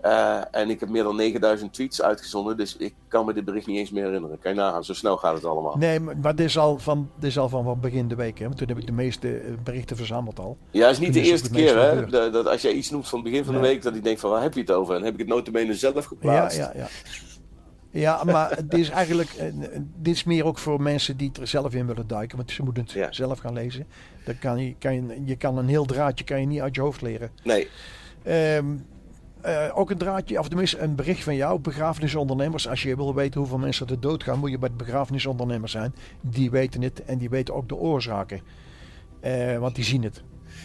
Eh, 0.04 0.42
en 0.52 0.70
ik 0.70 0.80
heb 0.80 0.90
meer 0.90 1.04
dan 1.04 1.16
9000 1.16 1.74
tweets 1.74 2.02
uitgezonden, 2.02 2.58
dus 2.58 2.78
ik 2.78 2.94
kan 3.08 3.26
me 3.26 3.34
dit 3.34 3.46
bericht 3.46 3.68
niet 3.68 3.78
eens 3.78 3.92
meer 3.92 4.04
herinneren. 4.06 4.40
Kan 4.40 4.54
je 4.54 4.58
nagaan, 4.60 4.84
zo 4.84 4.94
snel 4.94 5.18
gaat 5.18 5.36
het 5.36 5.46
allemaal. 5.46 5.78
Nee, 5.78 6.00
maar 6.00 6.36
dit 6.36 6.46
is 6.46 6.58
al 6.58 6.80
van, 6.80 7.10
dit 7.20 7.30
is 7.30 7.38
al 7.38 7.50
van, 7.50 7.64
van 7.64 7.80
begin 7.80 8.08
de 8.08 8.16
week. 8.16 8.40
Hè? 8.40 8.46
Want 8.46 8.58
toen 8.58 8.68
heb 8.68 8.78
ik 8.78 8.86
de 8.86 8.92
meeste 8.92 9.38
eh, 9.38 9.54
berichten 9.64 9.96
verzameld 9.98 10.40
al. 10.40 10.58
Ja, 10.72 10.82
het 10.88 10.92
is 10.92 11.00
niet 11.00 11.14
Toen 11.14 11.22
de 11.22 11.28
eerste 11.30 11.50
keer 11.50 11.78
hè, 11.82 12.06
dat, 12.06 12.34
dat 12.34 12.48
als 12.48 12.62
jij 12.62 12.72
iets 12.72 12.90
noemt 12.90 13.08
van 13.10 13.20
het 13.20 13.30
begin 13.30 13.46
van 13.46 13.54
de 13.54 13.60
week, 13.60 13.82
dat 13.82 13.96
ik 13.96 14.04
denk 14.04 14.20
van 14.20 14.30
waar 14.30 14.42
heb 14.42 14.54
je 14.54 14.60
het 14.60 14.72
over? 14.72 14.96
En 14.96 15.04
heb 15.04 15.14
ik 15.14 15.20
het 15.20 15.28
notabene 15.28 15.74
zelf 15.74 15.96
Ja, 15.96 16.02
geplaatst. 16.02 16.58
ja, 16.58 16.72
ja. 16.76 16.88
Ja, 17.90 18.24
maar 18.24 18.56
dit 18.66 18.80
is 18.80 18.90
eigenlijk 18.90 19.30
eh, 19.30 19.46
dit 19.96 20.16
is 20.16 20.24
meer 20.24 20.46
ook 20.46 20.58
voor 20.58 20.82
mensen 20.82 21.18
die 21.18 21.32
er 21.42 21.48
zelf 21.48 21.74
in 21.74 21.86
willen 21.88 22.08
duiken. 22.08 22.38
Want 22.38 22.52
ze 22.52 22.64
moeten 22.64 22.84
het 22.84 22.92
Ja. 22.92 23.12
zelf 23.12 23.40
gaan 23.40 23.54
lezen. 23.54 23.88
Dan 24.26 24.40
kan 24.40 24.66
je, 24.66 24.76
kan 24.80 24.94
je, 24.96 25.22
je 25.26 25.36
kan 25.36 25.58
een 25.58 25.68
heel 25.68 25.86
draadje 25.86 26.24
kan 26.26 26.40
je 26.40 26.46
niet 26.48 26.62
uit 26.62 26.76
je 26.76 26.82
hoofd 26.82 27.02
leren. 27.02 27.32
Nee, 27.44 27.68
Ehm, 28.24 28.66
eh, 29.44 29.78
ook 29.78 29.90
een 29.90 29.98
draadje, 29.98 30.40
of 30.40 30.48
tenminste 30.48 30.80
een 30.80 30.96
bericht 30.96 31.24
van 31.24 31.36
jou, 31.36 31.60
begrafenisondernemers. 31.60 32.68
Als 32.68 32.84
je 32.84 32.96
wil 32.96 33.14
weten 33.16 33.40
hoeveel 33.40 33.58
mensen 33.58 33.88
er 33.88 34.00
doodgaan, 34.00 34.40
moet 34.40 34.52
je 34.52 34.58
bij 34.58 34.70
de 34.70 34.76
begrafenisondernemers 34.76 35.72
zijn. 35.72 35.96
Die 36.22 36.52
weten 36.52 36.82
het 36.82 37.06
en 37.06 37.18
die 37.18 37.30
weten 37.30 37.54
ook 37.54 37.68
de 37.70 37.76
oorzaken. 37.76 38.42
Eh, 39.20 39.58
want 39.58 39.76
die 39.76 39.84
zien 39.84 40.04
het. 40.04 40.24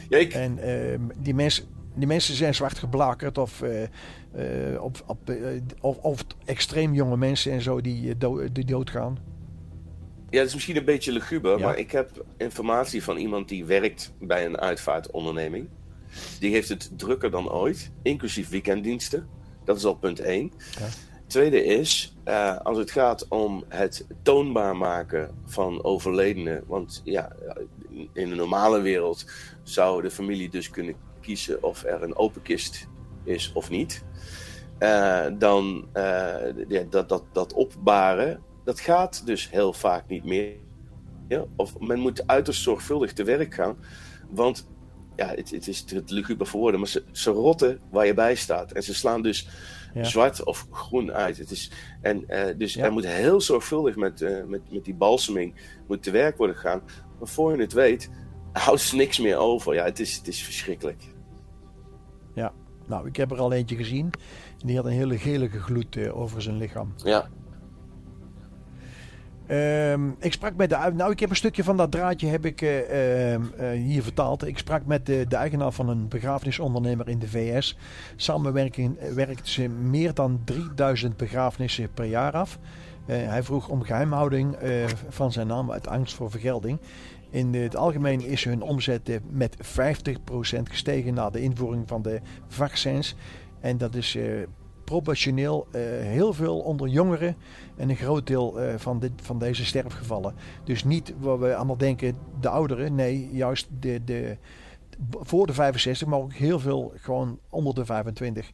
ja, 0.08 0.18
ik, 0.18 0.32
En 0.32 0.58
ehm, 0.58 1.00
die, 1.18 1.34
mensen, 1.34 1.64
die 1.94 2.06
mensen 2.06 2.34
zijn 2.34 2.54
zwart 2.54 2.78
geblakerd 2.78 3.38
of, 3.38 3.62
eh, 3.62 4.82
op, 4.82 5.02
op, 5.06 5.18
of, 5.80 5.96
of 5.98 6.24
extreem 6.44 6.94
jonge 6.94 7.16
mensen 7.16 7.52
en 7.52 7.60
zo 7.62 7.80
die, 7.80 8.08
eh, 8.08 8.14
do- 8.18 8.52
die 8.52 8.64
doodgaan. 8.64 9.18
Ja, 10.30 10.38
dat 10.38 10.46
is 10.46 10.54
misschien 10.54 10.76
een 10.76 10.84
beetje 10.84 11.12
luguber, 11.12 11.58
Ja. 11.58 11.64
maar 11.66 11.78
ik 11.78 11.90
heb 11.90 12.24
informatie 12.36 13.02
van 13.02 13.16
iemand 13.16 13.48
die 13.48 13.64
werkt 13.64 14.12
bij 14.20 14.44
een 14.46 14.58
uitvaartonderneming. 14.58 15.68
Die 16.40 16.52
heeft 16.52 16.68
het 16.68 16.90
drukker 16.96 17.30
dan 17.30 17.50
ooit, 17.50 17.90
inclusief 18.02 18.48
weekenddiensten. 18.48 19.28
Dat 19.64 19.76
is 19.76 19.84
al 19.84 19.94
punt 19.94 20.20
1. 20.20 20.52
Ja. 20.78 20.86
Tweede 21.26 21.64
is, 21.64 22.16
eh, 22.24 22.56
als 22.56 22.78
het 22.78 22.90
gaat 22.90 23.28
om 23.28 23.64
het 23.68 24.06
toonbaar 24.22 24.76
maken 24.76 25.34
van 25.46 25.84
overledenen. 25.84 26.64
Want 26.66 27.00
ja, 27.04 27.32
in 28.12 28.28
de 28.28 28.34
normale 28.34 28.80
wereld 28.80 29.24
zou 29.62 30.02
de 30.02 30.10
familie 30.10 30.48
dus 30.48 30.70
kunnen 30.70 30.94
kiezen 31.20 31.62
of 31.62 31.84
er 31.84 32.02
een 32.02 32.16
open 32.16 32.42
kist 32.42 32.88
is 33.24 33.52
of 33.54 33.70
niet. 33.70 34.04
Eh, 34.78 35.26
dan 35.38 35.88
uh, 35.94 36.34
ja, 36.68 36.82
dat, 36.90 37.08
dat, 37.08 37.24
dat 37.32 37.52
opbaren, 37.52 38.42
dat 38.64 38.80
gaat 38.80 39.26
dus 39.26 39.50
heel 39.50 39.72
vaak 39.72 40.08
niet 40.08 40.24
meer. 40.24 40.56
Ja? 41.28 41.44
Of 41.56 41.78
men 41.78 41.98
moet 41.98 42.26
uiterst 42.26 42.62
zorgvuldig 42.62 43.12
te 43.12 43.24
werk 43.24 43.54
gaan. 43.54 43.78
Want 44.30 44.68
ja, 45.18 45.28
het, 45.34 45.50
het 45.50 45.68
is 45.68 45.84
het 45.90 46.10
luguber 46.10 46.46
voor 46.46 46.60
woorden, 46.60 46.80
maar 46.80 46.88
ze, 46.88 47.04
ze 47.12 47.30
rotten 47.30 47.80
waar 47.90 48.06
je 48.06 48.14
bij 48.14 48.34
staat. 48.34 48.72
En 48.72 48.82
ze 48.82 48.94
slaan 48.94 49.22
dus 49.22 49.48
ja. 49.94 50.04
zwart 50.04 50.44
of 50.44 50.66
groen 50.70 51.12
uit. 51.12 51.38
Het 51.38 51.50
is, 51.50 51.70
en, 52.00 52.24
uh, 52.28 52.44
dus 52.56 52.74
Ja. 52.74 52.84
er 52.84 52.92
moet 52.92 53.06
heel 53.06 53.40
zorgvuldig 53.40 53.96
met, 53.96 54.20
uh, 54.20 54.44
met, 54.44 54.60
met 54.72 54.84
die 54.84 54.94
balseming 54.94 55.54
moet 55.86 56.02
te 56.02 56.10
werk 56.10 56.36
worden 56.36 56.56
gegaan. 56.56 56.82
Maar 57.18 57.28
voor 57.28 57.52
je 57.56 57.60
het 57.60 57.72
weet, 57.72 58.10
houdt 58.52 58.80
ze 58.80 58.96
niks 58.96 59.18
meer 59.18 59.36
over. 59.36 59.74
Ja, 59.74 59.84
het 59.84 60.00
is, 60.00 60.16
het 60.16 60.28
is 60.28 60.42
verschrikkelijk. 60.42 61.02
Ja, 62.34 62.52
nou, 62.86 63.06
ik 63.06 63.16
heb 63.16 63.30
er 63.30 63.38
al 63.38 63.52
eentje 63.52 63.76
gezien. 63.76 64.10
Die 64.58 64.76
had 64.76 64.84
een 64.84 64.92
hele 64.92 65.18
gelige 65.18 65.60
gloed 65.60 65.96
uh, 65.96 66.18
over 66.18 66.42
zijn 66.42 66.56
lichaam. 66.56 66.94
Ja. 67.04 67.28
Um, 69.50 70.16
ik 70.18 70.32
sprak 70.32 70.56
met 70.56 70.70
de. 70.70 70.90
Nou, 70.94 71.10
ik 71.10 71.20
heb 71.20 71.30
een 71.30 71.36
stukje 71.36 71.64
van 71.64 71.76
dat 71.76 71.90
draadje 71.90 72.26
heb 72.26 72.44
ik 72.44 72.60
uh, 72.60 73.32
uh, 73.32 73.40
hier 73.74 74.02
vertaald. 74.02 74.46
Ik 74.46 74.58
sprak 74.58 74.86
met 74.86 75.06
de, 75.06 75.26
eigenaar 75.28 75.72
van 75.72 75.88
een 75.88 76.08
begrafenisondernemer 76.08 77.08
in 77.08 77.18
de 77.18 77.28
VS. 77.28 77.76
Samenwerking 78.16 79.14
werkt 79.14 79.48
ze 79.48 79.68
meer 79.68 80.14
dan 80.14 80.40
3000 80.44 81.16
begrafenissen 81.16 81.92
per 81.94 82.04
jaar 82.04 82.32
af. 82.32 82.58
Hij 83.06 83.42
vroeg 83.42 83.68
om 83.68 83.82
geheimhouding 83.82 84.56
van 85.08 85.32
zijn 85.32 85.46
naam 85.46 85.72
uit 85.72 85.88
angst 85.88 86.14
voor 86.14 86.30
vergelding. 86.30 86.78
In 87.30 87.54
het 87.54 87.76
algemeen 87.76 88.20
is 88.20 88.44
hun 88.44 88.62
omzet 88.62 89.20
met 89.30 89.56
50% 89.56 89.60
gestegen 90.62 91.14
na 91.14 91.30
de 91.30 91.40
invoering 91.40 91.88
van 91.88 92.02
de 92.02 92.20
vaccins. 92.48 93.14
En 93.60 93.78
dat 93.78 93.94
is 93.94 94.18
proportioneel 94.88 95.66
uh, 95.66 95.80
heel 96.00 96.32
veel 96.32 96.58
onder 96.58 96.88
jongeren 96.88 97.36
en 97.76 97.90
een 97.90 97.96
groot 97.96 98.26
deel 98.26 98.62
uh, 98.62 98.74
van, 98.76 98.98
dit, 98.98 99.12
van 99.22 99.38
deze 99.38 99.64
sterfgevallen. 99.64 100.34
Dus 100.64 100.84
niet 100.84 101.14
waar 101.18 101.38
we 101.38 101.54
allemaal 101.54 101.76
denken, 101.76 102.16
de 102.40 102.48
ouderen. 102.48 102.94
Nee, 102.94 103.28
juist 103.32 103.68
de, 103.80 104.04
de, 104.04 104.36
voor 105.10 105.46
de 105.46 105.52
65, 105.52 106.08
maar 106.08 106.18
ook 106.18 106.32
heel 106.32 106.58
veel 106.58 106.92
gewoon 106.96 107.38
onder 107.48 107.74
de 107.74 107.84
25. 107.84 108.50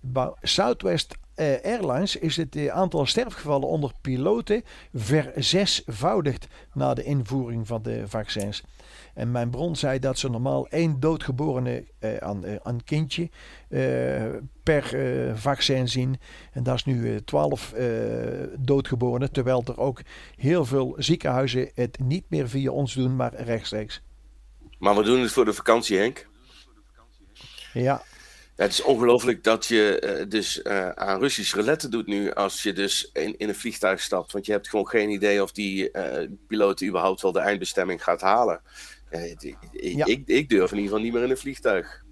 Bij 0.00 0.32
Southwest 0.40 1.16
uh, 1.36 1.46
Airlines 1.62 2.16
is 2.16 2.36
het 2.36 2.68
aantal 2.68 3.06
sterfgevallen 3.06 3.68
onder 3.68 3.92
piloten 4.00 4.62
verzesvoudigd 4.94 6.46
na 6.74 6.94
de 6.94 7.04
invoering 7.04 7.66
van 7.66 7.82
de 7.82 8.02
vaccins. 8.06 8.62
En 9.14 9.30
mijn 9.30 9.50
bron 9.50 9.76
zei 9.76 9.98
dat 9.98 10.18
ze 10.18 10.30
normaal 10.30 10.68
één 10.68 11.00
doodgeborene 11.00 11.84
uh, 12.00 12.16
aan, 12.16 12.46
uh, 12.46 12.56
aan 12.62 12.84
kindje 12.84 13.30
uh, 13.68 14.22
per 14.62 14.96
vaccin 15.34 15.88
zien. 15.88 16.20
En 16.52 16.62
dat 16.62 16.74
is 16.74 16.84
nu 16.84 17.20
12 17.24 17.74
doodgeborenen. 18.58 19.32
Terwijl 19.32 19.62
er 19.66 19.78
ook 19.78 20.00
heel 20.36 20.64
veel 20.64 20.94
ziekenhuizen 20.98 21.70
het 21.74 21.98
niet 21.98 22.24
meer 22.28 22.48
via 22.48 22.70
ons 22.70 22.94
doen, 22.94 23.16
maar 23.16 23.34
rechtstreeks. 23.34 24.02
Maar 24.78 24.96
we 24.96 25.02
doen 25.02 25.20
het 25.20 25.32
voor 25.32 25.44
de 25.44 25.52
vakantie, 25.52 25.98
Henk. 25.98 26.26
Ja. 27.72 28.02
Ja, 28.56 28.62
het 28.62 28.72
is 28.72 28.82
ongelooflijk 28.82 29.44
dat 29.44 29.66
je 29.66 30.16
uh, 30.20 30.30
dus 30.30 30.60
uh, 30.62 30.88
aan 30.88 31.20
Russisch 31.20 31.54
roulette 31.54 31.88
doet 31.88 32.06
nu 32.06 32.32
als 32.32 32.62
je 32.62 32.72
dus 32.72 33.10
in, 33.12 33.38
in 33.38 33.48
een 33.48 33.54
vliegtuig 33.54 34.00
stapt. 34.00 34.32
Want 34.32 34.46
je 34.46 34.52
hebt 34.52 34.68
gewoon 34.68 34.88
geen 34.88 35.10
idee 35.10 35.42
of 35.42 35.52
die 35.52 35.90
uh, 35.92 36.28
piloot 36.46 36.82
überhaupt 36.82 37.20
wel 37.20 37.32
de 37.32 37.40
eindbestemming 37.40 38.02
gaat 38.02 38.20
halen. 38.20 38.60
Ik, 39.12 39.56
Ja. 39.72 40.06
ik, 40.06 40.22
ik 40.26 40.48
durf 40.48 40.70
in 40.70 40.76
ieder 40.76 40.90
geval 40.90 40.98
niet 40.98 41.12
meer 41.12 41.22
in 41.22 41.30
een 41.30 41.36
vliegtuig. 41.36 42.04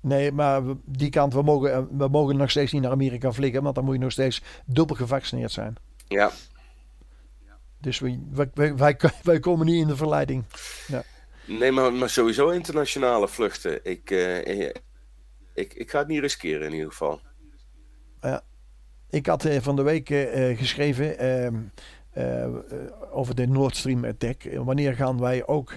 Nee, 0.00 0.32
maar 0.32 0.62
die 0.84 1.10
kant, 1.10 1.32
we 1.32 1.42
mogen, 1.42 1.98
we 1.98 2.08
mogen 2.08 2.36
nog 2.36 2.50
steeds 2.50 2.72
niet 2.72 2.82
naar 2.82 2.90
Amerika 2.90 3.32
vliegen, 3.32 3.62
want 3.62 3.74
dan 3.74 3.84
moet 3.84 3.94
je 3.94 4.00
nog 4.00 4.12
steeds 4.12 4.42
dubbel 4.66 4.96
gevaccineerd 4.96 5.52
zijn. 5.52 5.76
Ja. 6.08 6.30
Dus 7.80 7.98
wij, 7.98 8.20
wij, 8.54 8.76
wij, 8.76 8.96
wij 9.22 9.40
komen 9.40 9.66
niet 9.66 9.80
in 9.80 9.86
de 9.86 9.96
verleiding. 9.96 10.44
Ja. 10.86 11.02
Nee, 11.46 11.72
maar, 11.72 11.92
maar 11.92 12.10
sowieso 12.10 12.48
internationale 12.48 13.28
vluchten. 13.28 13.84
Ik, 13.84 14.10
uh, 14.10 14.68
ik, 15.54 15.74
ik 15.74 15.90
ga 15.90 15.98
het 15.98 16.08
niet 16.08 16.20
riskeren 16.20 16.66
in 16.66 16.72
ieder 16.72 16.88
geval. 16.90 17.20
Ja. 18.20 18.42
Ik 19.10 19.26
had 19.26 19.48
van 19.60 19.76
de 19.76 19.82
week 19.82 20.10
uh, 20.10 20.58
geschreven 20.58 21.24
uh, 21.24 21.60
over 23.10 23.34
de 23.34 23.46
Nord 23.46 23.76
Stream 23.76 24.04
attack. 24.04 24.42
Wanneer 24.54 24.94
gaan 24.94 25.20
wij 25.20 25.46
ook 25.46 25.72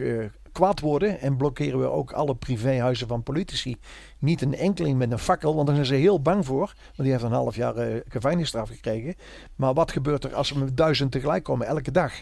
kwaad 0.52 0.80
worden 0.80 1.20
en 1.20 1.38
blokkeren 1.38 1.80
we 1.80 1.90
ook 1.90 2.12
alle 2.12 2.36
privéhuizen 2.36 3.08
van 3.08 3.24
politici? 3.24 3.78
Niet 4.20 4.42
een 4.42 4.56
enkeling 4.56 4.98
met 4.98 5.12
een 5.12 5.20
fakkel, 5.20 5.56
want 5.56 5.68
daar 5.68 5.76
zijn 5.76 5.88
ze 5.88 5.96
heel 5.96 6.22
bang 6.22 6.46
voor. 6.46 6.74
Want 6.84 6.96
die 6.96 7.12
heeft 7.12 7.24
een 7.24 7.32
half 7.32 7.56
jaar 7.56 8.02
gevangenisstraf 8.08 8.70
gekregen. 8.70 9.16
Maar 9.56 9.74
wat 9.74 9.92
gebeurt 9.92 10.24
er 10.24 10.36
als 10.36 10.52
er 10.52 10.58
met 10.58 10.78
duizend 10.78 11.12
tegelijk 11.12 11.44
komen 11.44 11.68
elke 11.68 11.92
dag? 11.92 12.14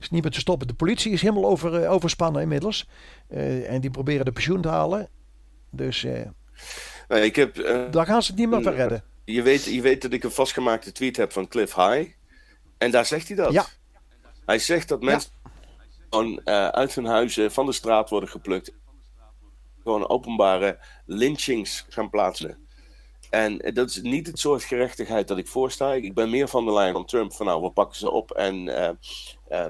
is 0.00 0.10
niet 0.10 0.22
meer 0.22 0.32
te 0.32 0.40
stoppen. 0.40 0.66
De 0.66 0.74
politie 0.74 1.12
is 1.12 1.22
helemaal 1.22 1.46
over, 1.46 1.82
uh, 1.82 1.92
overspannen 1.92 2.42
inmiddels. 2.42 2.88
Uh, 3.30 3.70
en 3.70 3.80
die 3.80 3.90
proberen 3.90 4.24
de 4.24 4.32
pensioen 4.32 4.60
te 4.60 4.68
halen. 4.68 5.08
Dus 5.70 6.04
uh, 6.04 6.20
nee, 7.08 7.24
ik 7.24 7.36
heb, 7.36 7.54
daar 7.90 8.06
gaan 8.06 8.22
ze 8.22 8.30
het 8.30 8.40
niet 8.40 8.50
meer 8.50 8.62
van 8.62 8.72
redden. 8.72 9.04
Je 9.24 9.42
weet, 9.42 9.64
je 9.64 9.80
weet 9.80 10.02
dat 10.02 10.12
ik 10.12 10.24
een 10.24 10.30
vastgemaakte 10.30 10.92
tweet 10.92 11.16
heb 11.16 11.32
van 11.32 11.48
Cliff 11.48 11.74
High. 11.74 12.10
En 12.78 12.90
daar 12.90 13.06
zegt 13.06 13.28
hij 13.28 13.36
dat. 13.36 13.52
Ja. 13.52 13.66
Hij 14.46 14.58
zegt 14.58 14.88
dat 14.88 15.02
mensen 15.02 15.30
ja. 15.44 15.50
gewoon 16.10 16.46
uit 16.72 16.94
hun 16.94 17.06
huizen 17.06 17.52
van 17.52 17.66
de 17.66 17.72
straat 17.72 18.10
worden 18.10 18.28
geplukt. 18.28 18.72
Gewoon 19.82 20.08
openbare 20.08 20.78
lynchings 21.04 21.86
gaan 21.88 22.10
plaatsen. 22.10 22.66
En 23.30 23.58
dat 23.74 23.90
is 23.90 24.02
niet 24.02 24.26
het 24.26 24.38
soort 24.38 24.64
gerechtigheid 24.64 25.28
dat 25.28 25.38
ik 25.38 25.48
voorsta. 25.48 25.92
Ik 25.92 26.14
ben 26.14 26.30
meer 26.30 26.48
van 26.48 26.64
de 26.64 26.72
lijn 26.72 26.92
van 26.92 27.06
Trump 27.06 27.32
van 27.32 27.46
nou, 27.46 27.62
we 27.62 27.70
pakken 27.70 27.98
ze 27.98 28.10
op 28.10 28.30
en 28.30 28.66
uh, 28.66 28.88
uh, 29.50 29.66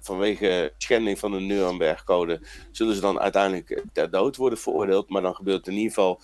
vanwege 0.00 0.72
schending 0.78 1.18
van 1.18 1.32
de 1.32 1.40
Nuremberg-code 1.40 2.40
zullen 2.70 2.94
ze 2.94 3.00
dan 3.00 3.20
uiteindelijk 3.20 3.84
ter 3.92 4.10
dood 4.10 4.36
worden 4.36 4.58
veroordeeld. 4.58 5.08
Maar 5.08 5.22
dan 5.22 5.34
gebeurt 5.34 5.56
het 5.56 5.66
in 5.66 5.74
ieder 5.74 5.88
geval, 5.88 6.20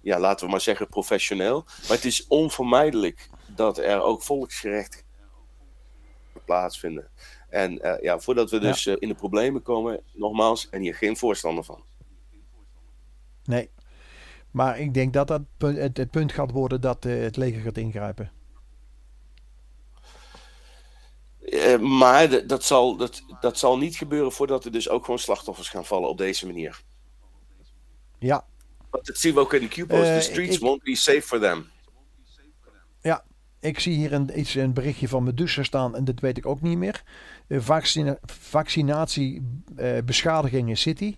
ja, 0.00 0.18
laten 0.18 0.46
we 0.46 0.50
maar 0.50 0.60
zeggen, 0.60 0.88
professioneel. 0.88 1.64
Maar 1.66 1.96
het 1.96 2.04
is 2.04 2.26
onvermijdelijk 2.26 3.28
dat 3.46 3.78
er 3.78 4.00
ook 4.00 4.22
volksgerechtigheid 4.22 5.06
plaatsvinden. 6.48 7.10
En 7.48 7.86
uh, 7.86 8.00
ja, 8.00 8.18
voordat 8.18 8.50
we 8.50 8.58
dus 8.58 8.84
ja. 8.84 8.96
in 8.98 9.08
de 9.08 9.14
problemen 9.14 9.62
komen, 9.62 10.00
nogmaals, 10.12 10.68
en 10.68 10.80
hier 10.80 10.94
geen 10.94 11.16
voorstander 11.16 11.64
van. 11.64 11.82
Nee, 13.44 13.70
maar 14.50 14.78
ik 14.78 14.94
denk 14.94 15.12
dat 15.12 15.28
dat 15.28 15.42
het, 15.58 15.96
het 15.96 16.10
punt 16.10 16.32
gaat 16.32 16.50
worden 16.50 16.80
dat 16.80 17.04
uh, 17.04 17.22
het 17.22 17.36
leger 17.36 17.60
gaat 17.60 17.76
ingrijpen. 17.76 18.30
Uh, 21.40 21.78
maar 21.78 22.46
dat 22.46 22.64
zal, 22.64 22.96
dat, 22.96 23.22
dat 23.40 23.58
zal 23.58 23.78
niet 23.78 23.96
gebeuren 23.96 24.32
voordat 24.32 24.64
er 24.64 24.72
dus 24.72 24.88
ook 24.88 25.04
gewoon 25.04 25.18
slachtoffers 25.18 25.68
gaan 25.68 25.84
vallen 25.84 26.08
op 26.08 26.18
deze 26.18 26.46
manier. 26.46 26.82
Ja. 28.18 28.46
Want 28.90 29.06
dat 29.06 29.18
zien 29.18 29.34
we 29.34 29.40
ook 29.40 29.54
in 29.54 29.60
de 29.60 29.68
Q-post. 29.68 30.08
Uh, 30.08 30.14
the 30.14 30.20
streets 30.20 30.56
ik, 30.56 30.62
won't 30.62 30.82
be 30.82 30.96
safe 30.96 31.22
for 31.22 31.40
them. 31.40 31.70
Ja, 33.00 33.24
ik 33.60 33.80
zie 33.80 33.94
hier 33.94 34.12
een, 34.12 34.38
iets, 34.38 34.54
een 34.54 34.72
berichtje 34.72 35.08
van 35.08 35.22
Medusa 35.22 35.62
staan 35.62 35.96
en 35.96 36.04
dat 36.04 36.20
weet 36.20 36.36
ik 36.36 36.46
ook 36.46 36.60
niet 36.60 36.78
meer. 36.78 37.02
Vaccina 37.48 38.18
vaccinatie 38.26 39.60
beschadiging 40.04 40.68
in 40.68 40.76
City. 40.76 41.16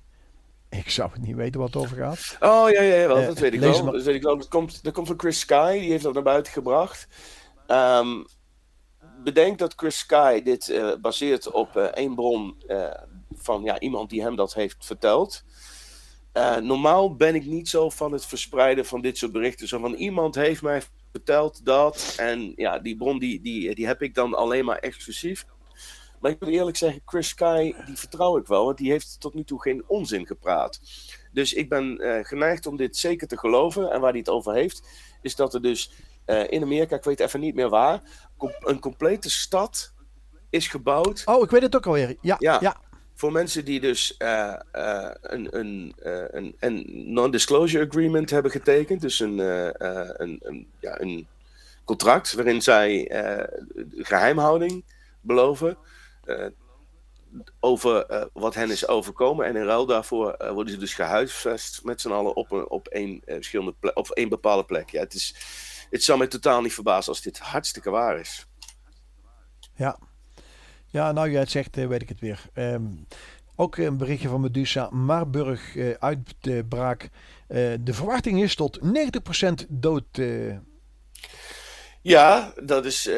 Ik 0.71 0.91
zou 0.91 1.11
het 1.13 1.23
niet 1.23 1.37
weten 1.37 1.61
wat 1.61 1.75
het 1.75 1.83
over 1.83 1.97
gaat. 1.97 2.37
Oh 2.41 2.71
ja, 2.71 2.83
ja, 2.83 2.95
ja 2.95 3.07
wel, 3.07 3.27
dat 3.27 3.35
uh, 3.35 3.41
weet 3.41 3.55
ik 3.55 3.61
wel. 3.61 3.85
Dat 3.85 4.03
weet 4.03 4.15
ik 4.15 4.23
wel. 4.23 4.37
Dat 4.37 4.49
komt, 4.49 4.85
dat 4.85 4.93
komt 4.93 5.07
van 5.07 5.19
Chris 5.19 5.39
Sky, 5.39 5.79
die 5.79 5.91
heeft 5.91 6.03
dat 6.03 6.15
naar 6.15 6.23
buiten 6.23 6.53
gebracht. 6.53 7.09
Um, 7.67 8.27
bedenk 9.25 9.59
dat 9.59 9.73
Chris 9.77 9.99
Sky 9.99 10.43
dit 10.43 10.69
uh, 10.69 10.93
baseert 11.01 11.51
op 11.51 11.77
uh, 11.77 11.85
één 11.85 12.15
bron 12.15 12.63
uh, 12.67 12.95
van 13.33 13.63
ja, 13.63 13.81
iemand 13.81 14.11
die 14.11 14.23
hem 14.23 14.37
dat 14.37 14.55
heeft 14.55 14.77
verteld. 14.87 15.45
normaal 16.63 17.15
ben 17.15 17.35
ik 17.35 17.45
niet 17.45 17.69
zo 17.69 17.91
van 17.91 18.13
het 18.13 18.27
verspreiden 18.27 18.87
van 18.87 19.01
dit 19.01 19.19
soort 19.19 19.33
berichten. 19.33 19.69
Zo 19.69 19.79
van 19.79 19.95
iemand 19.95 20.35
heeft 20.35 20.63
mij 20.63 20.83
verteld 21.13 21.65
dat. 21.65 22.15
En 22.17 22.53
ja, 22.57 22.79
die 22.79 22.97
bron 22.97 23.19
die, 23.19 23.41
die, 23.41 23.75
die 23.75 23.87
heb 23.87 24.03
ik 24.03 24.15
dan 24.15 24.35
alleen 24.35 24.65
maar 24.65 24.79
exclusief. 24.79 25.45
Maar 26.21 26.31
ik 26.31 26.41
moet 26.41 26.51
eerlijk 26.51 26.77
zeggen, 26.77 27.03
Chris 27.05 27.29
Sky, 27.29 27.75
die 27.87 27.97
vertrouw 27.97 28.37
ik 28.37 28.47
wel, 28.47 28.65
want 28.65 28.79
die 28.79 28.91
heeft 28.91 29.21
tot 29.21 29.35
nu 29.35 29.45
toe 29.45 29.63
geen 29.63 29.85
onzin 29.87 30.27
gepraat. 30.27 30.81
Dus 31.33 31.53
ik 31.53 31.69
ben 31.69 32.03
uh, 32.03 32.25
geneigd 32.25 32.67
om 32.67 32.77
dit 32.77 32.97
zeker 32.97 33.29
te 33.29 33.39
geloven. 33.39 33.91
En 33.91 34.01
waar 34.01 34.11
hij 34.11 34.19
het 34.19 34.29
over 34.29 34.55
heeft, 34.55 34.89
is 35.23 35.37
dat 35.37 35.55
er 35.55 35.63
dus 35.63 35.93
uh, 36.27 36.51
in 36.51 36.63
Amerika, 36.63 36.97
ik 36.97 37.05
weet 37.05 37.21
even 37.21 37.41
niet 37.41 37.55
meer 37.55 37.69
waar, 37.69 38.03
een 38.61 38.81
complete 38.81 39.31
stad 39.31 39.93
is 40.51 40.69
gebouwd. 40.69 41.23
Oh, 41.25 41.43
ik 41.43 41.51
weet 41.51 41.63
het 41.63 41.77
ook 41.77 41.87
alweer. 41.87 42.17
Ja, 42.21 42.37
ja. 42.39 42.59
ja. 42.61 42.77
Voor 43.21 43.33
mensen 43.33 43.65
die 43.65 43.81
dus 43.81 44.15
uh, 44.19 44.55
uh, 44.73 45.11
een, 45.21 45.59
een, 45.59 45.95
uh, 46.03 46.25
een, 46.31 46.57
een 46.59 46.85
non-disclosure 47.13 47.87
agreement 47.87 48.31
hebben 48.31 48.51
getekend, 48.51 49.01
dus 49.01 49.21
een, 49.21 49.39
een, 50.23 50.41
een, 50.43 50.71
ja, 50.79 51.01
een 51.01 51.27
contract 51.85 52.33
waarin 52.33 52.63
zij 52.63 53.11
geheimhouding 53.97 54.85
beloven 55.21 55.77
over 57.61 58.29
wat 58.33 58.55
hen 58.55 58.71
is 58.71 58.89
overkomen. 58.89 59.47
En 59.47 59.57
in 59.57 59.65
ruil 59.65 59.87
daarvoor 59.87 60.37
worden 60.53 60.73
ze 60.73 60.79
dus 60.79 60.95
gehuisvest 60.95 61.85
met 61.85 62.01
z'n 62.01 62.11
allen 62.11 62.37
op, 62.37 62.51
een, 62.51 62.71
op, 62.71 62.89
één, 62.89 63.23
plek, 63.81 63.97
op 63.97 64.11
één 64.11 64.29
bepaalde 64.29 64.65
plek. 64.65 64.91
Ja, 64.91 65.01
het, 65.01 65.15
is, 65.15 65.35
het 65.91 66.03
zou 66.03 66.19
mij 66.19 66.27
totaal 66.27 66.63
niet 66.63 66.75
verbazen 66.75 67.13
als 67.13 67.23
dit 67.23 67.39
hartstikke 67.39 67.91
waar 67.91 68.19
is. 68.19 68.47
Ja, 69.75 69.99
ja, 70.91 71.13
nou 71.13 71.31
jij 71.31 71.41
het 71.41 71.51
zegt, 71.51 71.77
eh, 71.77 71.87
weet 71.87 72.03
ik 72.03 72.09
het 72.09 72.21
weer. 72.21 72.43
Ehm, 72.53 72.87
ook 73.57 73.77
een 73.77 73.97
berichtje 73.97 74.29
van 74.29 74.41
Medusa. 74.41 74.89
Marburg 74.91 75.75
uh, 75.75 75.91
uitbraak. 75.99 77.03
Uh, 77.03 77.09
de 77.81 77.95
verwachting 77.95 78.43
is 78.43 78.55
tot 78.55 78.79
90% 78.83 79.67
dood. 79.69 80.05
Ja, 82.03 82.53
dat, 82.63 82.85
is, 82.85 83.11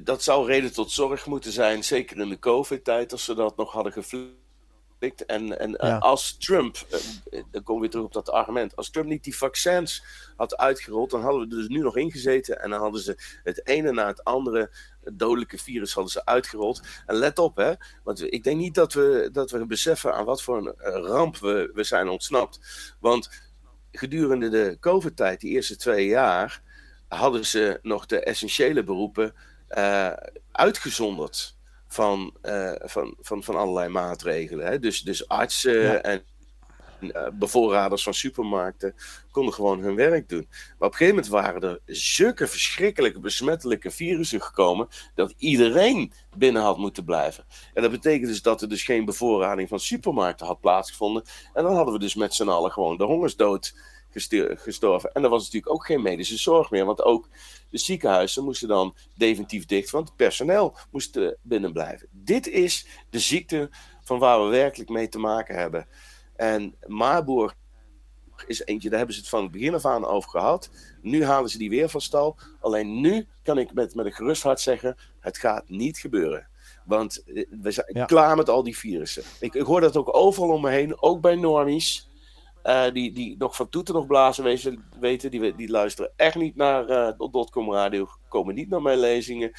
dat 0.00 0.22
zou 0.22 0.46
reden 0.46 0.72
tot 0.72 0.90
zorg 0.90 1.26
moeten 1.26 1.52
zijn. 1.52 1.84
Zeker 1.84 2.18
in 2.18 2.28
de 2.28 2.38
COVID-tijd, 2.38 3.12
als 3.12 3.24
ze 3.24 3.34
dat 3.34 3.56
nog 3.56 3.72
hadden 3.72 3.92
geflikt. 3.92 5.26
En, 5.26 5.58
en 5.58 5.76
als 6.00 6.36
Trump, 6.36 6.86
dan 7.50 7.62
komen 7.62 7.74
we 7.74 7.80
weer 7.80 7.90
terug 7.90 8.04
op 8.04 8.12
dat 8.12 8.30
argument, 8.30 8.76
als 8.76 8.90
Trump 8.90 9.08
niet 9.08 9.24
die 9.24 9.36
vaccins 9.36 10.04
had 10.36 10.56
uitgerold, 10.56 11.10
dan 11.10 11.22
hadden 11.22 11.48
we 11.48 11.54
er 11.54 11.60
dus 11.60 11.68
nu 11.68 11.80
nog 11.80 11.96
ingezeten 11.96 12.62
en 12.62 12.70
dan 12.70 12.80
hadden 12.80 13.00
ze 13.00 13.40
het 13.42 13.66
ene 13.66 13.92
na 13.92 14.06
het 14.06 14.24
andere 14.24 14.70
dodelijke 15.12 15.58
virus 15.58 15.94
hadden 15.94 16.12
ze 16.12 16.24
uitgerold. 16.24 16.82
En 17.06 17.14
let 17.14 17.38
op, 17.38 17.56
hè, 17.56 17.72
want 18.04 18.32
ik 18.32 18.44
denk 18.44 18.56
niet 18.56 18.74
dat 18.74 18.92
we, 18.92 19.28
dat 19.32 19.50
we 19.50 19.66
beseffen 19.66 20.14
aan 20.14 20.24
wat 20.24 20.42
voor 20.42 20.56
een 20.56 21.02
ramp 21.02 21.38
we, 21.38 21.70
we 21.74 21.84
zijn 21.84 22.08
ontsnapt. 22.08 22.60
Want 23.00 23.30
gedurende 23.92 24.48
de 24.48 24.76
COVID-tijd, 24.80 25.40
die 25.40 25.50
eerste 25.50 25.76
twee 25.76 26.06
jaar, 26.06 26.62
hadden 27.08 27.46
ze 27.46 27.78
nog 27.82 28.06
de 28.06 28.20
essentiële 28.20 28.84
beroepen 28.84 29.34
uh, 29.70 30.12
uitgezonderd 30.52 31.56
van, 31.86 32.36
uh, 32.42 32.72
van, 32.78 33.16
van, 33.20 33.42
van 33.42 33.56
allerlei 33.56 33.88
maatregelen. 33.88 34.66
Hè? 34.66 34.78
Dus, 34.78 35.02
dus 35.02 35.28
artsen 35.28 36.04
en 36.04 36.22
bevoorraders 37.32 38.02
van 38.02 38.14
supermarkten 38.14 38.94
konden 39.30 39.54
gewoon 39.54 39.80
hun 39.80 39.94
werk 39.94 40.28
doen. 40.28 40.46
Maar 40.48 40.88
op 40.88 40.92
een 40.92 40.92
gegeven 40.92 41.14
moment 41.14 41.28
waren 41.28 41.62
er 41.62 41.80
zulke 41.86 42.46
verschrikkelijke 42.46 43.20
besmettelijke 43.20 43.90
virussen 43.90 44.42
gekomen 44.42 44.88
dat 45.14 45.34
iedereen 45.38 46.12
binnen 46.36 46.62
had 46.62 46.78
moeten 46.78 47.04
blijven. 47.04 47.44
En 47.74 47.82
dat 47.82 47.90
betekent 47.90 48.26
dus 48.26 48.42
dat 48.42 48.62
er 48.62 48.68
dus 48.68 48.82
geen 48.82 49.04
bevoorrading 49.04 49.68
van 49.68 49.80
supermarkten 49.80 50.46
had 50.46 50.60
plaatsgevonden. 50.60 51.24
En 51.52 51.62
dan 51.62 51.74
hadden 51.74 51.94
we 51.94 52.00
dus 52.00 52.14
met 52.14 52.34
z'n 52.34 52.48
allen 52.48 52.72
gewoon 52.72 52.96
de 52.96 53.04
hongersdood 53.04 53.74
gestorven. 54.54 55.12
En 55.12 55.24
er 55.24 55.28
was 55.28 55.44
natuurlijk 55.44 55.72
ook 55.72 55.86
geen 55.86 56.02
medische 56.02 56.38
zorg 56.38 56.70
meer, 56.70 56.84
want 56.84 57.02
ook 57.02 57.28
de 57.70 57.78
ziekenhuizen 57.78 58.44
moesten 58.44 58.68
dan 58.68 58.94
definitief 59.14 59.66
dicht, 59.66 59.90
want 59.90 60.08
het 60.08 60.16
personeel 60.16 60.76
moest 60.90 61.18
binnen 61.42 61.72
blijven. 61.72 62.08
Dit 62.10 62.48
is 62.48 62.86
de 63.10 63.18
ziekte 63.18 63.70
van 64.02 64.18
waar 64.18 64.44
we 64.44 64.50
werkelijk 64.50 64.90
mee 64.90 65.08
te 65.08 65.18
maken 65.18 65.56
hebben. 65.56 65.86
En 66.36 66.74
Marburg 66.86 67.54
is 68.46 68.64
eentje, 68.64 68.88
daar 68.88 68.98
hebben 68.98 69.16
ze 69.16 69.20
het 69.20 69.30
van 69.30 69.42
het 69.42 69.52
begin 69.52 69.74
af 69.74 69.86
aan 69.86 70.04
over 70.04 70.30
gehad. 70.30 70.70
Nu 71.02 71.24
halen 71.24 71.50
ze 71.50 71.58
die 71.58 71.70
weer 71.70 71.88
van 71.88 72.00
stal. 72.00 72.36
Alleen 72.60 73.00
nu 73.00 73.26
kan 73.42 73.58
ik 73.58 73.72
met, 73.72 73.94
met 73.94 74.06
een 74.06 74.12
gerust 74.12 74.42
hart 74.42 74.60
zeggen: 74.60 74.96
het 75.20 75.38
gaat 75.38 75.68
niet 75.68 75.98
gebeuren. 75.98 76.48
Want 76.84 77.24
eh, 77.24 77.44
we 77.62 77.70
zijn 77.70 78.06
klaar 78.06 78.36
met 78.36 78.48
al 78.48 78.62
die 78.62 78.76
virussen. 78.76 79.22
Ik, 79.40 79.54
ik, 79.54 79.62
hoor 79.62 79.80
dat 79.80 79.96
ook 79.96 80.16
overal 80.16 80.48
om 80.48 80.60
me 80.60 80.70
heen, 80.70 81.02
ook 81.02 81.20
bij 81.20 81.34
normies. 81.36 82.08
Uh, 82.64 82.92
die, 82.92 83.12
die 83.12 83.36
nog 83.38 83.56
van 83.56 83.68
toeten 83.68 83.94
nog 83.94 84.06
blazen 84.06 84.44
wezen, 84.44 84.84
weten, 85.00 85.30
die, 85.30 85.54
die 85.54 85.70
luisteren 85.70 86.12
echt 86.16 86.34
niet 86.34 86.56
naar 86.56 86.90
uh, 86.90 87.30
Dotcom 87.30 87.72
Radio, 87.72 88.08
komen 88.28 88.54
niet 88.54 88.68
naar 88.68 88.82
mijn 88.82 88.98
lezingen, 88.98 89.52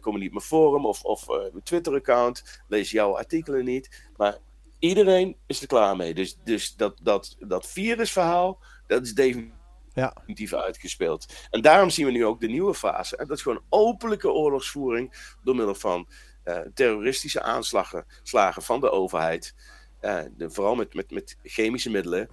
komen 0.00 0.20
niet 0.20 0.32
naar 0.32 0.40
mijn 0.40 0.40
forum 0.40 0.86
of, 0.86 1.02
of 1.02 1.26
mijn 1.26 1.62
Twitter-account, 1.62 2.62
lezen 2.68 2.96
jouw 2.96 3.16
artikelen 3.16 3.64
niet. 3.64 4.08
Maar 4.16 4.38
Iedereen 4.80 5.36
is 5.46 5.60
er 5.60 5.66
klaar 5.66 5.96
mee. 5.96 6.14
Dus, 6.14 6.38
dus 6.44 6.74
dat, 6.74 6.98
dat, 7.02 7.36
dat 7.38 7.66
virusverhaal, 7.66 8.58
dat 8.86 9.02
is 9.02 9.14
definitief 9.14 10.50
ja. 10.50 10.56
uitgespeeld. 10.56 11.26
En 11.50 11.60
daarom 11.60 11.90
zien 11.90 12.06
we 12.06 12.12
nu 12.12 12.24
ook 12.24 12.40
de 12.40 12.48
nieuwe 12.48 12.74
fase. 12.74 13.16
En 13.16 13.26
dat 13.26 13.36
is 13.36 13.42
gewoon 13.42 13.62
openlijke 13.68 14.30
oorlogsvoering 14.30 15.34
door 15.42 15.56
middel 15.56 15.74
van 15.74 16.08
uh, 16.44 16.58
terroristische 16.74 17.42
aanslagen 17.42 18.06
slagen 18.22 18.62
van 18.62 18.80
de 18.80 18.90
overheid. 18.90 19.54
Uh, 20.00 20.22
de, 20.36 20.50
vooral 20.50 20.74
met, 20.74 20.94
met, 20.94 21.10
met 21.10 21.36
chemische 21.42 21.90
middelen. 21.90 22.28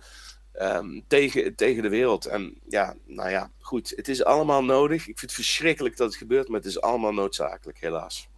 Um, 0.61 1.03
tegen, 1.07 1.55
tegen 1.55 1.83
de 1.83 1.89
wereld. 1.89 2.25
En 2.25 2.59
ja, 2.67 2.95
nou 3.05 3.29
ja, 3.29 3.51
goed. 3.59 3.93
Het 3.95 4.07
is 4.07 4.23
allemaal 4.23 4.63
nodig. 4.63 4.99
Ik 4.99 5.19
vind 5.19 5.21
het 5.21 5.33
verschrikkelijk 5.33 5.97
dat 5.97 6.07
het 6.07 6.17
gebeurt, 6.17 6.47
maar 6.47 6.59
het 6.59 6.69
is 6.69 6.81
allemaal 6.81 7.13
noodzakelijk, 7.13 7.79
helaas. 7.79 8.29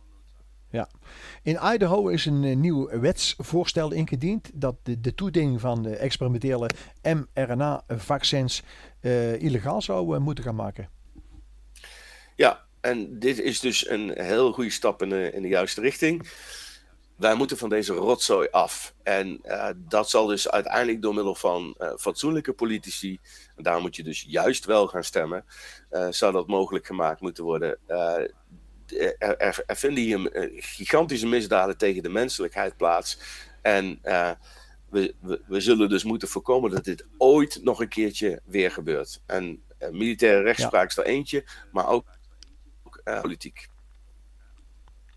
Ja. 0.72 0.90
In 1.44 1.60
Idaho 1.74 2.08
is 2.08 2.26
een 2.26 2.44
uh, 2.44 2.56
nieuw 2.56 3.00
wetsvoorstel 3.00 3.92
ingediend 3.92 4.50
dat 4.54 4.76
de, 4.84 5.00
de 5.00 5.14
toediening 5.14 5.60
van 5.60 5.84
de 5.84 5.96
experimentele 5.96 6.70
mRNA-vaccins 7.02 8.64
uh, 9.02 9.42
illegaal 9.42 9.82
zou 9.82 10.16
uh, 10.16 10.22
moeten 10.22 10.44
gaan 10.44 10.56
maken. 10.56 10.90
Ja, 12.36 12.66
en 12.82 13.20
dit 13.20 13.40
is 13.40 13.60
dus 13.60 13.90
een 13.90 14.12
heel 14.16 14.52
goede 14.52 14.70
stap 14.70 15.02
in 15.02 15.10
de, 15.10 15.32
in 15.32 15.42
de 15.42 15.48
juiste 15.48 15.82
richting. 15.82 16.30
Wij 17.16 17.36
moeten 17.36 17.58
van 17.58 17.70
deze 17.70 17.94
rotzooi 17.94 18.48
af. 18.52 18.94
En 19.04 19.42
dat 19.76 20.10
zal 20.10 20.26
dus 20.26 20.50
uiteindelijk 20.50 21.02
door 21.02 21.14
middel 21.14 21.36
van 21.36 21.76
fatsoenlijke 21.98 22.54
politici, 22.54 23.20
en 23.56 23.64
daar 23.64 23.82
moet 23.82 23.96
je 23.96 24.04
dus 24.04 24.26
juist 24.28 24.66
wel 24.66 24.88
gaan 24.88 25.04
stemmen, 25.04 25.46
zou 26.10 26.34
dat 26.34 26.48
mogelijk 26.48 26.86
gemaakt 26.86 27.22
moeten 27.22 27.44
worden 27.44 27.78
er, 28.92 29.16
er, 29.18 29.64
er, 29.66 29.76
vinden 29.76 30.04
hier 30.04 30.32
eh, 30.32 30.50
gigantische 30.56 31.28
misdaden 31.28 31.78
tegen 31.78 32.04
de 32.04 32.10
menselijkheid 32.10 32.78
plaats. 32.78 33.20
En 33.62 34.00
uh, 34.04 34.32
we, 34.90 35.16
we, 35.22 35.42
we, 35.48 35.60
zullen 35.60 35.90
dus 35.90 36.04
moeten 36.04 36.28
voorkomen 36.28 36.72
dat 36.72 36.84
dit 36.84 37.06
ooit 37.18 37.60
nog 37.64 37.82
een 37.82 37.90
keertje 37.90 38.42
weer 38.46 38.72
gebeurt. 38.72 39.22
En 39.26 39.64
uh, 39.80 39.90
militaire 39.90 40.42
rechtspraak 40.42 40.90
is 40.90 40.98
er 40.98 41.06
eentje, 41.06 41.46
maar 41.72 41.88
ook, 41.88 42.08
ook 42.84 43.22
politiek. 43.22 43.68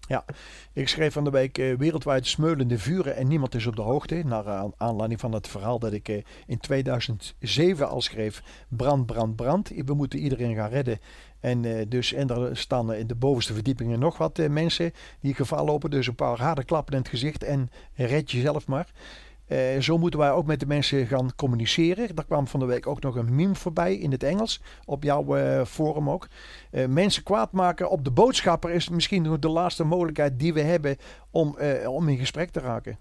Ja, 0.08 0.24
ik 0.72 0.88
schreef 0.88 1.12
van 1.12 1.24
de 1.24 1.30
week 1.30 1.58
uh, 1.58 1.76
wereldwijd 1.76 2.26
smeulende 2.26 2.78
vuren 2.78 3.16
en 3.16 3.28
niemand 3.28 3.54
is 3.54 3.66
op 3.66 3.76
de 3.76 3.82
hoogte. 3.82 4.22
Naar 4.24 4.72
aanleiding 4.76 5.20
van 5.20 5.32
het 5.32 5.48
verhaal 5.48 5.78
dat 5.78 5.92
ik 5.92 6.08
uh, 6.08 6.22
in 6.46 6.58
2007 6.58 7.88
al 7.88 8.00
schreef. 8.00 8.42
Brand, 8.68 9.06
brand, 9.06 9.36
brand. 9.36 9.70
We 9.84 9.94
moeten 9.94 10.18
iedereen 10.18 10.54
gaan 10.54 10.70
redden. 10.70 10.98
En, 11.40 11.88
dus, 11.88 12.12
en 12.12 12.28
er 12.28 12.56
staan 12.56 12.94
in 12.94 13.06
de 13.06 13.14
bovenste 13.14 13.54
verdiepingen 13.54 13.98
nog 13.98 14.18
wat 14.18 14.48
mensen 14.48 14.92
die 15.20 15.34
gevaar 15.34 15.64
lopen. 15.64 15.90
Dus 15.90 16.06
een 16.06 16.14
paar 16.14 16.38
harde 16.38 16.64
klappen 16.64 16.94
in 16.94 17.00
het 17.00 17.08
gezicht 17.08 17.42
en 17.42 17.70
red 17.94 18.30
jezelf 18.30 18.66
maar. 18.66 18.92
Uh, 19.48 19.80
zo 19.80 19.98
moeten 19.98 20.20
wij 20.20 20.30
ook 20.30 20.46
met 20.46 20.60
de 20.60 20.66
mensen 20.66 21.06
gaan 21.06 21.34
communiceren. 21.34 22.14
Daar 22.14 22.24
kwam 22.24 22.46
van 22.46 22.60
de 22.60 22.66
week 22.66 22.86
ook 22.86 23.00
nog 23.00 23.14
een 23.14 23.34
meme 23.34 23.54
voorbij 23.54 23.94
in 23.94 24.10
het 24.10 24.22
Engels. 24.22 24.60
Op 24.84 25.02
jouw 25.02 25.64
forum 25.66 26.10
ook. 26.10 26.28
mensen 26.88 27.22
kwaad 27.22 27.52
maken 27.52 27.90
op 27.90 28.04
de 28.04 28.10
boodschapper 28.10 28.70
is 28.70 28.88
misschien 28.88 29.36
de 29.40 29.48
laatste 29.48 29.84
mogelijkheid 29.84 30.38
die 30.38 30.52
we 30.54 30.60
hebben 30.60 30.96
om, 31.30 31.56
om 31.86 32.08
in 32.08 32.18
gesprek 32.18 32.50
te 32.50 32.60
raken. 32.60 32.98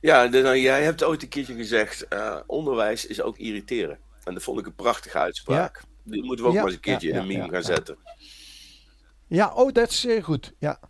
Ja, 0.00 0.24
nou, 0.24 0.58
jij 0.58 0.82
hebt 0.82 1.04
ooit 1.04 1.22
een 1.22 1.28
keertje 1.28 1.54
gezegd: 1.54 2.06
onderwijs 2.46 3.06
is 3.06 3.22
ook 3.22 3.38
irriteren. 3.38 3.98
En 4.24 4.34
dat 4.34 4.42
vond 4.42 4.58
ik 4.58 4.66
een 4.66 4.74
prachtige 4.74 5.18
uitspraak. 5.18 5.80
Ja. 5.82 5.88
Die 6.02 6.24
moeten 6.24 6.44
we 6.44 6.50
ook 6.50 6.56
maar 6.56 6.64
eens 6.64 6.74
een 6.74 6.80
keertje 6.80 7.08
in 7.08 7.16
een 7.16 7.26
meme 7.26 7.48
gaan 7.48 7.62
zetten. 7.62 7.96
Ja, 9.26 9.52
oh, 9.54 9.72
dat 9.72 9.90
is 9.90 10.06
goed. 10.22 10.54
Ja. 10.58 10.80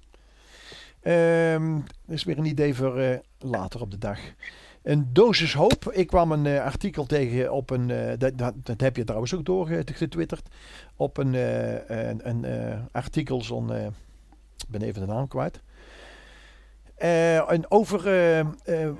Um, 1.03 1.84
dat 2.07 2.16
is 2.16 2.24
weer 2.24 2.38
een 2.38 2.44
idee 2.44 2.74
voor 2.74 3.01
uh, 3.01 3.16
later 3.38 3.80
op 3.80 3.90
de 3.90 3.99
dag. 3.99 4.18
Een 4.82 5.09
dosis 5.12 5.55
hoop. 5.55 5.90
Ik 5.92 6.07
kwam 6.07 6.32
een 6.32 6.44
uh, 6.44 6.64
artikel 6.64 7.07
tegen 7.07 7.53
op 7.53 7.70
een. 7.70 7.86
Dat, 8.18 8.38
dat, 8.38 8.55
dat, 8.57 8.80
heb 8.80 8.96
je 8.96 9.05
trouwens 9.05 9.34
ook 9.34 9.44
doorgetwitterd. 9.44 10.49
Op 10.96 11.16
een, 11.16 11.34
een, 11.34 12.28
een 12.28 12.44
artikel, 12.92 13.42
zo'n. 13.42 13.72
Ik 13.72 14.68
ben 14.68 14.82
even 14.82 15.01
de 15.01 15.07
naam 15.07 15.28
kwijt. 15.28 15.61
en 17.49 17.70
over 17.70 18.03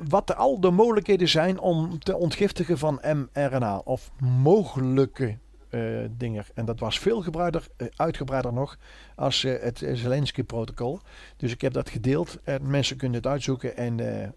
wat 0.09 0.36
al 0.36 0.61
de 0.61 0.70
mogelijkheden 0.70 1.28
zijn 1.28 1.59
om 1.59 1.99
te 1.99 2.16
ontgiftigen 2.16 2.78
van 2.78 3.01
mRNA. 3.03 3.78
Of 3.84 4.11
mogelijke 4.20 5.38
uh, 5.70 6.04
dingen. 6.10 6.44
En 6.54 6.64
dat 6.64 6.80
was 6.80 6.98
veel 6.98 7.22
gebruider, 7.22 7.66
uh, 7.76 7.88
uitgebreider 7.96 8.52
nog 8.52 8.76
als 9.16 9.42
uh, 9.42 9.60
het 9.60 9.78
Zelensky-protocol. 9.92 11.00
Dus 11.36 11.52
ik 11.52 11.60
heb 11.60 11.72
dat 11.72 11.90
gedeeld 11.90 12.38
en 12.42 12.70
mensen 12.70 12.96
kunnen 12.96 13.16
het 13.16 13.26
uitzoeken 13.26 13.76
en 13.76 14.34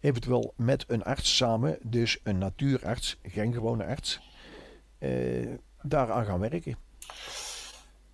eventueel 0.00 0.52
met 0.56 0.84
een 0.88 1.04
arts 1.04 1.36
samen, 1.36 1.78
dus 1.82 2.18
een 2.22 2.38
natuurarts, 2.38 3.18
geen 3.22 3.52
gewone 3.52 3.84
arts, 3.84 4.20
daaraan 5.82 6.24
gaan 6.24 6.40
werken. 6.40 6.76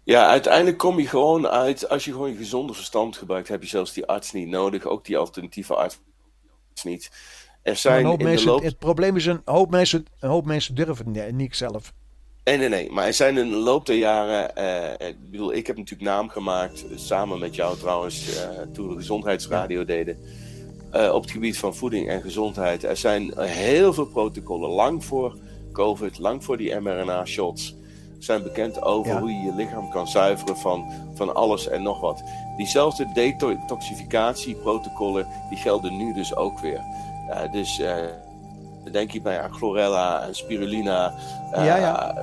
Ja, 0.02 0.28
uiteindelijk 0.28 0.78
kom 0.78 0.98
je 0.98 1.08
gewoon 1.08 1.46
uit, 1.46 1.88
als 1.88 2.04
je 2.04 2.12
gewoon 2.12 2.30
je 2.30 2.36
gezonde 2.36 2.74
verstand 2.74 3.16
gebruikt, 3.16 3.48
heb 3.48 3.62
je 3.62 3.68
zelfs 3.68 3.92
die 3.92 4.06
arts 4.06 4.32
niet 4.32 4.48
nodig, 4.48 4.84
ook 4.84 5.04
die 5.04 5.16
alternatieve 5.16 5.74
arts 5.74 6.00
niet. 6.84 7.10
Er 7.62 7.76
zijn 7.76 8.06
in 8.06 8.18
de 8.18 8.44
loop... 8.44 8.62
Het 8.62 8.78
probleem 8.78 9.16
is, 9.16 9.26
een 9.26 9.42
hoop 9.44 9.70
mensen, 9.70 10.06
een 10.20 10.28
hoop 10.28 10.46
mensen 10.46 10.74
durven 10.74 11.36
niet 11.36 11.56
zelf. 11.56 11.92
Nee, 12.47 12.57
nee, 12.57 12.68
nee. 12.68 12.90
Maar 12.92 13.07
er 13.07 13.14
zijn 13.14 13.38
in 13.38 13.51
de 13.51 13.57
loop 13.57 13.86
der 13.86 13.97
jaren. 13.97 14.57
eh, 14.57 15.09
ik 15.09 15.16
bedoel, 15.30 15.55
ik 15.55 15.66
heb 15.66 15.76
natuurlijk 15.76 16.11
naam 16.11 16.28
gemaakt. 16.28 16.84
eh, 16.90 16.97
Samen 16.99 17.38
met 17.38 17.55
jou 17.55 17.76
trouwens. 17.78 18.36
eh, 18.36 18.49
toen 18.72 18.88
we 18.88 18.94
gezondheidsradio 18.97 19.84
deden. 19.84 20.18
eh, 20.92 21.14
op 21.14 21.22
het 21.22 21.30
gebied 21.30 21.59
van 21.59 21.74
voeding 21.74 22.09
en 22.09 22.22
gezondheid. 22.22 22.84
Er 22.84 22.97
zijn 22.97 23.34
eh, 23.34 23.49
heel 23.51 23.92
veel 23.92 24.07
protocollen. 24.07 24.70
Lang 24.70 25.05
voor 25.05 25.36
COVID, 25.72 26.18
lang 26.18 26.44
voor 26.44 26.57
die 26.57 26.74
mRNA-shots. 26.80 27.74
Zijn 28.18 28.42
bekend 28.42 28.82
over 28.82 29.12
Ja. 29.12 29.20
hoe 29.20 29.30
je 29.30 29.40
je 29.42 29.55
lichaam 29.55 29.90
kan 29.90 30.09
zuiveren 30.09 30.57
van, 30.57 30.92
van 31.14 31.34
alles 31.34 31.68
en 31.68 31.82
nog 31.82 32.01
wat. 32.01 32.22
Diezelfde 32.57 33.11
detoxificatieprotocollen. 33.14 35.26
die 35.49 35.59
gelden 35.59 35.97
nu 35.97 36.12
dus 36.14 36.36
ook 36.36 36.59
weer. 36.61 36.80
Eh, 37.30 37.53
dus. 37.53 37.82
Denk 38.93 39.11
je 39.11 39.20
bij 39.20 39.41
aan 39.41 39.53
chlorella 39.55 40.22
en 40.26 40.34
spirulina. 40.34 41.14
eh, 41.53 41.64
Ja, 41.64 41.76
ja. 41.76 42.14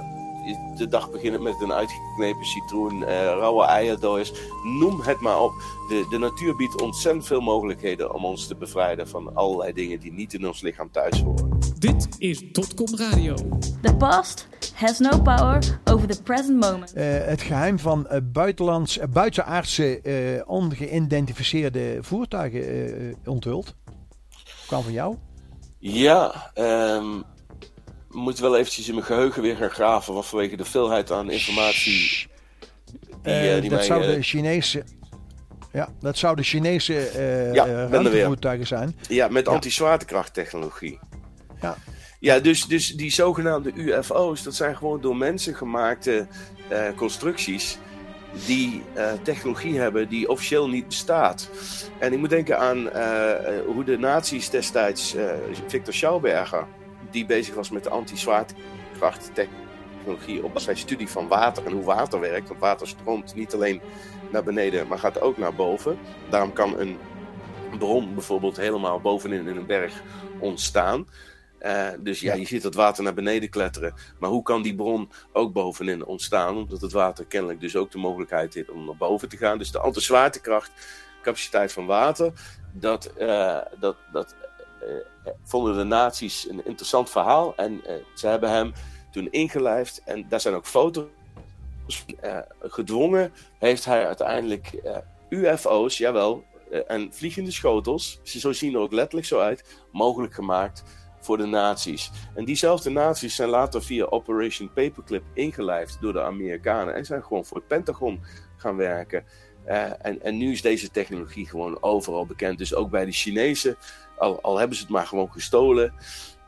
De 0.77 0.87
dag 0.87 1.11
beginnen 1.11 1.43
met 1.43 1.61
een 1.61 1.71
uitgeknepen 1.73 2.45
citroen, 2.45 3.03
eh, 3.03 3.15
rauwe 3.23 3.65
eierdooiers. 3.65 4.31
Noem 4.79 5.01
het 5.01 5.19
maar 5.19 5.41
op. 5.41 5.51
De, 5.89 6.07
de 6.09 6.17
natuur 6.17 6.55
biedt 6.55 6.81
ontzettend 6.81 7.25
veel 7.25 7.41
mogelijkheden 7.41 8.13
om 8.13 8.25
ons 8.25 8.47
te 8.47 8.55
bevrijden 8.55 9.07
van 9.07 9.35
allerlei 9.35 9.73
dingen 9.73 9.99
die 9.99 10.11
niet 10.13 10.33
in 10.33 10.47
ons 10.47 10.61
lichaam 10.61 10.91
thuis 10.91 11.21
horen. 11.21 11.59
Dit 11.79 12.07
is 12.17 12.51
Dotcom 12.51 12.97
Radio. 12.97 13.33
The 13.81 13.95
past 13.95 14.47
has 14.73 14.99
no 14.99 15.21
power 15.21 15.79
over 15.83 16.07
the 16.07 16.23
present 16.23 16.59
moment. 16.59 16.93
Eh, 16.93 17.05
het 17.25 17.41
geheim 17.41 17.79
van 17.79 18.07
eh, 18.07 18.19
buitenlands, 18.23 18.99
buitenaardse, 19.13 20.01
eh, 20.01 20.41
ongeïdentificeerde 20.49 21.97
voertuigen 22.01 22.61
eh, 22.65 23.15
onthuld. 23.25 23.75
Kwam 24.67 24.83
van 24.83 24.91
jou? 24.93 25.15
Ja, 25.85 26.51
we 26.53 27.23
moeten 28.09 28.43
wel 28.43 28.57
eventjes 28.57 28.87
in 28.87 28.93
mijn 28.93 29.05
geheugen 29.05 29.41
weer 29.41 29.55
gaan 29.55 29.69
graven. 29.69 30.13
Want 30.13 30.25
vanwege 30.25 30.55
de 30.55 30.65
veelheid 30.65 31.11
aan 31.11 31.29
informatie. 31.29 32.27
Die, 33.21 33.59
die 33.61 33.69
dat 33.69 33.79
mij, 33.79 33.83
zou 33.83 34.03
eh, 34.03 34.13
de 34.13 34.21
Chinese. 34.21 34.83
Ja, 35.71 35.89
dat 35.99 36.17
zou 36.17 36.35
de 36.35 36.43
Chinese 36.43 36.93
Ja, 37.53 37.65
weer. 37.65 37.89
ruimtevoertuigen 37.89 38.67
zijn. 38.67 38.97
Ja, 39.07 39.27
met 39.27 39.45
Ja. 39.45 39.51
anti-zwaartekrachttechnologie. 39.51 40.99
Ja. 41.61 41.77
Ja, 42.19 42.39
dus, 42.39 42.65
dus 42.65 42.87
die 42.95 43.11
zogenaamde 43.11 43.71
UFO's, 43.75 44.43
dat 44.43 44.55
zijn 44.55 44.77
gewoon 44.77 45.01
door 45.01 45.15
mensen 45.17 45.55
gemaakte 45.55 46.27
constructies 46.95 47.77
die 48.45 48.83
eh, 48.93 49.11
technologie 49.23 49.79
hebben 49.79 50.09
die 50.09 50.29
officieel 50.29 50.69
niet 50.69 50.87
bestaat. 50.87 51.49
En 51.99 52.13
ik 52.13 52.19
moet 52.19 52.29
denken 52.29 52.59
aan 52.59 52.89
eh, 52.89 53.65
hoe 53.65 53.83
de 53.83 53.97
nazi's 53.97 54.49
destijds, 54.49 55.15
eh, 55.15 55.31
Victor 55.67 55.93
Schauberger, 55.93 56.65
die 57.11 57.25
bezig 57.25 57.55
was 57.55 57.69
met 57.69 57.83
de 57.83 57.89
anti-zwaartekrachttechnologie 57.89 60.43
op 60.43 60.59
zijn 60.59 60.77
studie 60.77 61.09
van 61.09 61.27
water 61.27 61.65
en 61.65 61.71
hoe 61.71 61.83
water 61.83 62.19
werkt. 62.19 62.47
Want 62.47 62.59
water 62.59 62.87
stroomt 62.87 63.35
niet 63.35 63.53
alleen 63.53 63.81
naar 64.31 64.43
beneden, 64.43 64.87
maar 64.87 64.99
gaat 64.99 65.21
ook 65.21 65.37
naar 65.37 65.55
boven. 65.55 65.97
Daarom 66.29 66.53
kan 66.53 66.79
een 66.79 66.97
bron 67.77 68.13
bijvoorbeeld 68.13 68.57
helemaal 68.57 68.99
bovenin 68.99 69.47
in 69.47 69.57
een 69.57 69.65
berg 69.65 70.01
ontstaan. 70.39 71.07
Eh, 71.63 71.89
dus 71.99 72.19
ja, 72.19 72.33
je 72.33 72.45
ziet 72.45 72.61
dat 72.61 72.73
water 72.73 73.03
naar 73.03 73.13
beneden 73.13 73.49
kletteren. 73.49 73.93
Maar 74.19 74.29
hoe 74.29 74.43
kan 74.43 74.61
die 74.61 74.75
bron 74.75 75.11
ook 75.33 75.53
bovenin 75.53 76.05
ontstaan? 76.05 76.57
Omdat 76.57 76.81
het 76.81 76.91
water 76.91 77.25
kennelijk 77.25 77.59
dus 77.59 77.75
ook 77.75 77.91
de 77.91 77.97
mogelijkheid 77.97 78.53
heeft 78.53 78.71
om 78.71 78.85
naar 78.85 78.95
boven 78.95 79.29
te 79.29 79.37
gaan. 79.37 79.57
Dus 79.57 79.71
de 79.71 79.79
anti-zwaartekrachtcapaciteit 79.79 81.71
van 81.71 81.85
water, 81.85 82.33
dat, 82.71 83.05
eh, 83.05 83.59
dat, 83.79 83.95
dat 84.11 84.35
eh, 84.81 85.31
vonden 85.43 85.77
de 85.77 85.83
nazi's 85.83 86.49
een 86.49 86.65
interessant 86.65 87.09
verhaal. 87.09 87.55
En 87.55 87.81
ze 88.15 88.27
hebben 88.27 88.49
hem 88.49 88.73
toen 89.11 89.31
ingelijfd. 89.31 90.01
En 90.05 90.25
daar 90.29 90.41
zijn 90.41 90.55
ook 90.55 90.65
foto's 90.65 91.07
gedwongen. 92.61 93.33
Heeft 93.59 93.85
hij 93.85 94.05
uiteindelijk 94.05 94.81
UFO's, 95.29 95.97
jawel, 95.97 96.43
en 96.87 97.13
vliegende 97.13 97.51
schotels, 97.51 98.19
ze 98.23 98.39
zo 98.39 98.51
zien 98.51 98.73
er 98.73 98.79
ook 98.79 98.91
letterlijk 98.91 99.27
zo 99.27 99.39
uit, 99.39 99.77
mogelijk 99.91 100.33
gemaakt 100.33 100.83
voor 101.23 101.37
de 101.37 101.45
nazi's. 101.45 102.11
En 102.35 102.45
diezelfde 102.45 102.89
nazi's 102.89 103.35
zijn 103.35 103.49
later 103.49 103.83
via 103.83 104.05
Operation 104.05 104.71
Paperclip 104.73 105.23
ingelijfd 105.33 105.97
door 106.01 106.13
de 106.13 106.21
Amerikanen 106.21 106.95
en 106.95 107.05
zijn 107.05 107.23
gewoon 107.23 107.45
voor 107.45 107.57
het 107.57 107.67
Pentagon 107.67 108.21
gaan 108.57 108.75
werken. 108.75 109.25
Eh, 109.65 110.05
en, 110.05 110.21
en 110.21 110.37
nu 110.37 110.51
is 110.51 110.61
deze 110.61 110.91
technologie 110.91 111.47
gewoon 111.47 111.83
overal 111.83 112.25
bekend. 112.25 112.57
Dus 112.57 112.75
ook 112.75 112.89
bij 112.89 113.05
de 113.05 113.11
Chinezen, 113.11 113.77
al, 114.17 114.41
al 114.41 114.57
hebben 114.57 114.77
ze 114.77 114.83
het 114.83 114.91
maar 114.91 115.07
gewoon 115.07 115.31
gestolen. 115.31 115.93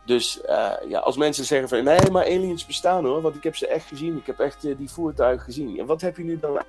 Dus 0.05 0.41
eh, 0.41 0.71
ja, 0.87 0.99
als 0.99 1.17
mensen 1.17 1.45
zeggen 1.45 1.69
van 1.69 1.83
nee, 1.83 2.11
maar 2.11 2.25
aliens 2.25 2.65
bestaan 2.65 3.05
hoor, 3.05 3.21
want 3.21 3.35
ik 3.35 3.43
heb 3.43 3.55
ze 3.55 3.67
echt 3.67 3.87
gezien. 3.87 4.17
Ik 4.17 4.25
heb 4.25 4.39
echt 4.39 4.65
eh, 4.65 4.77
die 4.77 4.89
voertuigen 4.89 5.45
gezien. 5.45 5.79
En 5.79 5.85
wat 5.85 6.01
heb 6.01 6.17
je 6.17 6.23
nu 6.23 6.39
dan? 6.39 6.63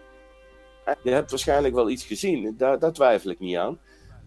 Je 1.03 1.11
hebt 1.11 1.31
waarschijnlijk 1.31 1.75
wel 1.75 1.91
iets 1.91 2.05
gezien, 2.05 2.55
daar, 2.57 2.79
daar 2.79 2.93
twijfel 2.93 3.31
ik 3.31 3.39
niet 3.39 3.57
aan. 3.57 3.79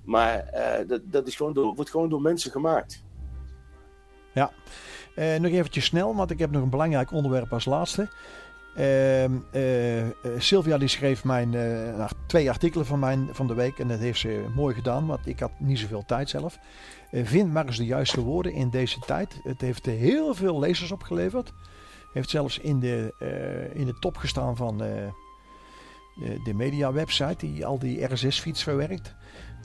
Maar 0.03 0.45
dat, 0.87 1.01
dat 1.03 1.27
is 1.27 1.35
gewoon 1.35 1.73
wordt 1.75 1.89
gewoon 1.89 2.09
door 2.09 2.21
mensen 2.21 2.51
gemaakt. 2.51 3.03
Eh, 5.19 5.39
nog 5.39 5.51
eventjes 5.51 5.85
snel, 5.85 6.15
want 6.15 6.31
ik 6.31 6.39
heb 6.39 6.51
nog 6.51 6.61
een 6.61 6.69
belangrijk 6.69 7.11
onderwerp 7.11 7.53
als 7.53 7.65
laatste. 7.65 8.09
Ehm, 8.75 9.33
eh, 9.51 9.99
eh, 10.01 10.11
Sylvia 10.37 10.77
die 10.77 10.87
schreef 10.87 11.23
mijn, 11.23 11.49
nou, 11.49 12.09
twee 12.27 12.49
artikelen 12.49 12.85
van, 12.85 12.99
mijn, 12.99 13.29
van 13.31 13.47
de 13.47 13.53
week 13.53 13.79
en 13.79 13.87
dat 13.87 13.99
heeft 13.99 14.19
ze 14.19 14.45
mooi 14.55 14.75
gedaan, 14.75 15.07
want 15.07 15.27
ik 15.27 15.39
had 15.39 15.51
niet 15.57 15.79
zoveel 15.79 16.03
tijd 16.05 16.29
zelf. 16.29 16.57
Vind 17.11 17.53
maar 17.53 17.65
eens 17.65 17.77
de 17.77 17.85
juiste 17.85 18.21
woorden 18.21 18.53
in 18.53 18.69
deze 18.69 18.99
tijd. 18.99 19.39
Het 19.43 19.61
heeft 19.61 19.85
heel 19.85 20.33
veel 20.33 20.59
lezers 20.59 20.91
opgeleverd. 20.91 21.53
Heeft 22.13 22.29
zelfs 22.29 22.59
in 22.59 22.79
de, 22.79 23.13
in 23.73 23.85
de 23.85 23.99
top 23.99 24.17
gestaan 24.17 24.55
van 24.55 24.77
de, 24.77 25.09
de 26.43 26.53
media 26.53 26.91
website 26.91 27.45
die 27.45 27.65
al 27.65 27.79
die 27.79 28.13
RSS-feeds 28.13 28.63
verwerkt. 28.63 29.15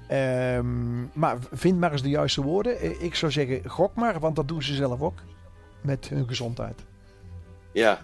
Ehm, 0.09 1.03
maar 1.13 1.37
vind 1.53 1.79
maar 1.81 1.93
eens 1.93 2.03
de 2.03 2.09
juiste 2.09 2.43
woorden. 2.43 2.79
Eh, 2.81 3.03
Ik 3.03 3.15
zou 3.15 3.33
zeggen, 3.33 3.71
gok 3.71 3.95
maar, 3.95 4.21
want 4.21 4.37
dat 4.37 4.49
doen 4.49 4.63
ze 4.63 4.75
zelf 4.75 5.01
ook. 5.03 5.19
Met 5.81 6.09
hun 6.09 6.29
gezondheid. 6.29 6.81
Ja, 7.73 8.01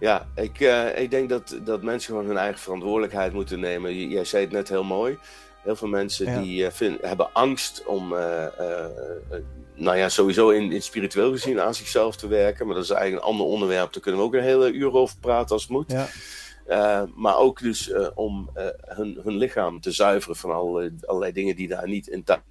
ja 0.00 0.26
ik, 0.34 0.60
eh, 0.60 0.98
ik 1.02 1.10
denk 1.10 1.28
dat, 1.28 1.58
dat 1.64 1.82
mensen 1.82 2.10
gewoon 2.10 2.26
hun 2.26 2.36
eigen 2.36 2.58
verantwoordelijkheid 2.60 3.32
moeten 3.32 3.60
nemen. 3.60 4.08
Jij 4.08 4.24
zei 4.24 4.44
het 4.44 4.52
net 4.52 4.68
heel 4.68 4.84
mooi. 4.84 5.18
Heel 5.62 5.76
veel 5.76 5.88
mensen 5.88 6.26
Ja. 6.26 6.40
die 6.40 6.66
eh, 6.66 6.72
vind- 6.72 7.00
hebben 7.02 7.32
angst 7.32 7.82
om, 7.86 8.08
nou 9.74 9.96
ja, 9.96 10.08
sowieso 10.08 10.48
in, 10.50 10.72
in 10.72 10.82
spiritueel 10.82 11.30
gezien 11.30 11.60
aan 11.60 11.74
zichzelf 11.74 12.16
te 12.16 12.28
werken. 12.28 12.66
Maar 12.66 12.74
dat 12.74 12.84
is 12.84 12.90
eigenlijk 12.90 13.22
een 13.22 13.30
ander 13.30 13.46
onderwerp. 13.46 13.92
Daar 13.92 14.02
kunnen 14.02 14.20
we 14.20 14.26
ook 14.26 14.34
een 14.34 14.42
hele 14.42 14.72
uur 14.72 14.92
over 14.92 15.16
praten 15.20 15.50
als 15.50 15.62
het 15.62 15.70
moet. 15.70 15.92
Ja, 15.92 16.06
Eh, 16.66 17.02
maar 17.14 17.36
ook 17.36 17.60
dus 17.60 17.90
eh, 17.90 18.08
om 18.14 18.50
eh, 18.54 18.66
hun, 18.80 19.20
hun 19.24 19.36
lichaam 19.36 19.80
te 19.80 19.90
zuiveren 19.90 20.36
van 20.36 20.50
alle, 20.50 20.92
allerlei 21.00 21.32
dingen 21.32 21.56
die 21.56 21.68
daar 21.68 21.88
niet 21.88 22.06
in 22.06 22.24
thu- 22.24 22.42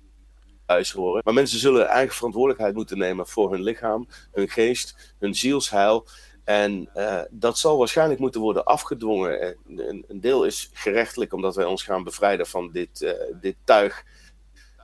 thuis 0.65 0.91
horen. 0.91 1.21
Maar 1.25 1.33
mensen 1.33 1.59
zullen 1.59 1.87
eigen 1.87 2.15
verantwoordelijkheid 2.15 2.75
moeten 2.75 2.97
nemen 2.97 3.27
voor 3.27 3.51
hun 3.51 3.61
lichaam, 3.61 4.07
hun 4.31 4.49
geest, 4.49 5.13
hun 5.19 5.35
zielsheil. 5.35 6.07
En 6.43 6.89
dat 7.29 7.57
zal 7.57 7.77
waarschijnlijk 7.77 8.19
moeten 8.19 8.41
worden 8.41 8.65
afgedwongen. 8.65 9.57
Een, 9.67 10.05
een 10.07 10.19
deel 10.19 10.45
is 10.45 10.69
gerechtelijk, 10.73 11.33
omdat 11.33 11.55
wij 11.55 11.65
ons 11.65 11.83
gaan 11.83 12.03
bevrijden 12.03 12.47
van 12.47 12.71
dit, 12.71 13.15
dit 13.41 13.55
tuig 13.63 14.03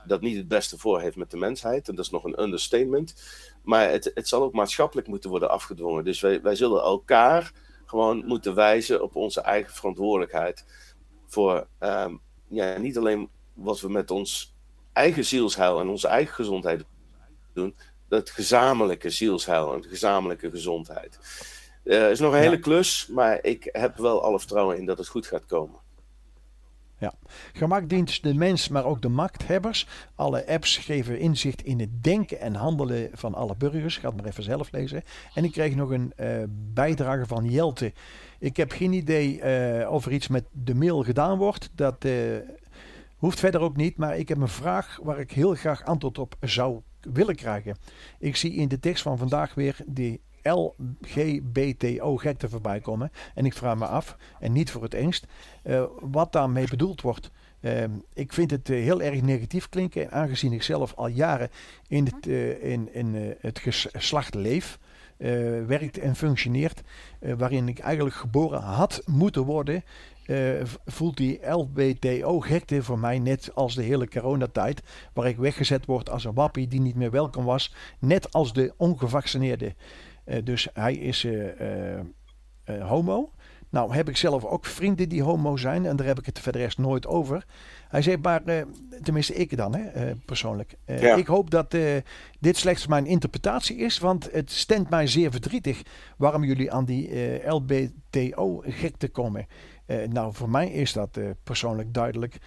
dat 0.06 0.20
niet 0.20 0.36
het 0.36 0.48
beste 0.48 0.78
voor 0.78 1.00
heeft 1.00 1.16
met 1.16 1.30
de 1.30 1.36
mensheid. 1.36 1.88
En 1.88 1.94
dat 1.94 2.04
is 2.04 2.10
nog 2.10 2.24
een 2.24 2.42
understatement. 2.42 3.14
Maar 3.62 3.90
het, 3.90 4.10
het 4.14 4.28
zal 4.28 4.42
ook 4.42 4.52
maatschappelijk 4.52 5.06
moeten 5.06 5.30
worden 5.30 5.50
afgedwongen. 5.50 6.04
Dus 6.04 6.20
wij, 6.20 6.42
wij 6.42 6.54
zullen 6.54 6.82
elkaar 6.82 7.52
gewoon 7.92 8.24
moeten 8.26 8.54
wijzen 8.54 9.02
op 9.02 9.16
onze 9.16 9.40
eigen 9.40 9.72
verantwoordelijkheid. 9.74 10.64
Voor 11.26 11.66
ehm, 11.78 12.16
ja, 12.48 12.78
niet 12.78 12.98
alleen 12.98 13.28
wat 13.54 13.80
we 13.80 13.88
met 13.90 14.10
ons 14.10 14.54
eigen 14.92 15.24
zielsheil 15.24 15.80
en 15.80 15.88
onze 15.88 16.08
eigen 16.08 16.34
gezondheid 16.34 16.84
doen, 17.54 17.76
dat 18.08 18.30
gezamenlijke 18.30 19.10
zielsheil 19.10 19.74
en 19.74 19.84
gezamenlijke 19.84 20.50
gezondheid. 20.50 21.18
Het 21.84 22.10
is 22.10 22.20
nog 22.20 22.32
een 22.32 22.38
Ja. 22.38 22.44
hele 22.44 22.58
klus, 22.58 23.06
maar 23.06 23.38
ik 23.44 23.68
heb 23.72 23.96
wel 23.96 24.22
alle 24.22 24.38
vertrouwen 24.38 24.76
in 24.78 24.86
dat 24.86 24.98
het 24.98 25.08
goed 25.08 25.26
gaat 25.26 25.46
komen. 25.46 25.80
Gemak 27.52 27.88
dient 27.88 28.22
de 28.22 28.34
mens, 28.34 28.68
maar 28.68 28.84
ook 28.84 29.02
de 29.02 29.08
machthebbers. 29.08 29.86
Alle 30.14 30.46
apps 30.46 30.76
geven 30.76 31.18
inzicht 31.18 31.64
in 31.64 31.80
het 31.80 32.04
denken 32.04 32.40
en 32.40 32.54
handelen 32.54 33.10
van 33.12 33.34
alle 33.34 33.54
burgers. 33.56 33.96
Ga 33.96 34.08
het 34.08 34.16
maar 34.16 34.26
even 34.26 34.42
zelf 34.42 34.72
lezen. 34.72 35.02
En 35.34 35.44
ik 35.44 35.52
kreeg 35.52 35.74
nog 35.74 35.90
een 35.90 36.12
eh, 36.16 36.28
bijdrage 36.48 37.26
van 37.26 37.44
Jelte. 37.44 37.92
Ik 38.38 38.56
heb 38.56 38.72
geen 38.72 38.92
idee 38.92 39.40
eh, 39.40 39.90
of 39.90 40.06
er 40.06 40.12
iets 40.12 40.28
met 40.28 40.44
de 40.52 40.74
mail 40.74 41.02
gedaan 41.02 41.38
wordt. 41.38 41.70
Dat 41.74 42.04
eh, 42.04 42.12
hoeft 43.16 43.38
verder 43.38 43.60
ook 43.60 43.76
niet. 43.76 43.96
Maar 43.96 44.18
ik 44.18 44.28
heb 44.28 44.38
een 44.38 44.48
vraag 44.48 44.98
waar 45.02 45.18
ik 45.18 45.32
heel 45.32 45.54
graag 45.54 45.84
antwoord 45.84 46.18
op 46.18 46.34
zou 46.40 46.80
willen 47.00 47.34
krijgen. 47.34 47.76
Ik 48.18 48.36
zie 48.36 48.52
in 48.52 48.68
de 48.68 48.78
tekst 48.78 49.02
van 49.02 49.18
vandaag 49.18 49.54
weer 49.54 49.76
die 49.86 50.20
LGBTO-gekte 50.42 52.48
voorbij 52.48 52.80
komen. 52.80 53.12
En 53.34 53.44
ik 53.44 53.54
vraag 53.54 53.76
me 53.76 53.86
af, 53.86 54.16
en 54.40 54.52
niet 54.52 54.70
voor 54.70 54.82
het 54.82 54.94
engst, 54.94 55.26
eh, 55.62 55.84
wat 56.00 56.32
daarmee 56.32 56.68
bedoeld 56.68 57.00
wordt. 57.00 57.30
Ehm, 57.60 57.90
ik 58.14 58.32
vind 58.32 58.50
het 58.50 58.70
eh, 58.70 58.76
heel 58.76 59.02
erg 59.02 59.22
negatief 59.22 59.68
klinken, 59.68 60.10
aangezien 60.10 60.52
ik 60.52 60.62
zelf 60.62 60.94
al 60.94 61.06
jaren 61.06 61.50
in 61.88 62.04
het, 62.04 62.26
uh, 62.26 62.64
in, 62.64 62.94
in, 62.94 63.36
het 63.40 63.58
geslacht 63.58 64.34
leef, 64.34 64.78
werkt 65.66 65.98
en 65.98 66.16
functioneert, 66.16 66.82
waarin 67.18 67.68
ik 67.68 67.78
eigenlijk 67.78 68.16
geboren 68.16 68.60
had 68.60 69.02
moeten 69.06 69.42
worden, 69.42 69.84
voelt 70.86 71.16
die 71.16 71.46
LBTO-gekte 71.46 72.82
voor 72.82 72.98
mij 72.98 73.18
net 73.18 73.54
als 73.54 73.74
de 73.74 73.82
hele 73.82 74.08
coronatijd, 74.08 74.82
waar 75.12 75.26
ik 75.26 75.36
weggezet 75.36 75.86
word 75.86 76.10
als 76.10 76.24
een 76.24 76.34
wappie 76.34 76.68
die 76.68 76.80
niet 76.80 76.96
meer 76.96 77.10
welkom 77.10 77.44
was, 77.44 77.74
net 77.98 78.32
als 78.32 78.52
de 78.52 78.72
ongevaccineerde. 78.76 79.74
Dus 80.44 80.68
hij 80.72 80.94
is 80.94 81.26
homo. 82.80 83.30
Nou 83.72 83.94
heb 83.94 84.08
ik 84.08 84.16
zelf 84.16 84.44
ook 84.44 84.66
vrienden 84.66 85.08
die 85.08 85.22
homo 85.22 85.56
zijn 85.56 85.86
en 85.86 85.96
daar 85.96 86.06
heb 86.06 86.18
ik 86.18 86.26
het 86.26 86.38
verder 86.38 86.60
rest 86.60 86.78
nooit 86.78 87.06
over. 87.06 87.44
Hij 87.88 88.02
zei 88.02 88.16
maar, 88.16 88.42
uh, 88.46 88.62
tenminste 89.02 89.34
ik 89.34 89.56
dan 89.56 89.74
hè, 89.74 90.06
uh, 90.06 90.14
persoonlijk. 90.24 90.74
Uh, 90.86 91.02
ja. 91.02 91.14
Ik 91.14 91.26
hoop 91.26 91.50
dat 91.50 91.76
dit 92.40 92.56
slechts 92.56 92.86
mijn 92.86 93.06
interpretatie 93.06 93.76
is, 93.76 93.98
want 93.98 94.32
het 94.32 94.50
stemt 94.50 94.90
mij 94.90 95.06
zeer 95.06 95.30
verdrietig 95.30 95.82
waarom 96.16 96.44
jullie 96.44 96.72
aan 96.72 96.84
die 96.84 97.10
LBTO 97.48 98.62
gekte 98.66 99.08
komen. 99.08 99.46
nou, 100.08 100.34
voor 100.34 100.50
mij 100.50 100.70
is 100.70 100.92
dat 100.92 101.18
persoonlijk 101.42 101.94
duidelijk, 101.94 102.38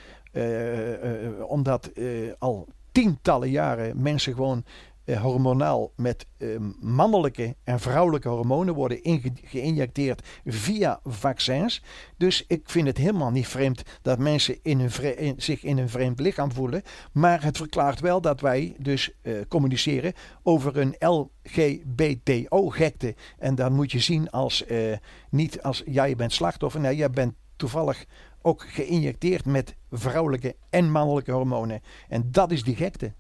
omdat 1.48 1.92
al 2.40 2.68
tientallen 2.92 3.50
jaren 3.50 4.02
mensen 4.02 4.34
gewoon 4.34 4.64
eh, 5.06 5.22
hormonaal 5.22 5.92
met 5.96 6.28
eh, 6.38 6.48
mannelijke 6.80 7.56
en 7.64 7.80
vrouwelijke 7.80 8.30
hormonen 8.30 8.74
worden 8.74 9.00
geïnjecteerd 9.44 10.28
via 10.46 11.00
vaccins. 11.04 11.84
Dus 12.18 12.46
ik 12.48 12.70
vind 12.70 12.88
het 12.88 12.98
helemaal 12.98 13.32
niet 13.32 13.48
vreemd 13.48 13.84
dat 14.02 14.20
mensen 14.20 14.60
in 14.62 14.92
zich 15.38 15.64
in 15.64 15.78
een 15.78 15.90
vreemd 15.90 16.20
lichaam 16.20 16.52
voelen. 16.52 16.82
Maar 17.12 17.44
het 17.44 17.58
verklaart 17.58 18.00
wel 18.00 18.22
dat 18.22 18.42
wij 18.42 18.76
dus 18.80 19.12
uh, 19.22 19.42
communiceren 19.48 20.14
over 20.44 20.78
een 20.78 20.96
LGBTO-gekte. 21.00 22.36
En 23.38 23.56
dan 23.56 23.74
moet 23.74 23.92
je 23.92 24.00
zien 24.00 24.30
als 24.30 24.66
niet 25.30 25.62
als 25.62 25.84
jij 25.86 26.16
bent 26.16 26.34
slachtoffer. 26.34 26.82
Nee, 26.82 26.96
jij 26.96 27.10
bent 27.10 27.34
toevallig 27.56 28.06
ook 28.42 28.66
geïnjecteerd 28.68 29.46
met 29.46 29.76
vrouwelijke 29.92 30.56
en 30.70 30.92
mannelijke 30.92 31.32
hormonen. 31.32 31.82
En 32.10 32.32
dat 32.32 32.52
is 32.52 32.64
die 32.64 32.76
gekte. 32.76 33.14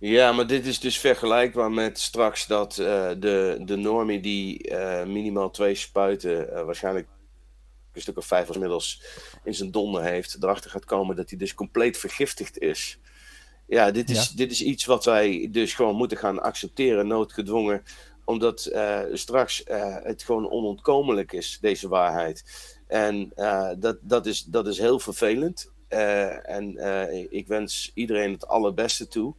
Ja, 0.00 0.32
maar 0.32 0.46
dit 0.46 0.66
is 0.66 0.80
dus 0.80 0.98
vergelijkbaar 0.98 1.70
met 1.70 1.98
straks 1.98 2.46
dat 2.46 2.78
uh, 2.78 3.10
de, 3.18 3.60
de 3.64 3.76
normie 3.76 4.20
die 4.20 4.70
uh, 4.70 5.04
minimaal 5.04 5.50
twee 5.50 5.74
spuiten, 5.74 6.48
uh, 6.52 6.62
waarschijnlijk 6.62 7.08
een 7.92 8.00
stuk 8.00 8.16
of 8.16 8.26
vijf 8.26 8.50
inmiddels 8.50 9.02
in 9.44 9.54
zijn 9.54 9.70
donder 9.70 10.02
heeft, 10.02 10.36
erachter 10.42 10.70
gaat 10.70 10.84
komen 10.84 11.16
dat 11.16 11.30
hij 11.30 11.38
dus 11.38 11.54
compleet 11.54 11.98
vergiftigd 11.98 12.58
is. 12.58 12.98
Ja, 13.66 13.90
dit 13.90 14.10
is, 14.10 14.28
ja. 14.28 14.36
dit 14.36 14.50
is 14.50 14.62
iets 14.62 14.84
wat 14.84 15.04
wij 15.04 15.48
dus 15.50 15.74
gewoon 15.74 15.96
moeten 15.96 16.18
gaan 16.18 16.42
accepteren, 16.42 17.06
noodgedwongen, 17.06 17.82
omdat 18.24 18.72
straks 19.12 19.62
het 20.02 20.22
gewoon 20.22 20.50
onontkomelijk 20.50 21.32
is, 21.32 21.58
deze 21.60 21.88
waarheid. 21.88 22.44
En 22.86 23.32
dat, 23.78 23.98
dat, 24.00 24.26
is, 24.26 24.44
dat 24.44 24.66
is 24.66 24.78
heel 24.78 24.98
vervelend. 24.98 25.72
en 25.88 26.76
ik 27.30 27.46
wens 27.46 27.90
iedereen 27.94 28.32
het 28.32 28.46
allerbeste 28.46 29.08
toe. 29.08 29.34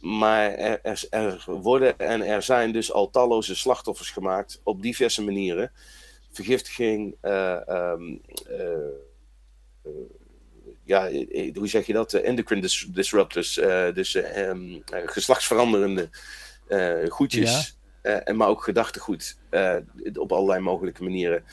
Maar 0.00 0.50
er, 0.50 0.78
er, 0.82 1.06
er, 1.10 1.44
worden 1.46 1.98
en 1.98 2.22
er 2.22 2.42
zijn 2.42 2.72
dus 2.72 2.92
al 2.92 3.10
talloze 3.10 3.56
slachtoffers 3.56 4.10
gemaakt 4.10 4.60
op 4.64 4.82
diverse 4.82 5.22
manieren. 5.22 5.72
Vergiftiging, 6.32 7.16
uh, 7.22 7.60
um, 7.68 8.20
uh, 8.50 9.90
ja, 10.84 11.10
hoe 11.54 11.68
zeg 11.68 11.86
je 11.86 11.92
dat? 11.92 12.12
Endocrine 12.12 12.60
dis 12.60 12.86
disruptors, 12.90 13.58
uh, 13.58 13.94
dus 13.94 14.14
um, 14.14 14.82
geslachtsveranderende 14.86 16.08
goedjes, 17.08 17.76
ja. 18.02 18.20
en 18.20 18.36
maar 18.36 18.48
ook 18.48 18.64
gedachtegoed 18.64 19.38
op 20.14 20.32
allerlei 20.32 20.60
mogelijke 20.60 21.02
manieren 21.02 21.44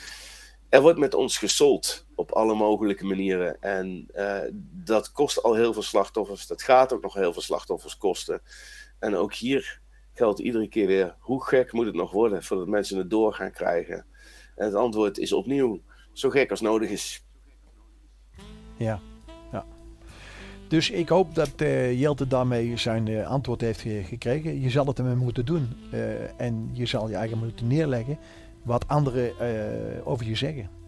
er 0.68 0.80
wordt 0.80 0.98
met 0.98 1.14
ons 1.14 1.38
gesold 1.38 2.06
op 2.18 2.32
alle 2.32 2.54
mogelijke 2.54 3.04
manieren. 3.04 3.60
En 3.60 4.08
uh, 4.14 4.38
dat 4.72 5.12
kost 5.12 5.42
al 5.42 5.54
heel 5.54 5.72
veel 5.72 5.82
slachtoffers. 5.82 6.46
Dat 6.46 6.62
gaat 6.62 6.92
ook 6.92 7.02
nog 7.02 7.14
heel 7.14 7.32
veel 7.32 7.42
slachtoffers 7.42 7.96
kosten. 7.96 8.40
En 8.98 9.14
ook 9.14 9.34
hier 9.34 9.80
geldt 10.12 10.38
iedere 10.38 10.68
keer 10.68 10.86
weer: 10.86 11.14
hoe 11.18 11.44
gek 11.44 11.72
moet 11.72 11.86
het 11.86 11.94
nog 11.94 12.10
worden 12.12 12.42
voordat 12.42 12.66
mensen 12.66 12.98
het 12.98 13.10
door 13.10 13.34
gaan 13.34 13.52
krijgen? 13.52 14.06
En 14.56 14.64
het 14.64 14.74
antwoord 14.74 15.18
is 15.18 15.32
opnieuw: 15.32 15.82
zo 16.12 16.30
gek 16.30 16.50
als 16.50 16.60
nodig 16.60 16.90
is. 16.90 17.24
Ja, 18.76 19.00
ja. 19.52 19.64
Dus 20.68 20.90
ik 20.90 21.08
hoop 21.08 21.34
dat 21.34 21.60
uh, 21.60 22.00
Jelte 22.00 22.26
daarmee 22.26 22.76
zijn 22.76 23.06
uh, 23.06 23.26
antwoord 23.26 23.60
heeft 23.60 23.80
gekregen. 23.80 24.60
Je 24.60 24.70
zal 24.70 24.86
het 24.86 24.98
ermee 24.98 25.14
moeten 25.14 25.44
doen. 25.44 25.68
en 26.36 26.70
je 26.72 26.86
zal 26.86 27.08
je 27.08 27.16
eigen 27.16 27.38
moeten 27.38 27.66
neerleggen 27.66 28.18
wat 28.62 28.88
anderen 28.88 29.32
over 30.04 30.26
je 30.26 30.34
zeggen. 30.34 30.78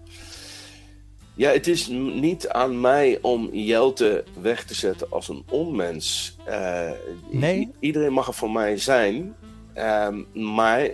Ja, 1.35 1.51
het 1.51 1.67
is 1.67 1.87
niet 1.89 2.49
aan 2.49 2.81
mij 2.81 3.19
om 3.23 3.49
Jelte 3.53 4.25
weg 4.41 4.65
te 4.65 4.75
zetten 4.75 5.11
als 5.11 5.29
een 5.29 5.45
onmens. 5.51 6.37
Uh, 6.49 6.91
nee. 7.31 7.71
Iedereen 7.79 8.13
mag 8.13 8.27
er 8.27 8.35
voor 8.35 8.51
mij 8.51 8.77
zijn. 8.77 9.35
Uh, 9.77 10.09
maar 10.33 10.89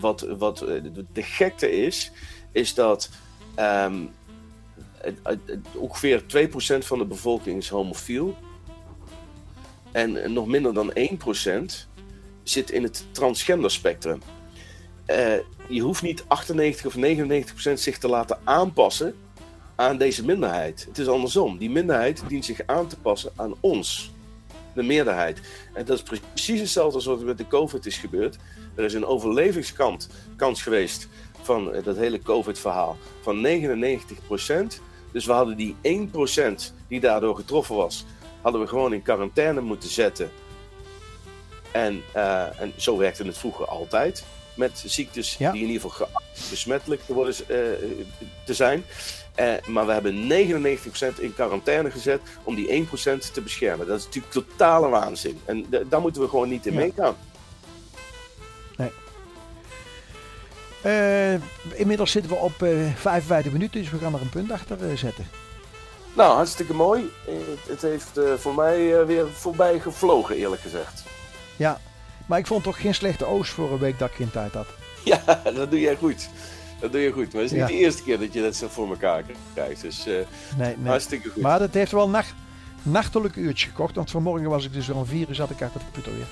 wat, 0.00 0.20
wat 0.20 0.58
de 1.12 1.22
gekte 1.22 1.70
is, 1.70 2.12
is 2.52 2.74
dat 2.74 3.10
um, 3.58 4.10
het, 5.00 5.40
ongeveer 5.74 6.22
2% 6.22 6.78
van 6.78 6.98
de 6.98 7.04
bevolking 7.04 7.58
is 7.58 7.68
homofiel. 7.68 8.36
En 9.92 10.32
nog 10.32 10.46
minder 10.46 10.74
dan 10.74 10.92
1% 10.92 11.88
zit 12.42 12.70
in 12.70 12.82
het 12.82 13.04
transgender 13.10 13.70
spectrum. 13.70 14.22
Uh, 15.06 15.32
je 15.68 15.80
hoeft 15.80 16.02
niet 16.02 16.24
98 16.26 16.86
of 16.86 16.96
99 16.96 17.52
procent 17.52 17.80
zich 17.80 17.98
te 17.98 18.08
laten 18.08 18.38
aanpassen 18.44 19.14
aan 19.80 19.96
deze 19.96 20.24
minderheid. 20.24 20.84
Het 20.88 20.98
is 20.98 21.08
andersom. 21.08 21.58
Die 21.58 21.70
minderheid 21.70 22.22
dient 22.28 22.44
zich 22.44 22.60
aan 22.66 22.86
te 22.86 22.98
passen 22.98 23.32
aan 23.36 23.54
ons, 23.60 24.12
de 24.74 24.82
meerderheid. 24.82 25.40
En 25.74 25.84
dat 25.84 25.96
is 25.96 26.02
precies 26.02 26.60
hetzelfde 26.60 26.94
als 26.94 27.04
wat 27.04 27.20
met 27.20 27.38
de 27.38 27.46
COVID 27.46 27.86
is 27.86 27.96
gebeurd. 27.96 28.36
Er 28.74 28.84
is 28.84 28.94
een 28.94 29.06
overlevingskans 29.06 30.08
kans 30.36 30.62
geweest 30.62 31.08
van 31.42 31.72
dat 31.84 31.96
hele 31.96 32.22
COVID-verhaal 32.22 32.96
van 33.20 33.40
99 33.40 34.18
procent. 34.26 34.80
Dus 35.12 35.26
we 35.26 35.32
hadden 35.32 35.56
die 35.56 35.76
1 35.80 36.10
procent 36.10 36.74
die 36.88 37.00
daardoor 37.00 37.36
getroffen 37.36 37.76
was, 37.76 38.04
hadden 38.40 38.60
we 38.60 38.66
gewoon 38.66 38.92
in 38.92 39.02
quarantaine 39.02 39.60
moeten 39.60 39.88
zetten. 39.88 40.30
En, 41.72 42.02
uh, 42.16 42.60
en 42.60 42.72
zo 42.76 42.96
werkte 42.96 43.24
het 43.24 43.38
vroeger 43.38 43.66
altijd 43.66 44.24
met 44.54 44.82
ziektes 44.86 45.36
die 45.36 45.46
in 45.46 45.68
ieder 45.68 45.90
geval 45.90 46.08
besmettelijk 46.50 47.00
te, 47.06 47.14
worden, 47.14 47.34
uh, 47.40 47.56
te 48.44 48.54
zijn. 48.54 48.84
Uh, 49.38 49.52
maar 49.66 49.86
we 49.86 49.92
hebben 49.92 50.28
99% 51.16 51.20
in 51.20 51.34
quarantaine 51.34 51.90
gezet 51.90 52.20
om 52.42 52.54
die 52.54 52.86
1% 52.86 52.90
te 53.32 53.40
beschermen. 53.40 53.86
Dat 53.86 53.98
is 53.98 54.04
natuurlijk 54.04 54.32
totale 54.32 54.88
waanzin. 54.88 55.40
En 55.44 55.66
daar 55.88 56.00
moeten 56.00 56.22
we 56.22 56.28
gewoon 56.28 56.48
niet 56.48 56.66
in 56.66 56.72
ja. 56.72 56.78
meegaan. 56.78 57.16
Nee. 58.76 58.90
Uh, 60.86 61.40
inmiddels 61.78 62.10
zitten 62.10 62.30
we 62.30 62.36
op 62.36 62.66
55 62.94 63.52
minuten, 63.52 63.80
dus 63.80 63.90
we 63.90 63.98
gaan 63.98 64.14
er 64.14 64.20
een 64.20 64.28
punt 64.28 64.50
achter 64.50 64.98
zetten. 64.98 65.26
Nou, 66.14 66.34
hartstikke 66.34 66.74
mooi. 66.74 67.10
Het 67.68 67.82
heeft 67.82 68.20
voor 68.36 68.54
mij 68.54 69.06
weer 69.06 69.26
voorbij 69.32 69.80
gevlogen, 69.80 70.36
eerlijk 70.36 70.62
gezegd. 70.62 71.02
Ja, 71.56 71.80
maar 72.26 72.38
ik 72.38 72.46
vond 72.46 72.62
toch 72.62 72.80
geen 72.80 72.94
slechte 72.94 73.24
oost 73.24 73.52
voor 73.52 73.72
een 73.72 73.78
week 73.78 73.98
dat 73.98 74.08
ik 74.08 74.14
geen 74.14 74.30
tijd 74.30 74.52
had. 74.52 74.66
Ja, 75.04 75.42
dat 75.54 75.70
doe 75.70 75.80
jij 75.80 75.96
goed. 75.96 76.28
Dat 76.80 76.92
doe 76.92 77.00
je 77.00 77.12
goed. 77.12 77.32
Maar 77.32 77.42
het 77.42 77.52
is 77.52 77.58
niet 77.58 77.66
de 77.66 77.74
eerste 77.74 78.02
keer 78.02 78.18
dat 78.18 78.32
je 78.32 78.42
dat 78.42 78.56
zo 78.56 78.68
voor 78.68 78.88
elkaar 78.88 79.24
krijgt. 79.54 79.80
Dus 79.80 80.06
uh, 80.06 80.14
nee, 80.14 80.76
nee. 80.76 80.88
hartstikke 80.88 81.28
goed. 81.28 81.42
Maar 81.42 81.58
dat 81.58 81.74
heeft 81.74 81.92
wel 81.92 82.08
nacht, 82.08 82.34
nachtelijke 82.82 83.40
uurtje 83.40 83.68
gekocht. 83.68 83.94
Want 83.94 84.10
vanmorgen 84.10 84.48
was 84.48 84.64
ik 84.64 84.72
dus 84.72 84.90
al 84.90 85.04
vier 85.04 85.28
uur 85.28 85.34
zat 85.34 85.50
ik 85.50 85.62
achter 85.62 85.80
de 85.80 85.84
computer 85.84 86.12
weer. 86.12 86.26